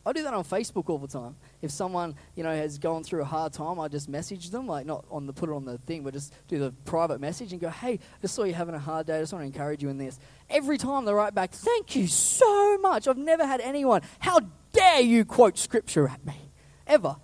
I 0.09 0.13
do 0.15 0.23
that 0.23 0.33
on 0.33 0.43
Facebook 0.43 0.89
all 0.89 0.97
the 0.97 1.07
time. 1.07 1.37
If 1.61 1.71
someone, 1.71 2.15
you 2.35 2.43
know, 2.43 2.55
has 2.55 2.79
gone 2.79 3.05
through 3.05 3.21
a 3.21 3.27
hard 3.27 3.53
time, 3.53 3.79
I 3.79 3.89
just 3.89 4.09
message 4.09 4.49
them, 4.49 4.67
like 4.67 4.87
not 4.87 5.05
on 5.11 5.27
the 5.27 5.35
put 5.35 5.51
it 5.51 5.53
on 5.53 5.67
the 5.67 5.77
thing, 5.77 6.03
but 6.03 6.15
just 6.15 6.33
do 6.49 6.59
the 6.59 6.73
private 6.87 7.21
message 7.21 7.53
and 7.53 7.61
go, 7.61 7.69
"Hey, 7.69 7.99
just 8.23 8.35
saw 8.35 8.45
you 8.45 8.55
having 8.55 8.75
a 8.75 8.79
hard 8.79 9.07
day. 9.07 9.19
I 9.19 9.21
just 9.21 9.35
want 9.35 9.43
to 9.43 9.47
encourage 9.47 9.83
you 9.83 9.91
in 9.91 9.99
this." 9.99 10.19
Every 10.49 10.79
time 10.79 11.05
they 11.05 11.13
write 11.13 11.35
back, 11.35 11.53
"Thank 11.53 11.95
you 11.95 12.07
so 12.07 12.79
much. 12.79 13.07
I've 13.07 13.19
never 13.19 13.47
had 13.47 13.61
anyone. 13.61 14.01
How 14.19 14.41
dare 14.73 15.01
you 15.01 15.27
quote 15.27 15.59
scripture 15.59 16.09
at 16.09 16.25
me, 16.25 16.53
ever." 16.87 17.17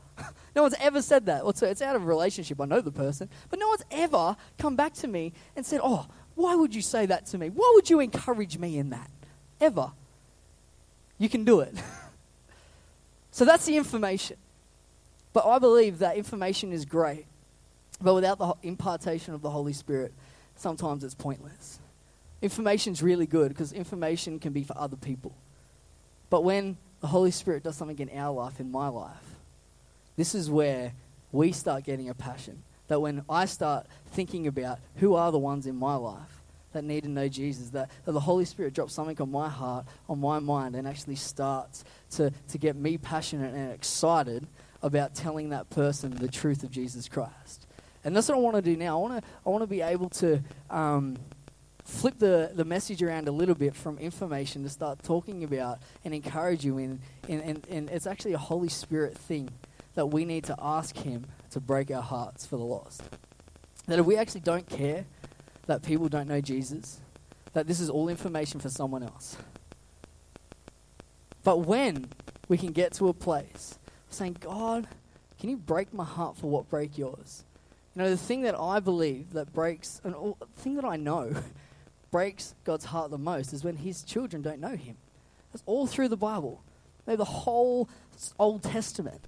No 0.55 0.63
one's 0.63 0.75
ever 0.79 1.03
said 1.03 1.27
that. 1.27 1.43
It's 1.45 1.83
out 1.83 1.97
of 1.97 2.03
a 2.03 2.07
relationship. 2.07 2.61
I 2.61 2.65
know 2.65 2.81
the 2.81 2.93
person, 2.93 3.29
but 3.51 3.59
no 3.59 3.69
one's 3.69 3.85
ever 3.91 4.37
come 4.59 4.77
back 4.77 4.95
to 4.95 5.09
me 5.09 5.33
and 5.57 5.67
said, 5.67 5.81
"Oh, 5.83 6.07
why 6.35 6.55
would 6.55 6.75
you 6.75 6.83
say 6.83 7.07
that 7.07 7.27
to 7.27 7.39
me? 7.39 7.51
Why 7.51 7.71
would 7.75 7.91
you 7.91 8.01
encourage 8.01 8.59
me 8.59 8.79
in 8.79 8.91
that?" 8.91 9.11
Ever. 9.61 9.93
You 11.19 11.29
can 11.29 11.45
do 11.45 11.61
it. 11.61 11.75
So 13.35 13.45
that's 13.45 13.67
the 13.67 13.77
information. 13.77 14.37
But 15.33 15.45
I 15.45 15.59
believe 15.59 15.99
that 15.99 16.17
information 16.17 16.73
is 16.73 16.85
great. 16.85 17.27
But 18.01 18.15
without 18.15 18.39
the 18.39 18.55
impartation 18.63 19.35
of 19.35 19.43
the 19.43 19.51
Holy 19.51 19.73
Spirit, 19.73 20.13
sometimes 20.55 21.03
it's 21.03 21.17
pointless. 21.17 21.81
Information 22.43 22.93
is 22.93 23.03
really 23.03 23.27
good 23.27 23.49
because 23.49 23.73
information 23.73 24.39
can 24.39 24.53
be 24.53 24.63
for 24.63 24.79
other 24.79 24.95
people. 24.95 25.35
But 26.31 26.45
when 26.45 26.77
the 27.01 27.09
Holy 27.09 27.33
Spirit 27.33 27.65
does 27.65 27.75
something 27.75 27.99
in 27.99 28.09
our 28.17 28.33
life, 28.33 28.61
in 28.61 28.71
my 28.71 28.87
life, 28.87 29.34
this 30.17 30.35
is 30.35 30.51
where 30.51 30.93
we 31.33 31.53
start 31.53 31.85
getting 31.85 32.09
a 32.09 32.15
passion. 32.15 32.63
That 32.89 33.01
when 33.01 33.25
I 33.29 33.47
start 33.47 33.87
thinking 34.09 34.47
about 34.47 34.79
who 34.97 35.15
are 35.15 35.33
the 35.33 35.39
ones 35.39 35.67
in 35.67 35.77
my 35.77 35.95
life, 35.95 36.43
that 36.73 36.85
need 36.85 37.05
to 37.05 37.09
know 37.09 37.29
Jesus, 37.29 37.71
that, 37.71 37.91
that 38.05 38.13
the 38.13 38.21
Holy 38.21 38.45
Spirit 38.45 38.75
drops 38.75 38.95
something 38.95 39.21
on 39.21 39.31
my 39.31 39.49
heart, 39.49 39.87
on 40.09 40.21
my 40.21 40.39
mind, 40.39 40.75
and 40.77 40.87
actually 40.87 41.17
starts 41.17 41.85
to, 42.11 42.33
to 42.49 42.59
get 42.59 42.77
me 42.77 42.99
passionate 42.99 43.55
and 43.55 43.73
excited 43.73 44.47
about 44.83 45.15
telling 45.15 45.49
that 45.51 45.71
person 45.71 46.11
the 46.11 46.29
truth 46.29 46.63
of 46.63 46.71
Jesus 46.71 47.09
Christ. 47.09 47.67
And 48.05 48.15
that's 48.15 48.29
what 48.29 48.37
I 48.37 48.41
want 48.41 48.57
to 48.57 48.63
do 48.63 48.77
now. 48.77 48.99
I 48.99 49.01
want 49.01 49.23
to, 49.23 49.31
I 49.47 49.51
want 49.51 49.63
to 49.63 49.67
be 49.67 49.81
able 49.81 50.11
to 50.11 50.43
um, 50.69 51.17
flip 51.85 52.19
the, 52.19 52.51
the 52.55 52.65
message 52.65 53.03
around 53.03 53.29
a 53.29 53.33
little 53.33 53.55
bit 53.55 53.75
from 53.75 53.99
information 53.99 54.63
to 54.65 54.69
start 54.69 55.03
talking 55.03 55.43
about 55.43 55.79
and 56.05 56.13
encourage 56.13 56.65
you 56.65 56.79
in, 56.79 57.01
in, 57.29 57.41
in, 57.41 57.63
in 57.69 57.89
it's 57.89 58.07
actually 58.07 58.35
a 58.35 58.39
Holy 58.39 58.69
Spirit 58.69 59.17
thing 59.17 59.49
that 59.95 60.07
we 60.07 60.25
need 60.25 60.45
to 60.45 60.57
ask 60.61 60.97
Him 60.97 61.27
to 61.51 61.61
break 61.61 61.91
our 61.91 62.03
hearts 62.03 62.47
for 62.47 62.57
the 62.57 62.65
lost. 62.65 63.03
That 63.87 63.99
if 63.99 64.07
we 64.07 64.17
actually 64.17 64.41
don't 64.41 64.69
care 64.69 65.05
that 65.67 65.83
people 65.83 66.09
don't 66.09 66.29
know 66.29 66.41
Jesus, 66.41 67.01
that 67.53 67.67
this 67.67 67.81
is 67.81 67.89
all 67.89 68.09
information 68.09 68.61
for 68.61 68.69
someone 68.69 69.03
else. 69.03 69.37
But 71.43 71.59
when 71.59 72.09
we 72.49 72.59
can 72.59 72.73
get 72.73 72.93
to 72.95 73.09
a 73.09 73.15
place 73.15 73.79
saying, 74.09 74.39
God, 74.41 74.87
can 75.39 75.51
you 75.51 75.57
break 75.57 75.93
my 75.93 76.05
heart 76.05 76.37
for 76.37 76.51
what 76.51 76.69
break 76.69 76.97
yours? 76.97 77.45
You 77.95 78.03
know, 78.03 78.11
the 78.11 78.17
thing 78.17 78.43
that 78.43 78.59
I 78.59 78.81
believe 78.81 79.35
that 79.35 79.53
breaks, 79.53 80.01
and 80.05 80.15
all, 80.15 80.37
the 80.41 80.63
thing 80.63 80.77
that 80.77 80.85
I 80.85 80.97
know 80.97 81.35
breaks 82.11 82.55
God's 82.65 82.87
heart 82.87 83.11
the 83.11 83.19
most 83.19 83.53
is 83.53 83.63
when 83.63 83.77
his 83.77 84.03
children 84.03 84.43
don't 84.43 84.61
know 84.61 84.77
him. 84.77 84.97
That's 85.53 85.63
all 85.67 85.87
through 85.87 86.09
the 86.09 86.17
Bible. 86.17 86.63
Maybe 87.07 87.17
the 87.17 87.25
whole 87.25 87.89
Old 88.39 88.63
Testament 88.63 89.27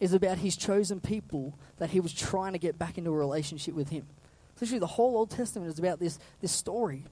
is 0.00 0.12
about 0.12 0.38
his 0.38 0.56
chosen 0.56 1.00
people 1.00 1.58
that 1.78 1.90
he 1.90 2.00
was 2.00 2.12
trying 2.12 2.52
to 2.52 2.58
get 2.58 2.78
back 2.78 2.98
into 2.98 3.10
a 3.10 3.16
relationship 3.16 3.74
with 3.74 3.88
him. 3.90 4.06
Literally, 4.60 4.78
the 4.78 4.86
whole 4.86 5.16
Old 5.16 5.30
Testament 5.30 5.70
is 5.70 5.78
about 5.78 6.00
this, 6.00 6.18
this 6.40 6.52
story 6.52 7.04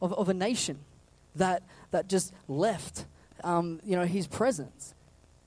of, 0.00 0.12
of 0.14 0.28
a 0.28 0.34
nation 0.34 0.78
that, 1.36 1.62
that 1.90 2.08
just 2.08 2.32
left 2.48 3.06
um, 3.44 3.80
you 3.84 3.96
know, 3.96 4.04
his 4.04 4.26
presence. 4.26 4.94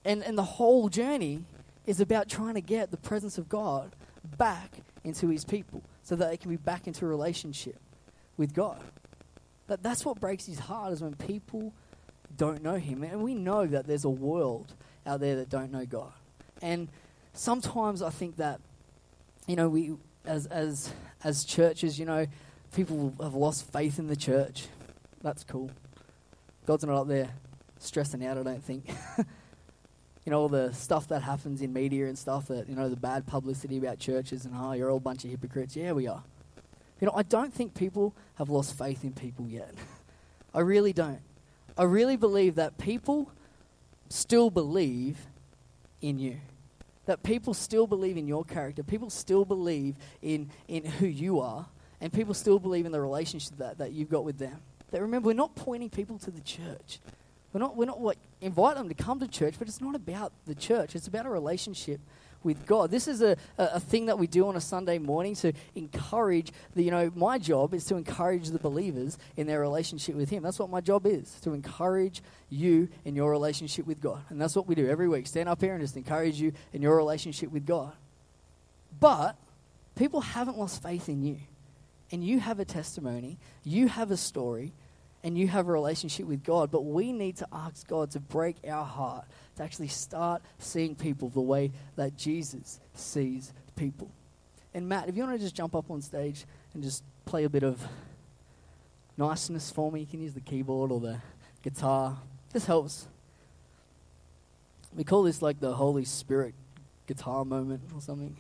And, 0.06 0.24
and 0.24 0.38
the 0.38 0.44
whole 0.44 0.89
journey 0.89 1.44
is 1.86 2.00
about 2.00 2.30
trying 2.30 2.56
to 2.56 2.62
get 2.62 2.91
the 2.91 2.98
presence 2.98 3.38
of 3.38 3.50
God 3.50 3.96
back 4.38 4.78
into 5.04 5.28
his 5.28 5.46
people 5.46 5.84
so 6.02 6.16
that 6.16 6.30
they 6.30 6.38
can 6.38 6.50
be 6.50 6.58
back 6.58 6.88
into 6.88 7.06
a 7.06 7.08
relationship 7.08 7.80
with 8.38 8.54
God. 8.54 8.80
That, 9.68 9.84
that's 9.84 10.06
what 10.06 10.20
breaks 10.20 10.46
his 10.46 10.60
heart 10.60 10.94
is 10.94 11.02
when 11.02 11.16
people 11.16 11.74
don't 12.36 12.62
know 12.62 12.76
him. 12.76 13.04
And 13.04 13.22
we 13.22 13.36
know 13.36 13.66
that 13.66 13.88
there's 13.88 14.06
a 14.06 14.10
world 14.10 14.74
out 15.06 15.20
there 15.20 15.36
that 15.38 15.50
don't 15.50 15.72
know 15.72 15.86
God. 15.86 16.14
And 16.62 16.88
sometimes 17.34 18.01
I 18.01 18.10
think 18.10 18.38
that, 18.38 18.60
you 19.47 19.56
know, 19.56 19.70
we, 19.70 19.93
as, 20.26 20.45
as, 20.47 20.91
as 21.24 21.43
churches, 21.43 21.99
you 21.99 22.06
know, 22.06 22.26
people 22.74 23.14
have 23.22 23.34
lost 23.34 23.72
faith 23.72 23.99
in 23.99 24.08
the 24.08 24.16
church. 24.16 24.68
That's 25.22 25.43
cool. 25.43 25.72
God's 26.66 26.86
not 26.86 27.01
up 27.01 27.08
there 27.08 27.30
stressing 27.80 28.26
out, 28.26 28.38
I 28.38 28.43
don't 28.43 28.64
think. 28.64 28.89
you 29.18 30.32
know, 30.32 30.39
all 30.39 30.49
the 30.49 30.74
stuff 30.74 31.08
that 31.10 31.22
happens 31.22 31.62
in 31.62 31.74
media 31.74 32.08
and 32.08 32.18
stuff 32.18 32.47
that, 32.47 32.70
you 32.70 32.76
know, 32.76 32.89
the 32.89 32.95
bad 32.95 33.26
publicity 33.26 33.78
about 33.78 33.99
churches 33.99 34.45
and, 34.45 34.54
oh, 34.58 34.72
you're 34.74 34.89
all 34.89 34.97
a 34.97 35.01
bunch 35.01 35.26
of 35.26 35.32
hypocrites. 35.32 35.76
Yeah, 35.76 35.91
we 35.91 36.08
are. 36.08 36.24
You 37.01 37.08
know, 37.08 37.14
I 37.16 37.24
don't 37.24 37.54
think 37.54 37.74
people 37.74 38.16
have 38.36 38.49
lost 38.49 38.78
faith 38.78 39.04
in 39.04 39.12
people 39.12 39.47
yet. 39.47 39.74
I 40.54 40.62
really 40.62 40.93
don't. 40.93 41.20
I 41.78 41.84
really 41.84 42.16
believe 42.16 42.56
that 42.56 42.78
people 42.78 43.32
still 44.10 44.49
believe 44.49 45.28
in 46.04 46.20
you. 46.20 46.38
That 47.06 47.24
people 47.24 47.54
still 47.54 47.88
believe 47.88 48.18
in 48.18 48.28
your 48.28 48.45
character. 48.45 48.84
People 48.84 49.10
still 49.10 49.45
believe 49.45 49.95
in, 50.22 50.49
in 50.68 50.86
who 50.86 51.08
you 51.08 51.39
are. 51.39 51.66
And 51.99 52.14
people 52.14 52.34
still 52.34 52.60
believe 52.60 52.86
in 52.86 52.91
the 52.91 53.01
relationship 53.01 53.58
that, 53.58 53.80
that 53.80 53.93
you've 53.93 54.10
got 54.10 54.24
with 54.24 54.38
them. 54.38 54.58
That 54.91 55.01
remember, 55.01 55.28
we're 55.28 55.34
not 55.34 55.56
pointing 55.56 55.89
people 55.89 56.20
to 56.20 56.32
the 56.32 56.41
church. 56.41 56.99
We're 57.51 57.60
not, 57.60 57.78
we're 57.78 57.86
not 57.86 58.01
like, 58.01 58.18
invite 58.41 58.76
them 58.76 58.89
to 58.89 58.95
come 58.95 59.20
to 59.20 59.28
church, 59.28 59.56
but 59.58 59.68
it's 59.68 59.82
not 59.82 59.95
about 59.95 60.34
the 60.45 60.56
church. 60.56 60.95
It's 60.95 61.08
about 61.08 61.26
a 61.26 61.30
relationship 61.30 62.01
with 62.44 62.66
God. 62.66 62.91
This 62.91 63.08
is 63.08 63.22
a, 63.22 63.38
a, 63.58 63.80
thing 63.80 64.08
that 64.08 64.20
we 64.20 64.28
do 64.28 64.48
on 64.48 64.56
a 64.56 64.62
Sunday 64.62 64.98
morning 64.98 65.36
to 65.36 65.54
encourage 65.76 66.52
the, 66.76 66.84
you 66.84 66.91
know, 66.91 67.12
my 67.16 67.38
job 67.38 67.74
is 67.74 67.86
to 67.86 67.96
encourage 67.96 68.50
the 68.50 68.60
believers 68.60 69.18
in 69.38 69.48
their 69.48 69.60
relationship 69.62 70.16
with 70.16 70.30
Him. 70.30 70.44
That's 70.44 70.60
what 70.60 70.70
my 70.70 70.82
job 70.82 71.06
is, 71.06 71.39
to 71.41 71.54
encourage 71.54 72.22
you 72.50 72.89
in 73.06 73.16
your 73.16 73.32
relationship 73.32 73.86
with 73.86 74.02
God. 74.02 74.22
And 74.30 74.41
that's 74.41 74.56
what 74.56 74.68
we 74.68 74.76
do 74.76 74.88
every 74.88 75.08
week. 75.08 75.28
Stand 75.28 75.50
up 75.50 75.62
here 75.62 75.74
and 75.74 75.82
just 75.82 75.98
encourage 75.98 76.39
you 76.39 76.54
in 76.74 76.82
your 76.82 76.96
relationship 76.96 77.52
with 77.52 77.66
God. 77.66 77.94
But 79.00 79.36
people 79.96 80.22
haven't 80.22 80.58
lost 80.58 80.84
faith 80.84 81.10
in 81.10 81.24
you. 81.24 81.38
And 82.12 82.24
you 82.24 82.39
have 82.39 82.60
a 82.60 82.66
testimony, 82.66 83.39
you 83.64 83.88
have 83.88 84.12
a 84.12 84.18
story, 84.18 84.74
and 85.24 85.38
you 85.38 85.48
have 85.48 85.68
a 85.68 85.72
relationship 85.72 86.28
with 86.28 86.44
God. 86.44 86.70
But 86.70 86.82
we 86.82 87.12
need 87.12 87.38
to 87.38 87.48
ask 87.52 87.88
God 87.88 88.12
to 88.12 88.20
break 88.20 88.58
our 88.68 88.86
heart 88.86 89.26
to 89.56 89.64
actually 89.64 89.88
start 89.88 90.41
seeing 90.60 90.95
people 90.95 91.30
the 91.30 91.41
way 91.41 91.72
that 91.95 92.18
Jesus 92.18 92.80
sees 92.93 93.54
people. 93.76 94.10
And 94.74 94.89
Matt, 94.89 95.08
if 95.08 95.16
you 95.16 95.24
want 95.24 95.36
to 95.36 95.43
just 95.43 95.56
jump 95.56 95.76
up 95.76 95.91
on 95.91 96.01
stage 96.01 96.45
and 96.74 96.82
just 96.82 97.04
play 97.26 97.43
a 97.43 97.49
bit 97.49 97.64
of 97.64 97.86
niceness 99.18 99.70
for 99.70 99.91
me, 99.91 100.01
you 100.01 100.06
can 100.08 100.22
use 100.22 100.34
the 100.34 100.41
keyboard 100.41 100.91
or 100.91 100.99
the 100.99 101.20
guitar. 101.62 102.18
This 102.51 102.66
helps. 102.66 103.08
We 104.95 105.04
call 105.04 105.24
this 105.24 105.41
like 105.41 105.60
the 105.60 105.74
Holy 105.74 106.06
Spirit 106.06 106.56
guitar 107.08 107.45
moment 107.45 107.82
or 107.93 108.01
something. 108.01 108.36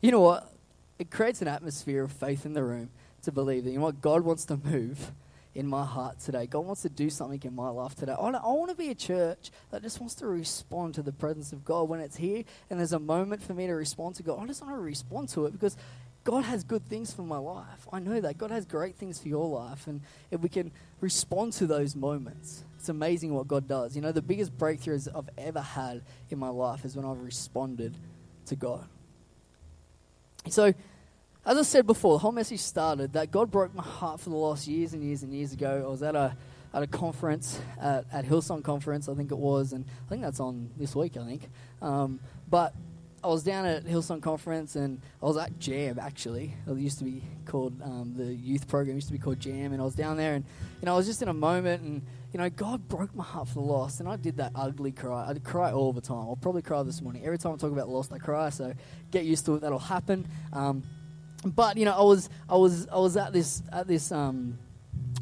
You 0.00 0.10
know 0.10 0.20
what? 0.20 0.52
It 0.98 1.10
creates 1.10 1.42
an 1.42 1.48
atmosphere 1.48 2.04
of 2.04 2.12
faith 2.12 2.44
in 2.44 2.54
the 2.54 2.62
room 2.62 2.90
to 3.22 3.32
believe 3.32 3.64
that, 3.64 3.70
you 3.70 3.78
know 3.78 3.84
what, 3.84 4.00
God 4.00 4.22
wants 4.22 4.44
to 4.46 4.56
move 4.56 5.12
in 5.54 5.66
my 5.66 5.84
heart 5.84 6.18
today. 6.20 6.46
God 6.46 6.60
wants 6.60 6.82
to 6.82 6.88
do 6.88 7.10
something 7.10 7.40
in 7.44 7.54
my 7.54 7.68
life 7.68 7.94
today. 7.94 8.12
I, 8.12 8.30
want 8.30 8.70
to 8.70 8.76
be 8.76 8.88
a 8.88 8.94
church 8.94 9.50
that 9.70 9.82
just 9.82 10.00
wants 10.00 10.14
to 10.16 10.26
respond 10.26 10.94
to 10.94 11.02
the 11.02 11.12
presence 11.12 11.52
of 11.52 11.64
God 11.64 11.88
when 11.88 12.00
it's 12.00 12.16
here 12.16 12.44
and 12.70 12.78
there's 12.78 12.92
a 12.92 12.98
moment 12.98 13.42
for 13.42 13.54
me 13.54 13.66
to 13.66 13.74
respond 13.74 14.14
to 14.16 14.22
God. 14.22 14.42
I 14.42 14.46
just 14.46 14.62
want 14.62 14.74
to 14.74 14.80
respond 14.80 15.28
to 15.30 15.46
it 15.46 15.52
because 15.52 15.76
God 16.24 16.44
has 16.44 16.62
good 16.62 16.86
things 16.86 17.12
for 17.12 17.22
my 17.22 17.38
life. 17.38 17.88
I 17.92 17.98
know 17.98 18.20
that. 18.20 18.38
God 18.38 18.50
has 18.50 18.64
great 18.64 18.96
things 18.96 19.18
for 19.18 19.28
your 19.28 19.48
life. 19.48 19.86
And 19.86 20.02
if 20.30 20.40
we 20.40 20.48
can 20.48 20.70
respond 21.00 21.52
to 21.54 21.66
those 21.66 21.96
moments, 21.96 22.64
it's 22.78 22.88
amazing 22.88 23.34
what 23.34 23.48
God 23.48 23.66
does. 23.66 23.96
You 23.96 24.02
know, 24.02 24.12
the 24.12 24.22
biggest 24.22 24.56
breakthroughs 24.56 25.08
I've 25.14 25.30
ever 25.36 25.60
had 25.60 26.02
in 26.30 26.38
my 26.38 26.48
life 26.48 26.84
is 26.84 26.96
when 26.96 27.04
I've 27.04 27.20
responded 27.20 27.96
to 28.46 28.56
God. 28.56 28.86
So, 30.48 30.74
as 31.44 31.58
I 31.58 31.62
said 31.62 31.86
before, 31.86 32.14
the 32.14 32.18
whole 32.18 32.32
message 32.32 32.60
started 32.60 33.14
that 33.14 33.30
God 33.30 33.50
broke 33.50 33.74
my 33.74 33.82
heart 33.82 34.20
for 34.20 34.30
the 34.30 34.36
last 34.36 34.68
years 34.68 34.92
and 34.92 35.02
years 35.02 35.22
and 35.22 35.32
years 35.32 35.52
ago. 35.52 35.82
I 35.84 35.90
was 35.90 36.02
at 36.02 36.14
a 36.14 36.36
at 36.74 36.82
a 36.82 36.86
conference 36.86 37.60
at, 37.80 38.06
at 38.12 38.24
Hillsong 38.24 38.64
Conference, 38.64 39.08
I 39.08 39.14
think 39.14 39.30
it 39.30 39.36
was, 39.36 39.74
and 39.74 39.84
I 40.06 40.08
think 40.08 40.22
that's 40.22 40.40
on 40.40 40.70
this 40.78 40.96
week, 40.96 41.18
I 41.18 41.24
think. 41.24 41.50
Um, 41.82 42.18
but 42.48 42.74
I 43.22 43.26
was 43.26 43.42
down 43.42 43.66
at 43.66 43.84
Hillsong 43.84 44.22
Conference 44.22 44.74
and 44.74 45.00
I 45.22 45.26
was 45.26 45.36
at 45.36 45.58
Jam 45.58 45.98
actually. 46.00 46.54
It 46.66 46.76
used 46.78 46.98
to 46.98 47.04
be 47.04 47.22
called 47.44 47.80
um, 47.82 48.14
the 48.16 48.24
youth 48.24 48.66
program 48.68 48.96
used 48.96 49.08
to 49.08 49.12
be 49.12 49.18
called 49.18 49.38
Jam, 49.38 49.72
and 49.72 49.82
I 49.82 49.84
was 49.84 49.94
down 49.94 50.16
there 50.16 50.34
and 50.34 50.44
you 50.80 50.86
know 50.86 50.94
I 50.94 50.96
was 50.96 51.06
just 51.06 51.22
in 51.22 51.28
a 51.28 51.34
moment 51.34 51.82
and 51.82 52.02
you 52.32 52.38
know 52.38 52.48
God 52.48 52.88
broke 52.88 53.14
my 53.14 53.24
heart 53.24 53.48
for 53.48 53.54
the 53.54 53.60
lost, 53.60 54.00
and 54.00 54.08
I 54.08 54.16
did 54.16 54.38
that 54.38 54.52
ugly 54.54 54.92
cry. 54.92 55.26
I'd 55.28 55.44
cry 55.44 55.72
all 55.72 55.92
the 55.92 56.00
time. 56.00 56.18
I'll 56.18 56.38
probably 56.40 56.62
cry 56.62 56.82
this 56.82 57.02
morning. 57.02 57.24
Every 57.24 57.38
time 57.38 57.52
I 57.52 57.56
talk 57.56 57.72
about 57.72 57.88
lost, 57.88 58.12
I 58.12 58.18
cry. 58.18 58.48
So 58.50 58.72
get 59.10 59.24
used 59.24 59.44
to 59.46 59.56
it. 59.56 59.60
That'll 59.60 59.78
happen. 59.78 60.26
Um, 60.52 60.82
but 61.44 61.76
you 61.76 61.84
know, 61.84 61.92
I 61.92 62.02
was 62.02 62.28
I 62.48 62.56
was 62.56 62.88
I 62.88 62.96
was 62.96 63.16
at 63.16 63.32
this 63.32 63.62
at 63.72 63.86
this 63.86 64.12
um, 64.12 64.58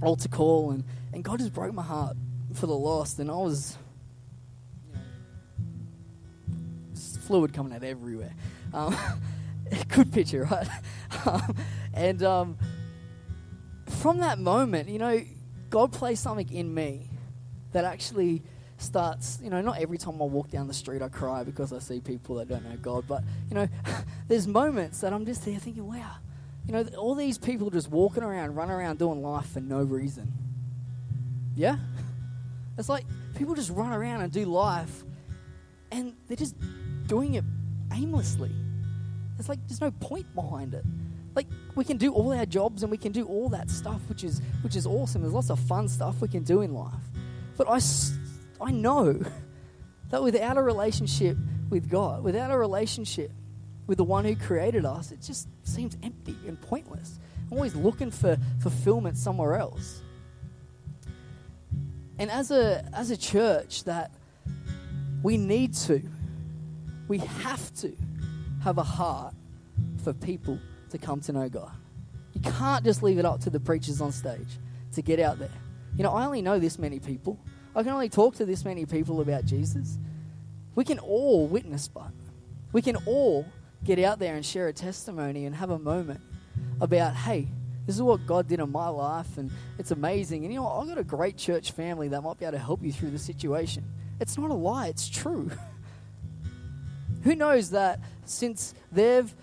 altar 0.03 0.29
call, 0.29 0.71
and 0.73 0.85
and 1.13 1.25
God 1.25 1.39
just 1.39 1.53
broke 1.53 1.75
my 1.75 1.83
heart 1.83 2.17
for 2.55 2.67
the 2.67 2.75
lost, 2.75 3.19
and 3.19 3.31
I 3.31 3.35
was 3.35 3.77
you 4.93 4.99
know, 4.99 5.01
fluid 7.23 7.53
coming 7.53 7.73
out 7.73 7.83
everywhere. 7.83 8.35
Um, 8.73 8.97
good 9.89 10.13
picture, 10.13 10.45
right? 10.51 10.69
Um, 11.27 11.55
and 11.93 12.23
um, 12.23 12.57
from 13.87 14.21
that 14.21 14.39
moment, 14.39 14.89
you 14.89 14.99
know, 14.99 15.21
God 15.69 15.93
placed 15.93 16.23
something 16.23 16.51
in 16.51 16.73
me 16.73 17.11
that 17.73 17.85
actually 17.85 18.43
starts, 18.83 19.39
you 19.43 19.51
know, 19.51 19.61
not 19.61 19.79
every 19.79 19.99
time 19.99 20.21
I 20.21 20.25
walk 20.25 20.51
down 20.51 20.67
the 20.67 20.75
street 20.75 21.03
I 21.03 21.09
cry 21.09 21.45
because 21.45 21.73
I 21.73 21.79
see 21.79 22.01
people 22.01 22.37
that 22.37 22.49
don't 22.49 22.65
know 22.65 22.77
God, 22.77 23.05
but, 23.07 23.23
you 23.49 23.55
know, 23.55 23.69
there's 24.29 24.47
moments 24.47 25.01
that 25.01 25.13
I'm 25.13 25.27
just 25.27 25.45
there 25.45 25.59
thinking, 25.59 25.87
wow, 25.87 26.13
you 26.67 26.73
know, 26.73 26.85
all 26.97 27.15
these 27.15 27.39
people 27.39 27.71
just 27.71 27.91
walking 27.91 28.23
around, 28.23 28.55
running 28.55 28.75
around 28.75 28.99
doing 28.99 29.23
life 29.23 29.47
for 29.53 29.61
no 29.61 29.83
reason. 29.83 30.33
Yeah? 31.55 31.77
It's 32.79 32.89
like 32.89 33.05
people 33.35 33.55
just 33.55 33.71
run 33.71 33.93
around 33.93 34.23
and 34.23 34.33
do 34.33 34.45
life 34.45 35.05
and 35.93 36.15
they're 36.29 36.37
just 36.37 36.55
doing 37.07 37.35
it 37.35 37.45
aimlessly. 37.93 38.51
It's 39.39 39.49
like 39.49 39.59
there's 39.67 39.81
no 39.81 39.91
point 39.91 40.33
behind 40.35 40.75
it. 40.75 40.85
Like 41.35 41.47
we 41.75 41.85
can 41.85 41.97
do 41.97 42.13
all 42.13 42.33
our 42.33 42.47
jobs 42.47 42.83
and 42.83 42.91
we 42.91 42.99
can 42.99 43.13
do 43.13 43.27
all 43.27 43.49
that 43.51 43.71
stuff, 43.71 44.01
which 44.09 44.25
is 44.25 44.43
which 44.63 44.77
is 44.77 44.87
awesome. 44.87 45.23
There's 45.23 45.35
lots 45.35 45.51
of 45.51 45.59
fun 45.59 45.89
stuff 45.89 46.21
we 46.21 46.29
can 46.29 46.43
do 46.43 46.61
in 46.63 46.75
life. 46.75 46.93
But 47.57 47.69
I, 47.69 47.79
I 48.61 48.71
know 48.71 49.23
that 50.11 50.23
without 50.23 50.57
a 50.57 50.63
relationship 50.63 51.37
with 51.71 51.89
God, 51.89 52.23
without 52.23 52.51
a 52.51 52.59
relationship 52.59 53.33
with 53.87 53.99
the 53.99 54.05
one 54.05 54.25
who 54.25 54.37
created 54.37 54.85
us, 54.85 55.13
it 55.13 55.21
just 55.21 55.49
seems 55.63 55.97
empty 56.03 56.37
and 56.47 56.61
pointless. 56.61 57.19
I'm 57.51 57.57
always 57.57 57.75
looking 57.75 58.11
for 58.11 58.37
fulfillment 58.61 59.17
somewhere 59.17 59.57
else. 59.57 60.03
And 62.19 62.31
as 62.31 62.51
a, 62.51 62.85
as 62.93 63.11
a 63.11 63.17
church, 63.17 63.85
that 63.85 64.11
we 65.23 65.37
need 65.37 65.75
to, 65.75 66.03
we 67.09 67.19
have 67.19 67.75
to 67.77 67.97
have 68.63 68.79
a 68.79 68.83
heart 68.83 69.35
for 70.05 70.13
people 70.13 70.59
to 70.91 70.99
come 70.99 71.21
to 71.23 71.33
know 71.33 71.49
God. 71.49 71.73
You 72.35 72.41
can't 72.43 72.85
just 72.85 73.03
leave 73.03 73.19
it 73.19 73.25
up 73.25 73.41
to 73.41 73.51
the 73.51 73.61
preachers 73.61 74.01
on 74.01 74.13
stage 74.13 74.59
to 74.93 75.03
get 75.03 75.19
out 75.19 75.39
there. 75.39 75.51
You 75.97 76.05
know, 76.05 76.13
I 76.13 76.25
only 76.25 76.43
know 76.43 76.59
this 76.59 76.79
many 76.79 77.01
people. 77.01 77.39
I 77.75 77.83
can 77.83 77.93
only 77.93 78.09
talk 78.09 78.35
to 78.37 78.45
this 78.45 78.65
many 78.65 78.85
people 78.85 79.21
about 79.21 79.45
Jesus. 79.45 79.99
We 80.75 80.85
can 80.85 80.99
all 80.99 81.47
witness, 81.47 81.89
but 81.89 82.11
we 82.73 82.83
can 82.83 82.97
all 83.07 83.47
get 83.85 83.99
out 83.99 84.19
there 84.19 84.35
and 84.35 84.45
share 84.45 84.69
a 84.69 84.73
testimony 84.73 85.47
and 85.47 85.55
have 85.55 85.71
a 85.71 85.79
moment 85.79 86.21
about, 86.81 87.15
hey, 87.15 87.49
this 87.87 87.97
is 87.97 88.03
what 88.03 88.27
God 88.27 88.47
did 88.47 88.61
in 88.61 88.71
my 88.71 88.89
life, 88.89 89.39
and 89.39 89.51
it's 89.79 89.91
amazing. 89.91 90.45
And 90.45 90.53
you 90.53 90.61
know. 90.61 90.69
I've 90.69 90.89
got 90.89 90.99
a 90.99 91.05
great 91.05 91.37
church 91.37 91.73
family 91.73 92.09
that 92.09 92.21
might 92.23 92.39
be 92.39 92.45
able 92.45 92.53
to 92.53 92.59
help 92.59 92.83
you 92.83 92.93
through 92.93 93.11
the 93.11 93.19
situation. 93.19 93.85
It's 94.21 94.37
not 94.37 94.51
a 94.51 94.55
lie, 94.55 94.89
it's 94.89 95.09
true. 95.09 95.51
Who 97.25 97.35
knows 97.35 97.71
that 97.71 98.01
since 98.25 98.75
they've 98.93 99.35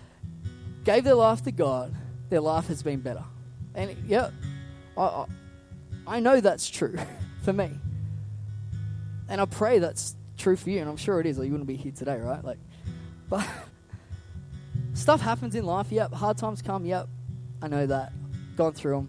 gave 0.84 1.04
their 1.04 1.14
life 1.14 1.42
to 1.44 1.52
God, 1.52 1.94
their 2.30 2.40
life 2.40 2.68
has 2.68 2.82
been 2.82 3.00
better. 3.00 3.24
And 3.74 3.96
yeah, 4.06 4.30
I, 4.96 5.02
I, 5.02 5.26
I 6.06 6.20
know 6.20 6.40
that's 6.40 6.70
true 6.70 6.98
for 7.42 7.52
me. 7.52 7.70
And 9.28 9.40
I 9.40 9.44
pray 9.44 9.78
that's 9.78 10.16
true 10.38 10.56
for 10.56 10.70
you, 10.70 10.80
and 10.80 10.88
I'm 10.88 10.96
sure 10.96 11.20
it 11.20 11.26
is, 11.26 11.38
or 11.38 11.44
you 11.44 11.52
wouldn't 11.52 11.68
be 11.68 11.76
here 11.76 11.92
today, 11.92 12.18
right? 12.18 12.42
Like, 12.42 12.58
but 13.28 13.46
stuff 14.94 15.20
happens 15.20 15.54
in 15.54 15.64
life. 15.64 15.90
Yep, 15.90 16.12
hard 16.14 16.38
times 16.38 16.62
come. 16.62 16.86
Yep, 16.86 17.08
I 17.60 17.68
know 17.68 17.86
that. 17.86 18.12
Gone 18.56 18.72
through 18.72 18.96
them, 18.96 19.08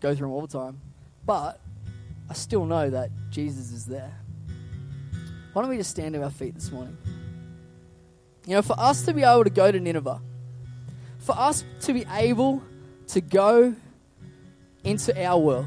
go 0.00 0.14
through 0.14 0.28
them 0.28 0.32
all 0.32 0.46
the 0.46 0.58
time. 0.58 0.80
But 1.26 1.60
I 2.28 2.34
still 2.34 2.64
know 2.64 2.90
that 2.90 3.10
Jesus 3.30 3.70
is 3.72 3.86
there. 3.86 4.12
Why 5.52 5.62
don't 5.62 5.70
we 5.70 5.76
just 5.76 5.90
stand 5.90 6.14
to 6.14 6.22
our 6.22 6.30
feet 6.30 6.54
this 6.54 6.72
morning? 6.72 6.96
You 8.46 8.54
know, 8.54 8.62
for 8.62 8.78
us 8.78 9.02
to 9.02 9.14
be 9.14 9.22
able 9.22 9.44
to 9.44 9.50
go 9.50 9.70
to 9.70 9.78
Nineveh, 9.78 10.20
for 11.18 11.38
us 11.38 11.64
to 11.82 11.92
be 11.92 12.04
able 12.10 12.62
to 13.08 13.20
go 13.20 13.74
into 14.82 15.24
our 15.24 15.38
world, 15.38 15.66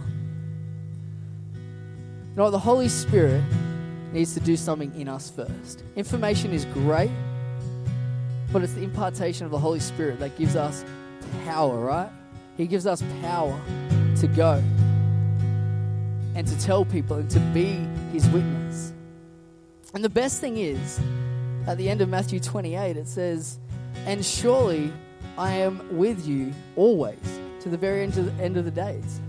you 1.55 2.35
know, 2.35 2.51
the 2.51 2.59
Holy 2.59 2.89
Spirit 2.89 3.41
needs 4.17 4.33
to 4.33 4.39
do 4.39 4.57
something 4.57 4.91
in 4.99 5.07
us 5.07 5.29
first. 5.29 5.83
Information 5.95 6.51
is 6.51 6.65
great, 6.65 7.11
but 8.51 8.63
it's 8.63 8.73
the 8.73 8.83
impartation 8.83 9.45
of 9.45 9.51
the 9.51 9.59
Holy 9.59 9.79
Spirit 9.79 10.19
that 10.19 10.35
gives 10.39 10.55
us 10.55 10.83
power, 11.45 11.79
right? 11.79 12.09
He 12.57 12.65
gives 12.65 12.87
us 12.87 13.03
power 13.21 13.61
to 14.19 14.27
go 14.27 14.53
and 16.33 16.47
to 16.47 16.59
tell 16.59 16.83
people 16.83 17.17
and 17.17 17.29
to 17.29 17.39
be 17.53 17.73
His 18.11 18.27
witness. 18.29 18.91
And 19.93 20.03
the 20.03 20.09
best 20.09 20.41
thing 20.41 20.57
is, 20.57 20.99
at 21.67 21.77
the 21.77 21.87
end 21.87 22.01
of 22.01 22.09
Matthew 22.09 22.39
28, 22.39 22.97
it 22.97 23.07
says, 23.07 23.59
And 24.07 24.25
surely 24.25 24.91
I 25.37 25.51
am 25.51 25.95
with 25.95 26.25
you 26.25 26.53
always 26.75 27.19
to 27.59 27.69
the 27.69 27.77
very 27.77 28.01
end 28.01 28.17
of 28.17 28.35
the, 28.35 28.43
end 28.43 28.57
of 28.57 28.65
the 28.65 28.71
days 28.71 29.21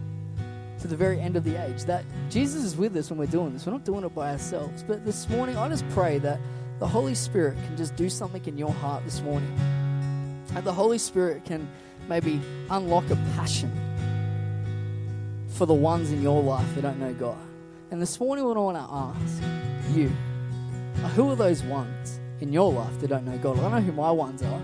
to 0.80 0.88
the 0.88 0.96
very 0.96 1.20
end 1.20 1.36
of 1.36 1.44
the 1.44 1.56
age. 1.56 1.84
That 1.84 2.04
Jesus 2.30 2.64
is 2.64 2.76
with 2.76 2.96
us 2.96 3.10
when 3.10 3.18
we're 3.18 3.26
doing 3.26 3.52
this. 3.52 3.66
We're 3.66 3.72
not 3.72 3.84
doing 3.84 4.04
it 4.04 4.14
by 4.14 4.32
ourselves. 4.32 4.82
But 4.82 5.04
this 5.04 5.28
morning, 5.28 5.56
I 5.56 5.68
just 5.68 5.88
pray 5.90 6.18
that 6.18 6.40
the 6.78 6.86
Holy 6.86 7.14
Spirit 7.14 7.56
can 7.66 7.76
just 7.76 7.96
do 7.96 8.08
something 8.08 8.44
in 8.46 8.56
your 8.56 8.72
heart 8.72 9.04
this 9.04 9.20
morning. 9.20 9.52
And 10.54 10.64
the 10.64 10.72
Holy 10.72 10.98
Spirit 10.98 11.44
can 11.44 11.68
maybe 12.08 12.40
unlock 12.70 13.10
a 13.10 13.16
passion 13.34 13.70
for 15.48 15.66
the 15.66 15.74
ones 15.74 16.12
in 16.12 16.22
your 16.22 16.42
life 16.42 16.74
that 16.74 16.82
don't 16.82 17.00
know 17.00 17.12
God. 17.14 17.38
And 17.90 18.00
this 18.00 18.20
morning, 18.20 18.44
what 18.44 18.56
I 18.56 18.60
want 18.60 18.76
to 18.76 18.82
ask 18.92 19.96
you 19.96 20.08
who 21.14 21.30
are 21.30 21.36
those 21.36 21.62
ones 21.62 22.20
in 22.40 22.52
your 22.52 22.72
life 22.72 23.00
that 23.00 23.08
don't 23.08 23.24
know 23.24 23.38
God? 23.38 23.58
I 23.58 23.80
know 23.80 23.84
who 23.84 23.92
my 23.92 24.10
ones 24.10 24.42
are. 24.42 24.62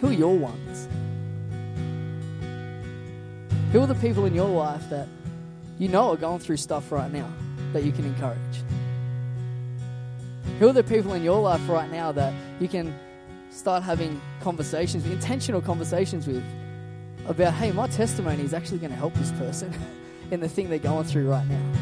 Who 0.00 0.08
are 0.08 0.12
your 0.12 0.36
ones? 0.36 0.88
Who 3.74 3.82
are 3.82 3.88
the 3.88 3.96
people 3.96 4.24
in 4.24 4.36
your 4.36 4.48
life 4.48 4.88
that 4.90 5.08
you 5.80 5.88
know 5.88 6.12
are 6.12 6.16
going 6.16 6.38
through 6.38 6.58
stuff 6.58 6.92
right 6.92 7.12
now 7.12 7.28
that 7.72 7.82
you 7.82 7.90
can 7.90 8.04
encourage? 8.04 8.38
Who 10.60 10.68
are 10.68 10.72
the 10.72 10.84
people 10.84 11.14
in 11.14 11.24
your 11.24 11.40
life 11.40 11.68
right 11.68 11.90
now 11.90 12.12
that 12.12 12.32
you 12.60 12.68
can 12.68 12.94
start 13.50 13.82
having 13.82 14.20
conversations, 14.40 15.04
intentional 15.06 15.60
conversations 15.60 16.28
with 16.28 16.44
about, 17.26 17.54
hey, 17.54 17.72
my 17.72 17.88
testimony 17.88 18.44
is 18.44 18.54
actually 18.54 18.78
going 18.78 18.92
to 18.92 18.96
help 18.96 19.12
this 19.14 19.32
person 19.32 19.74
in 20.30 20.38
the 20.38 20.48
thing 20.48 20.68
they're 20.68 20.78
going 20.78 21.02
through 21.02 21.28
right 21.28 21.48
now? 21.48 21.72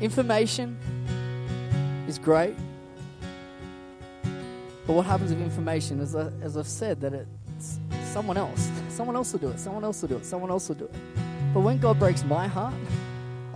Information 0.00 0.78
is 2.08 2.18
great. 2.18 2.56
But 4.86 4.94
what 4.94 5.04
happens 5.04 5.32
with 5.32 5.42
information, 5.42 6.00
as, 6.00 6.16
I, 6.16 6.30
as 6.40 6.56
I've 6.56 6.66
said, 6.66 7.02
that 7.02 7.12
it's 7.12 7.78
someone 8.14 8.36
else. 8.36 8.70
Someone 8.90 9.16
else 9.16 9.32
will 9.32 9.40
do 9.40 9.48
it. 9.48 9.58
Someone 9.58 9.82
else 9.82 10.00
will 10.00 10.08
do 10.08 10.16
it. 10.16 10.24
Someone 10.24 10.50
else 10.50 10.68
will 10.68 10.76
do 10.76 10.84
it. 10.84 10.94
But 11.52 11.60
when 11.60 11.78
God 11.78 11.98
breaks 11.98 12.22
my 12.22 12.46
heart, 12.46 12.72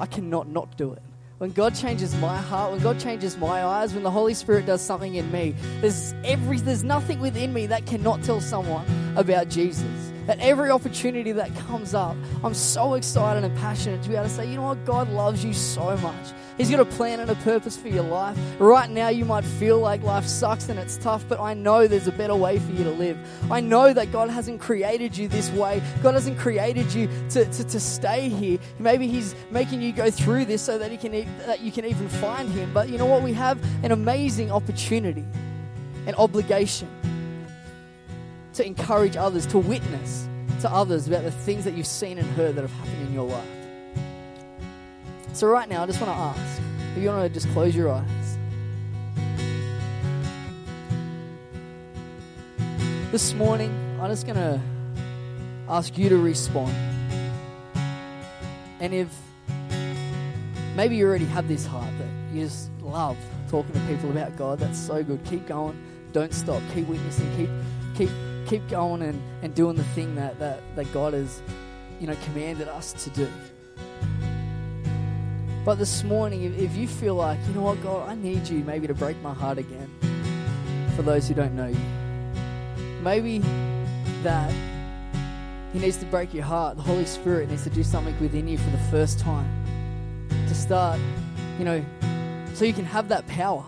I 0.00 0.06
cannot 0.06 0.48
not 0.48 0.76
do 0.76 0.92
it. 0.92 1.02
When 1.38 1.52
God 1.52 1.76
changes 1.76 2.12
my 2.16 2.36
heart, 2.36 2.72
when 2.72 2.80
God 2.80 2.98
changes 2.98 3.36
my 3.36 3.64
eyes, 3.64 3.94
when 3.94 4.02
the 4.02 4.11
Holy 4.11 4.34
Spirit 4.34 4.66
does 4.66 4.82
something 4.82 5.14
in 5.14 5.30
me, 5.30 5.54
there's 5.80 6.12
every 6.24 6.59
there's 6.59 6.82
nothing 6.82 7.20
within 7.20 7.52
me 7.52 7.68
that 7.68 7.86
cannot 7.86 8.24
tell 8.24 8.40
someone 8.40 8.84
about 9.16 9.48
Jesus. 9.48 10.07
At 10.28 10.40
every 10.40 10.70
opportunity 10.70 11.32
that 11.32 11.56
comes 11.56 11.94
up, 11.94 12.14
I'm 12.44 12.52
so 12.52 12.94
excited 12.94 13.44
and 13.44 13.56
passionate 13.56 14.02
to 14.02 14.10
be 14.10 14.14
able 14.14 14.26
to 14.26 14.30
say, 14.30 14.46
you 14.46 14.56
know 14.56 14.64
what, 14.64 14.84
God 14.84 15.08
loves 15.08 15.42
you 15.42 15.54
so 15.54 15.96
much. 15.96 16.32
He's 16.58 16.70
got 16.70 16.80
a 16.80 16.84
plan 16.84 17.20
and 17.20 17.30
a 17.30 17.34
purpose 17.36 17.78
for 17.78 17.88
your 17.88 18.02
life. 18.02 18.36
Right 18.58 18.90
now, 18.90 19.08
you 19.08 19.24
might 19.24 19.44
feel 19.44 19.78
like 19.78 20.02
life 20.02 20.26
sucks 20.26 20.68
and 20.68 20.78
it's 20.78 20.98
tough, 20.98 21.24
but 21.28 21.40
I 21.40 21.54
know 21.54 21.86
there's 21.86 22.08
a 22.08 22.12
better 22.12 22.34
way 22.34 22.58
for 22.58 22.72
you 22.72 22.84
to 22.84 22.90
live. 22.90 23.16
I 23.50 23.60
know 23.60 23.94
that 23.94 24.12
God 24.12 24.28
hasn't 24.28 24.60
created 24.60 25.16
you 25.16 25.28
this 25.28 25.50
way. 25.52 25.80
God 26.02 26.12
hasn't 26.12 26.38
created 26.38 26.92
you 26.92 27.08
to, 27.30 27.46
to, 27.46 27.64
to 27.64 27.80
stay 27.80 28.28
here. 28.28 28.58
Maybe 28.78 29.08
He's 29.08 29.34
making 29.50 29.80
you 29.80 29.92
go 29.92 30.10
through 30.10 30.44
this 30.44 30.60
so 30.60 30.76
that, 30.76 30.90
he 30.90 30.98
can, 30.98 31.12
that 31.46 31.60
you 31.60 31.72
can 31.72 31.86
even 31.86 32.08
find 32.08 32.50
Him. 32.50 32.70
But 32.74 32.90
you 32.90 32.98
know 32.98 33.06
what? 33.06 33.22
We 33.22 33.32
have 33.32 33.58
an 33.82 33.92
amazing 33.92 34.50
opportunity, 34.50 35.24
an 36.06 36.14
obligation 36.16 36.88
to 38.59 38.66
encourage 38.66 39.16
others, 39.16 39.46
to 39.46 39.59
witness 39.59 40.28
to 40.61 40.72
others 40.72 41.06
about 41.06 41.22
the 41.22 41.30
things 41.30 41.64
that 41.64 41.74
you've 41.74 41.86
seen 41.86 42.18
and 42.18 42.28
heard 42.30 42.56
that 42.56 42.62
have 42.62 42.72
happened 42.72 43.06
in 43.06 43.14
your 43.14 43.28
life. 43.28 43.46
So, 45.32 45.46
right 45.46 45.68
now, 45.68 45.84
I 45.84 45.86
just 45.86 46.00
want 46.00 46.12
to 46.12 46.18
ask 46.18 46.62
if 46.96 47.02
you 47.02 47.09
want 47.09 47.22
to 47.22 47.32
just 47.32 47.48
close 47.52 47.76
your 47.76 47.90
eyes. 47.90 48.38
This 53.12 53.32
morning, 53.34 53.70
I'm 54.00 54.11
just 54.11 54.26
going 54.26 54.36
to 54.36 54.61
ask 55.68 55.96
you 55.96 56.09
to 56.09 56.18
respond. 56.18 56.74
And 58.80 58.92
if 58.92 59.09
maybe 60.74 60.96
you 60.96 61.06
already 61.06 61.26
have 61.26 61.46
this 61.46 61.64
heart 61.64 61.92
that 61.98 62.34
you 62.34 62.44
just 62.44 62.70
love 62.80 63.16
talking 63.48 63.72
to 63.72 63.80
people 63.86 64.11
about 64.11 64.36
God, 64.36 64.59
that's 64.59 64.78
so 64.78 65.04
good. 65.04 65.24
Keep 65.24 65.46
going. 65.46 65.80
Don't 66.12 66.34
stop. 66.34 66.61
Keep 66.74 66.88
witnessing. 66.88 67.36
Keep, 67.36 67.50
keep, 67.96 68.11
keep 68.49 68.66
going 68.68 69.03
and, 69.03 69.20
and 69.42 69.55
doing 69.55 69.76
the 69.76 69.84
thing 69.84 70.14
that, 70.14 70.38
that, 70.38 70.62
that 70.74 70.90
God 70.92 71.12
has, 71.12 71.42
you 72.01 72.07
know, 72.07 72.16
commanded 72.24 72.66
us 72.68 72.94
to 73.05 73.11
do. 73.11 73.28
But 75.64 75.74
this 75.74 76.03
morning, 76.03 76.44
if, 76.44 76.59
if 76.59 76.76
you 76.76 76.88
feel 76.88 77.14
like, 77.14 77.38
you 77.46 77.53
know 77.53 77.62
what, 77.62 77.82
God, 77.82 78.09
I 78.09 78.14
need 78.14 78.49
you 78.49 78.64
maybe 78.64 78.86
to 78.86 78.94
break 78.94 79.20
my 79.20 79.34
heart 79.34 79.59
again 79.59 79.90
for 80.96 81.03
those 81.03 81.28
who 81.28 81.34
don't 81.34 81.55
know 81.55 81.66
you. 81.66 81.76
Maybe 83.03 83.40
that 84.22 84.51
He 85.74 85.78
needs 85.78 85.99
to 85.99 86.07
break 86.07 86.32
your 86.32 86.44
heart. 86.44 86.76
The 86.78 86.82
Holy 86.82 87.05
Spirit 87.05 87.51
needs 87.51 87.64
to 87.64 87.70
do 87.70 87.84
something 87.84 88.18
within 88.18 88.49
you 88.49 88.57
for 88.57 88.70
the 88.70 88.82
first 88.90 89.18
time. 89.18 89.49
To 90.30 90.55
start, 90.55 90.99
you 91.59 91.66
know, 91.66 91.84
so 92.55 92.64
you 92.64 92.72
can 92.72 92.86
have 92.86 93.09
that 93.09 93.26
power. 93.26 93.64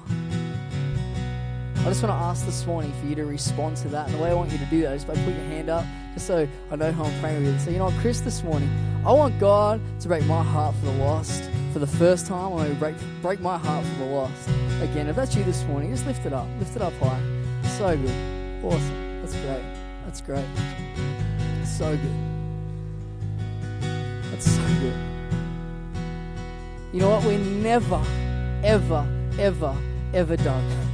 I 1.80 1.84
just 1.84 2.02
want 2.02 2.12
to 2.12 2.24
ask 2.24 2.44
this 2.44 2.66
morning 2.66 2.92
for 3.00 3.06
you 3.06 3.14
to 3.14 3.24
respond 3.24 3.74
to 3.78 3.88
that. 3.88 4.06
And 4.06 4.18
the 4.18 4.22
way 4.22 4.28
I 4.28 4.34
want 4.34 4.52
you 4.52 4.58
to 4.58 4.66
do 4.66 4.82
that 4.82 4.94
is 4.96 5.02
by 5.02 5.14
putting 5.14 5.34
your 5.34 5.46
hand 5.46 5.70
up, 5.70 5.86
just 6.12 6.26
so 6.26 6.46
I 6.70 6.76
know 6.76 6.92
who 6.92 7.04
I'm 7.04 7.20
praying 7.20 7.42
with. 7.42 7.54
You. 7.54 7.58
So, 7.58 7.70
you 7.70 7.78
know 7.78 7.86
what, 7.86 7.94
Chris, 7.94 8.20
this 8.20 8.44
morning, 8.44 8.68
I 9.06 9.12
want 9.12 9.40
God 9.40 9.80
to 10.00 10.08
break 10.08 10.26
my 10.26 10.42
heart 10.42 10.74
for 10.76 10.84
the 10.84 10.92
lost 10.92 11.50
for 11.72 11.78
the 11.78 11.86
first 11.86 12.26
time. 12.26 12.44
I 12.44 12.48
want 12.48 12.68
to 12.68 12.74
break, 12.74 12.96
break 13.22 13.40
my 13.40 13.56
heart 13.56 13.86
for 13.86 13.98
the 14.00 14.04
lost. 14.04 14.48
Again, 14.82 15.08
if 15.08 15.16
that's 15.16 15.34
you 15.34 15.42
this 15.42 15.64
morning, 15.64 15.90
just 15.90 16.06
lift 16.06 16.26
it 16.26 16.34
up. 16.34 16.46
Lift 16.58 16.76
it 16.76 16.82
up 16.82 16.92
high. 16.98 17.22
So 17.78 17.96
good. 17.96 18.62
Awesome. 18.62 19.22
That's 19.22 19.36
great. 19.36 19.64
That's 20.04 20.20
great. 20.20 20.46
So 21.64 21.96
good. 21.96 22.14
That's 24.30 24.50
so 24.50 24.62
good. 24.80 24.94
You 26.92 27.00
know 27.00 27.08
what? 27.08 27.24
We're 27.24 27.38
never, 27.38 28.04
ever, 28.62 29.08
ever, 29.38 29.74
ever 30.12 30.36
done. 30.36 30.89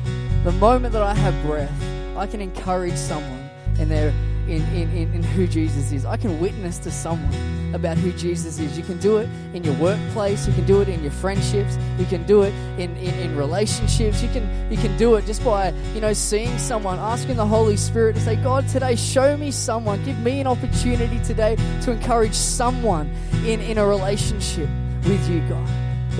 The 0.47 0.53
moment 0.53 0.92
that 0.92 1.03
I 1.03 1.12
have 1.12 1.34
breath, 1.44 1.72
I 2.16 2.28
can 2.28 2.40
encourage 2.40 2.94
someone 2.94 3.51
in 3.80 3.88
their 3.88 4.11
in, 4.47 4.62
in, 4.76 5.12
in, 5.12 5.22
who 5.24 5.44
Jesus 5.44 5.90
is. 5.90 6.05
I 6.05 6.16
can 6.16 6.38
witness 6.38 6.78
to 6.78 6.90
someone 6.92 7.74
about 7.74 7.99
who 7.99 8.12
Jesus 8.12 8.61
is. 8.61 8.78
You 8.78 8.84
can 8.84 8.97
do 8.99 9.16
it 9.16 9.28
in 9.55 9.64
your 9.64 9.74
workplace, 9.74 10.47
you 10.47 10.53
can 10.53 10.64
do 10.64 10.80
it 10.82 10.88
in 10.88 11.03
your 11.03 11.11
friendships, 11.11 11.76
you 11.99 12.05
can 12.05 12.24
do 12.26 12.42
it 12.42 12.55
in, 12.78 12.97
in, 12.97 13.12
in 13.16 13.36
relationships, 13.36 14.22
you 14.22 14.28
can 14.28 14.70
you 14.70 14.76
can 14.76 14.97
do 14.97 15.16
it 15.16 15.26
just 15.26 15.44
by, 15.44 15.70
you 15.94 16.01
know, 16.01 16.12
seeing 16.12 16.57
someone, 16.59 17.01
asking 17.01 17.34
the 17.34 17.47
Holy 17.47 17.76
Spirit 17.76 18.14
to 18.14 18.20
say, 18.20 18.36
God, 18.36 18.68
today 18.68 18.94
show 18.94 19.36
me 19.36 19.51
someone, 19.51 20.05
give 20.05 20.20
me 20.20 20.38
an 20.38 20.47
opportunity 20.47 21.18
today 21.24 21.57
to 21.82 21.90
encourage 21.90 22.34
someone 22.34 23.11
in, 23.44 23.61
in 23.62 23.78
a 23.78 23.84
relationship 23.84 24.68
with 25.07 25.28
you, 25.28 25.40
God. 25.49 25.68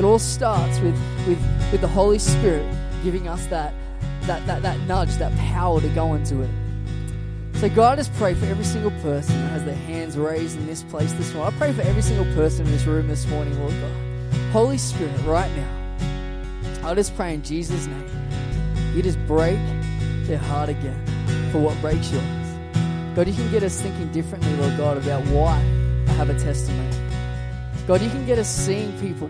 It 0.01 0.05
all 0.05 0.18
starts 0.18 0.81
with, 0.81 1.01
with, 1.29 1.39
with 1.70 1.81
the 1.81 1.87
Holy 1.87 2.18
Spirit 2.18 2.66
giving 3.05 3.29
us 3.29 3.47
that 3.47 3.72
that, 4.27 4.47
that, 4.47 4.62
that 4.62 4.81
nudge, 4.81 5.14
that 5.16 5.37
power 5.37 5.81
to 5.81 5.89
go 5.89 6.14
into 6.14 6.43
it. 6.43 6.51
So, 7.59 7.68
God, 7.70 7.95
I 7.95 7.97
just 7.97 8.12
pray 8.14 8.35
for 8.35 8.45
every 8.47 8.64
single 8.64 8.91
person 9.03 9.41
that 9.41 9.49
has 9.49 9.64
their 9.64 9.74
hands 9.74 10.18
raised 10.18 10.59
in 10.59 10.66
this 10.66 10.83
place 10.83 11.12
this 11.14 11.33
morning. 11.33 11.55
I 11.55 11.59
pray 11.59 11.72
for 11.72 11.83
every 11.83 12.03
single 12.03 12.27
person 12.35 12.66
in 12.66 12.72
this 12.72 12.85
room 12.85 13.09
this 13.09 13.27
morning, 13.29 13.59
Lord 13.59 13.72
God. 13.72 14.43
Holy 14.53 14.79
Spirit, 14.79 15.18
right 15.24 15.51
now, 15.57 16.89
I 16.89 16.95
just 16.95 17.16
pray 17.16 17.35
in 17.35 17.43
Jesus' 17.43 17.87
name, 17.87 18.11
you 18.95 19.03
just 19.03 19.18
break 19.27 19.59
their 20.27 20.39
heart 20.39 20.68
again 20.68 21.03
for 21.51 21.59
what 21.59 21.81
breaks 21.81 22.12
yours. 22.12 22.24
God, 23.14 23.27
you 23.27 23.35
can 23.35 23.51
get 23.51 23.62
us 23.62 23.81
thinking 23.81 24.12
differently, 24.12 24.55
Lord 24.57 24.77
God, 24.77 24.99
about 24.99 25.24
why 25.29 25.57
I 26.09 26.12
have 26.12 26.29
a 26.29 26.39
testimony. 26.39 26.95
God, 27.87 28.03
you 28.03 28.11
can 28.11 28.27
get 28.27 28.39
us 28.39 28.49
seeing 28.49 28.93
people 29.01 29.29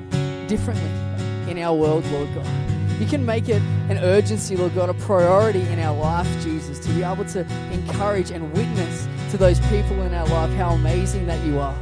differently 0.48 0.90
in 1.48 1.58
our 1.58 1.76
world, 1.76 2.04
Lord 2.06 2.34
God. 2.34 2.65
You 2.98 3.06
can 3.06 3.24
make 3.26 3.48
it 3.48 3.60
an 3.88 3.98
urgency, 3.98 4.56
Lord 4.56 4.74
God, 4.74 4.88
a 4.88 4.94
priority 4.94 5.60
in 5.68 5.78
our 5.78 5.96
life, 5.96 6.28
Jesus, 6.42 6.78
to 6.80 6.88
be 6.94 7.02
able 7.02 7.24
to 7.26 7.40
encourage 7.72 8.30
and 8.30 8.52
witness 8.54 9.06
to 9.30 9.36
those 9.36 9.60
people 9.68 10.00
in 10.02 10.14
our 10.14 10.26
life 10.28 10.50
how 10.54 10.70
amazing 10.70 11.26
that 11.26 11.44
you 11.44 11.58
are. 11.58 11.76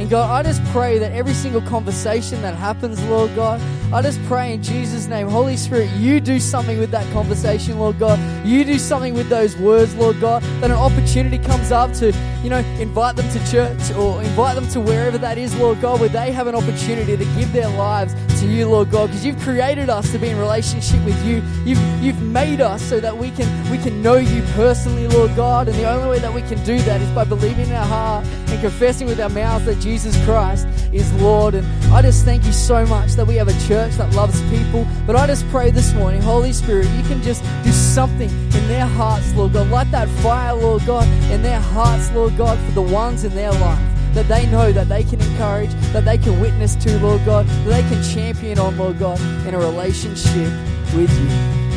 And 0.00 0.08
God, 0.08 0.30
I 0.30 0.42
just 0.48 0.64
pray 0.72 0.98
that 0.98 1.12
every 1.12 1.34
single 1.34 1.60
conversation 1.60 2.40
that 2.40 2.54
happens, 2.54 3.02
Lord 3.04 3.34
God, 3.34 3.60
I 3.92 4.00
just 4.00 4.22
pray 4.24 4.54
in 4.54 4.62
Jesus' 4.62 5.06
name, 5.06 5.28
Holy 5.28 5.58
Spirit, 5.58 5.90
you 5.90 6.20
do 6.20 6.40
something 6.40 6.78
with 6.78 6.90
that 6.92 7.10
conversation, 7.12 7.78
Lord 7.78 7.98
God. 7.98 8.18
You 8.46 8.64
do 8.64 8.78
something 8.78 9.12
with 9.12 9.28
those 9.28 9.56
words, 9.58 9.94
Lord 9.96 10.18
God, 10.20 10.42
that 10.60 10.70
an 10.70 10.76
opportunity 10.76 11.38
comes 11.38 11.70
up 11.70 11.92
to, 11.94 12.12
you 12.42 12.50
know, 12.50 12.58
invite 12.78 13.16
them 13.16 13.28
to 13.30 13.50
church 13.50 13.92
or 13.96 14.22
invite 14.22 14.54
them 14.54 14.66
to 14.68 14.80
wherever 14.80 15.18
that 15.18 15.38
is, 15.38 15.54
Lord 15.56 15.80
God, 15.80 16.00
where 16.00 16.08
they 16.08 16.32
have 16.32 16.46
an 16.46 16.54
opportunity 16.54 17.16
to 17.16 17.24
give 17.36 17.52
their 17.52 17.68
lives 17.68 18.14
to 18.40 18.46
you, 18.46 18.68
Lord 18.68 18.90
God, 18.90 19.08
because 19.08 19.24
you've 19.24 19.38
created 19.40 19.90
us 19.90 20.10
to 20.12 20.18
be 20.18 20.28
in 20.28 20.38
relationship 20.38 21.04
with 21.04 21.22
you. 21.26 21.42
You've, 21.64 22.02
you've 22.02 22.22
made 22.22 22.60
us 22.60 22.82
so 22.82 22.98
that 23.00 23.16
we 23.16 23.30
can 23.30 23.70
we 23.70 23.78
can 23.78 24.02
know 24.02 24.16
you 24.16 24.42
personally, 24.54 25.06
Lord 25.08 25.34
God. 25.36 25.68
And 25.68 25.76
the 25.78 25.88
only 25.90 26.08
way 26.08 26.18
that 26.20 26.32
we 26.32 26.42
can 26.42 26.62
do 26.64 26.78
that 26.82 27.00
is 27.00 27.10
by 27.10 27.24
believing 27.24 27.68
in 27.68 27.74
our 27.74 27.84
heart 27.84 28.24
and 28.26 28.60
confessing 28.60 29.06
with 29.06 29.20
our 29.20 29.28
mouths 29.28 29.66
that 29.66 29.78
Jesus 29.80 30.16
Christ 30.24 30.66
is 30.92 31.12
Lord. 31.14 31.54
And 31.54 31.66
I 31.92 32.02
just 32.02 32.24
thank 32.24 32.44
you 32.44 32.52
so 32.52 32.86
much 32.86 33.12
that 33.12 33.26
we 33.26 33.36
have 33.36 33.48
a 33.48 33.68
church 33.68 33.92
that 33.94 34.14
loves 34.14 34.40
people. 34.50 34.86
But 35.06 35.16
I 35.16 35.26
just 35.26 35.46
pray 35.48 35.70
this 35.70 35.92
morning, 35.94 36.22
Holy 36.22 36.52
Spirit, 36.52 36.88
you 36.96 37.02
can 37.02 37.22
just 37.22 37.42
do 37.62 37.70
something 37.90 38.30
in 38.30 38.68
their 38.68 38.86
hearts, 38.86 39.34
Lord 39.34 39.52
God. 39.52 39.68
Light 39.68 39.90
that 39.90 40.08
fire, 40.22 40.54
Lord 40.54 40.86
God, 40.86 41.08
in 41.30 41.42
their 41.42 41.58
hearts, 41.58 42.10
Lord 42.12 42.36
God, 42.36 42.56
for 42.66 42.72
the 42.72 42.82
ones 42.82 43.24
in 43.24 43.34
their 43.34 43.50
life 43.52 43.80
that 44.14 44.28
they 44.28 44.46
know 44.46 44.72
that 44.72 44.88
they 44.88 45.02
can 45.02 45.20
encourage, 45.20 45.70
that 45.92 46.04
they 46.04 46.16
can 46.18 46.40
witness 46.40 46.76
to, 46.76 46.98
Lord 47.00 47.24
God, 47.24 47.46
that 47.46 47.64
they 47.64 47.82
can 47.82 48.02
champion 48.02 48.60
on, 48.60 48.76
Lord 48.76 48.98
God, 48.98 49.20
in 49.46 49.54
a 49.54 49.58
relationship 49.58 50.52
with 50.94 51.10
you. 51.18 51.28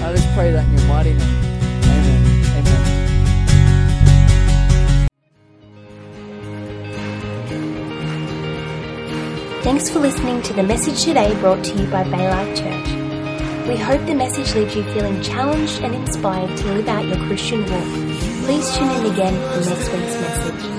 I 0.03 0.13
just 0.15 0.27
pray 0.33 0.51
that 0.51 0.65
in 0.65 0.77
your 0.77 0.87
mighty 0.87 1.13
name. 1.13 1.21
Amen. 1.83 2.27
Amen. 2.57 2.83
Thanks 9.63 9.89
for 9.89 9.99
listening 9.99 10.43
to 10.43 10.53
the 10.53 10.63
message 10.63 11.03
today 11.03 11.33
brought 11.39 11.63
to 11.65 11.73
you 11.75 11.87
by 11.87 12.03
Baylife 12.03 12.55
Church. 12.57 13.02
We 13.67 13.77
hope 13.77 14.05
the 14.05 14.13
message 14.13 14.53
leaves 14.55 14.75
you 14.75 14.83
feeling 14.93 15.21
challenged 15.21 15.81
and 15.81 15.95
inspired 15.95 16.57
to 16.57 16.73
live 16.73 16.87
out 16.89 17.05
your 17.05 17.17
Christian 17.27 17.61
walk. 17.61 17.87
Please 18.45 18.75
tune 18.75 18.89
in 18.89 19.13
again 19.13 19.33
for 19.33 19.69
next 19.69 19.89
week's 19.93 20.21
message. 20.21 20.72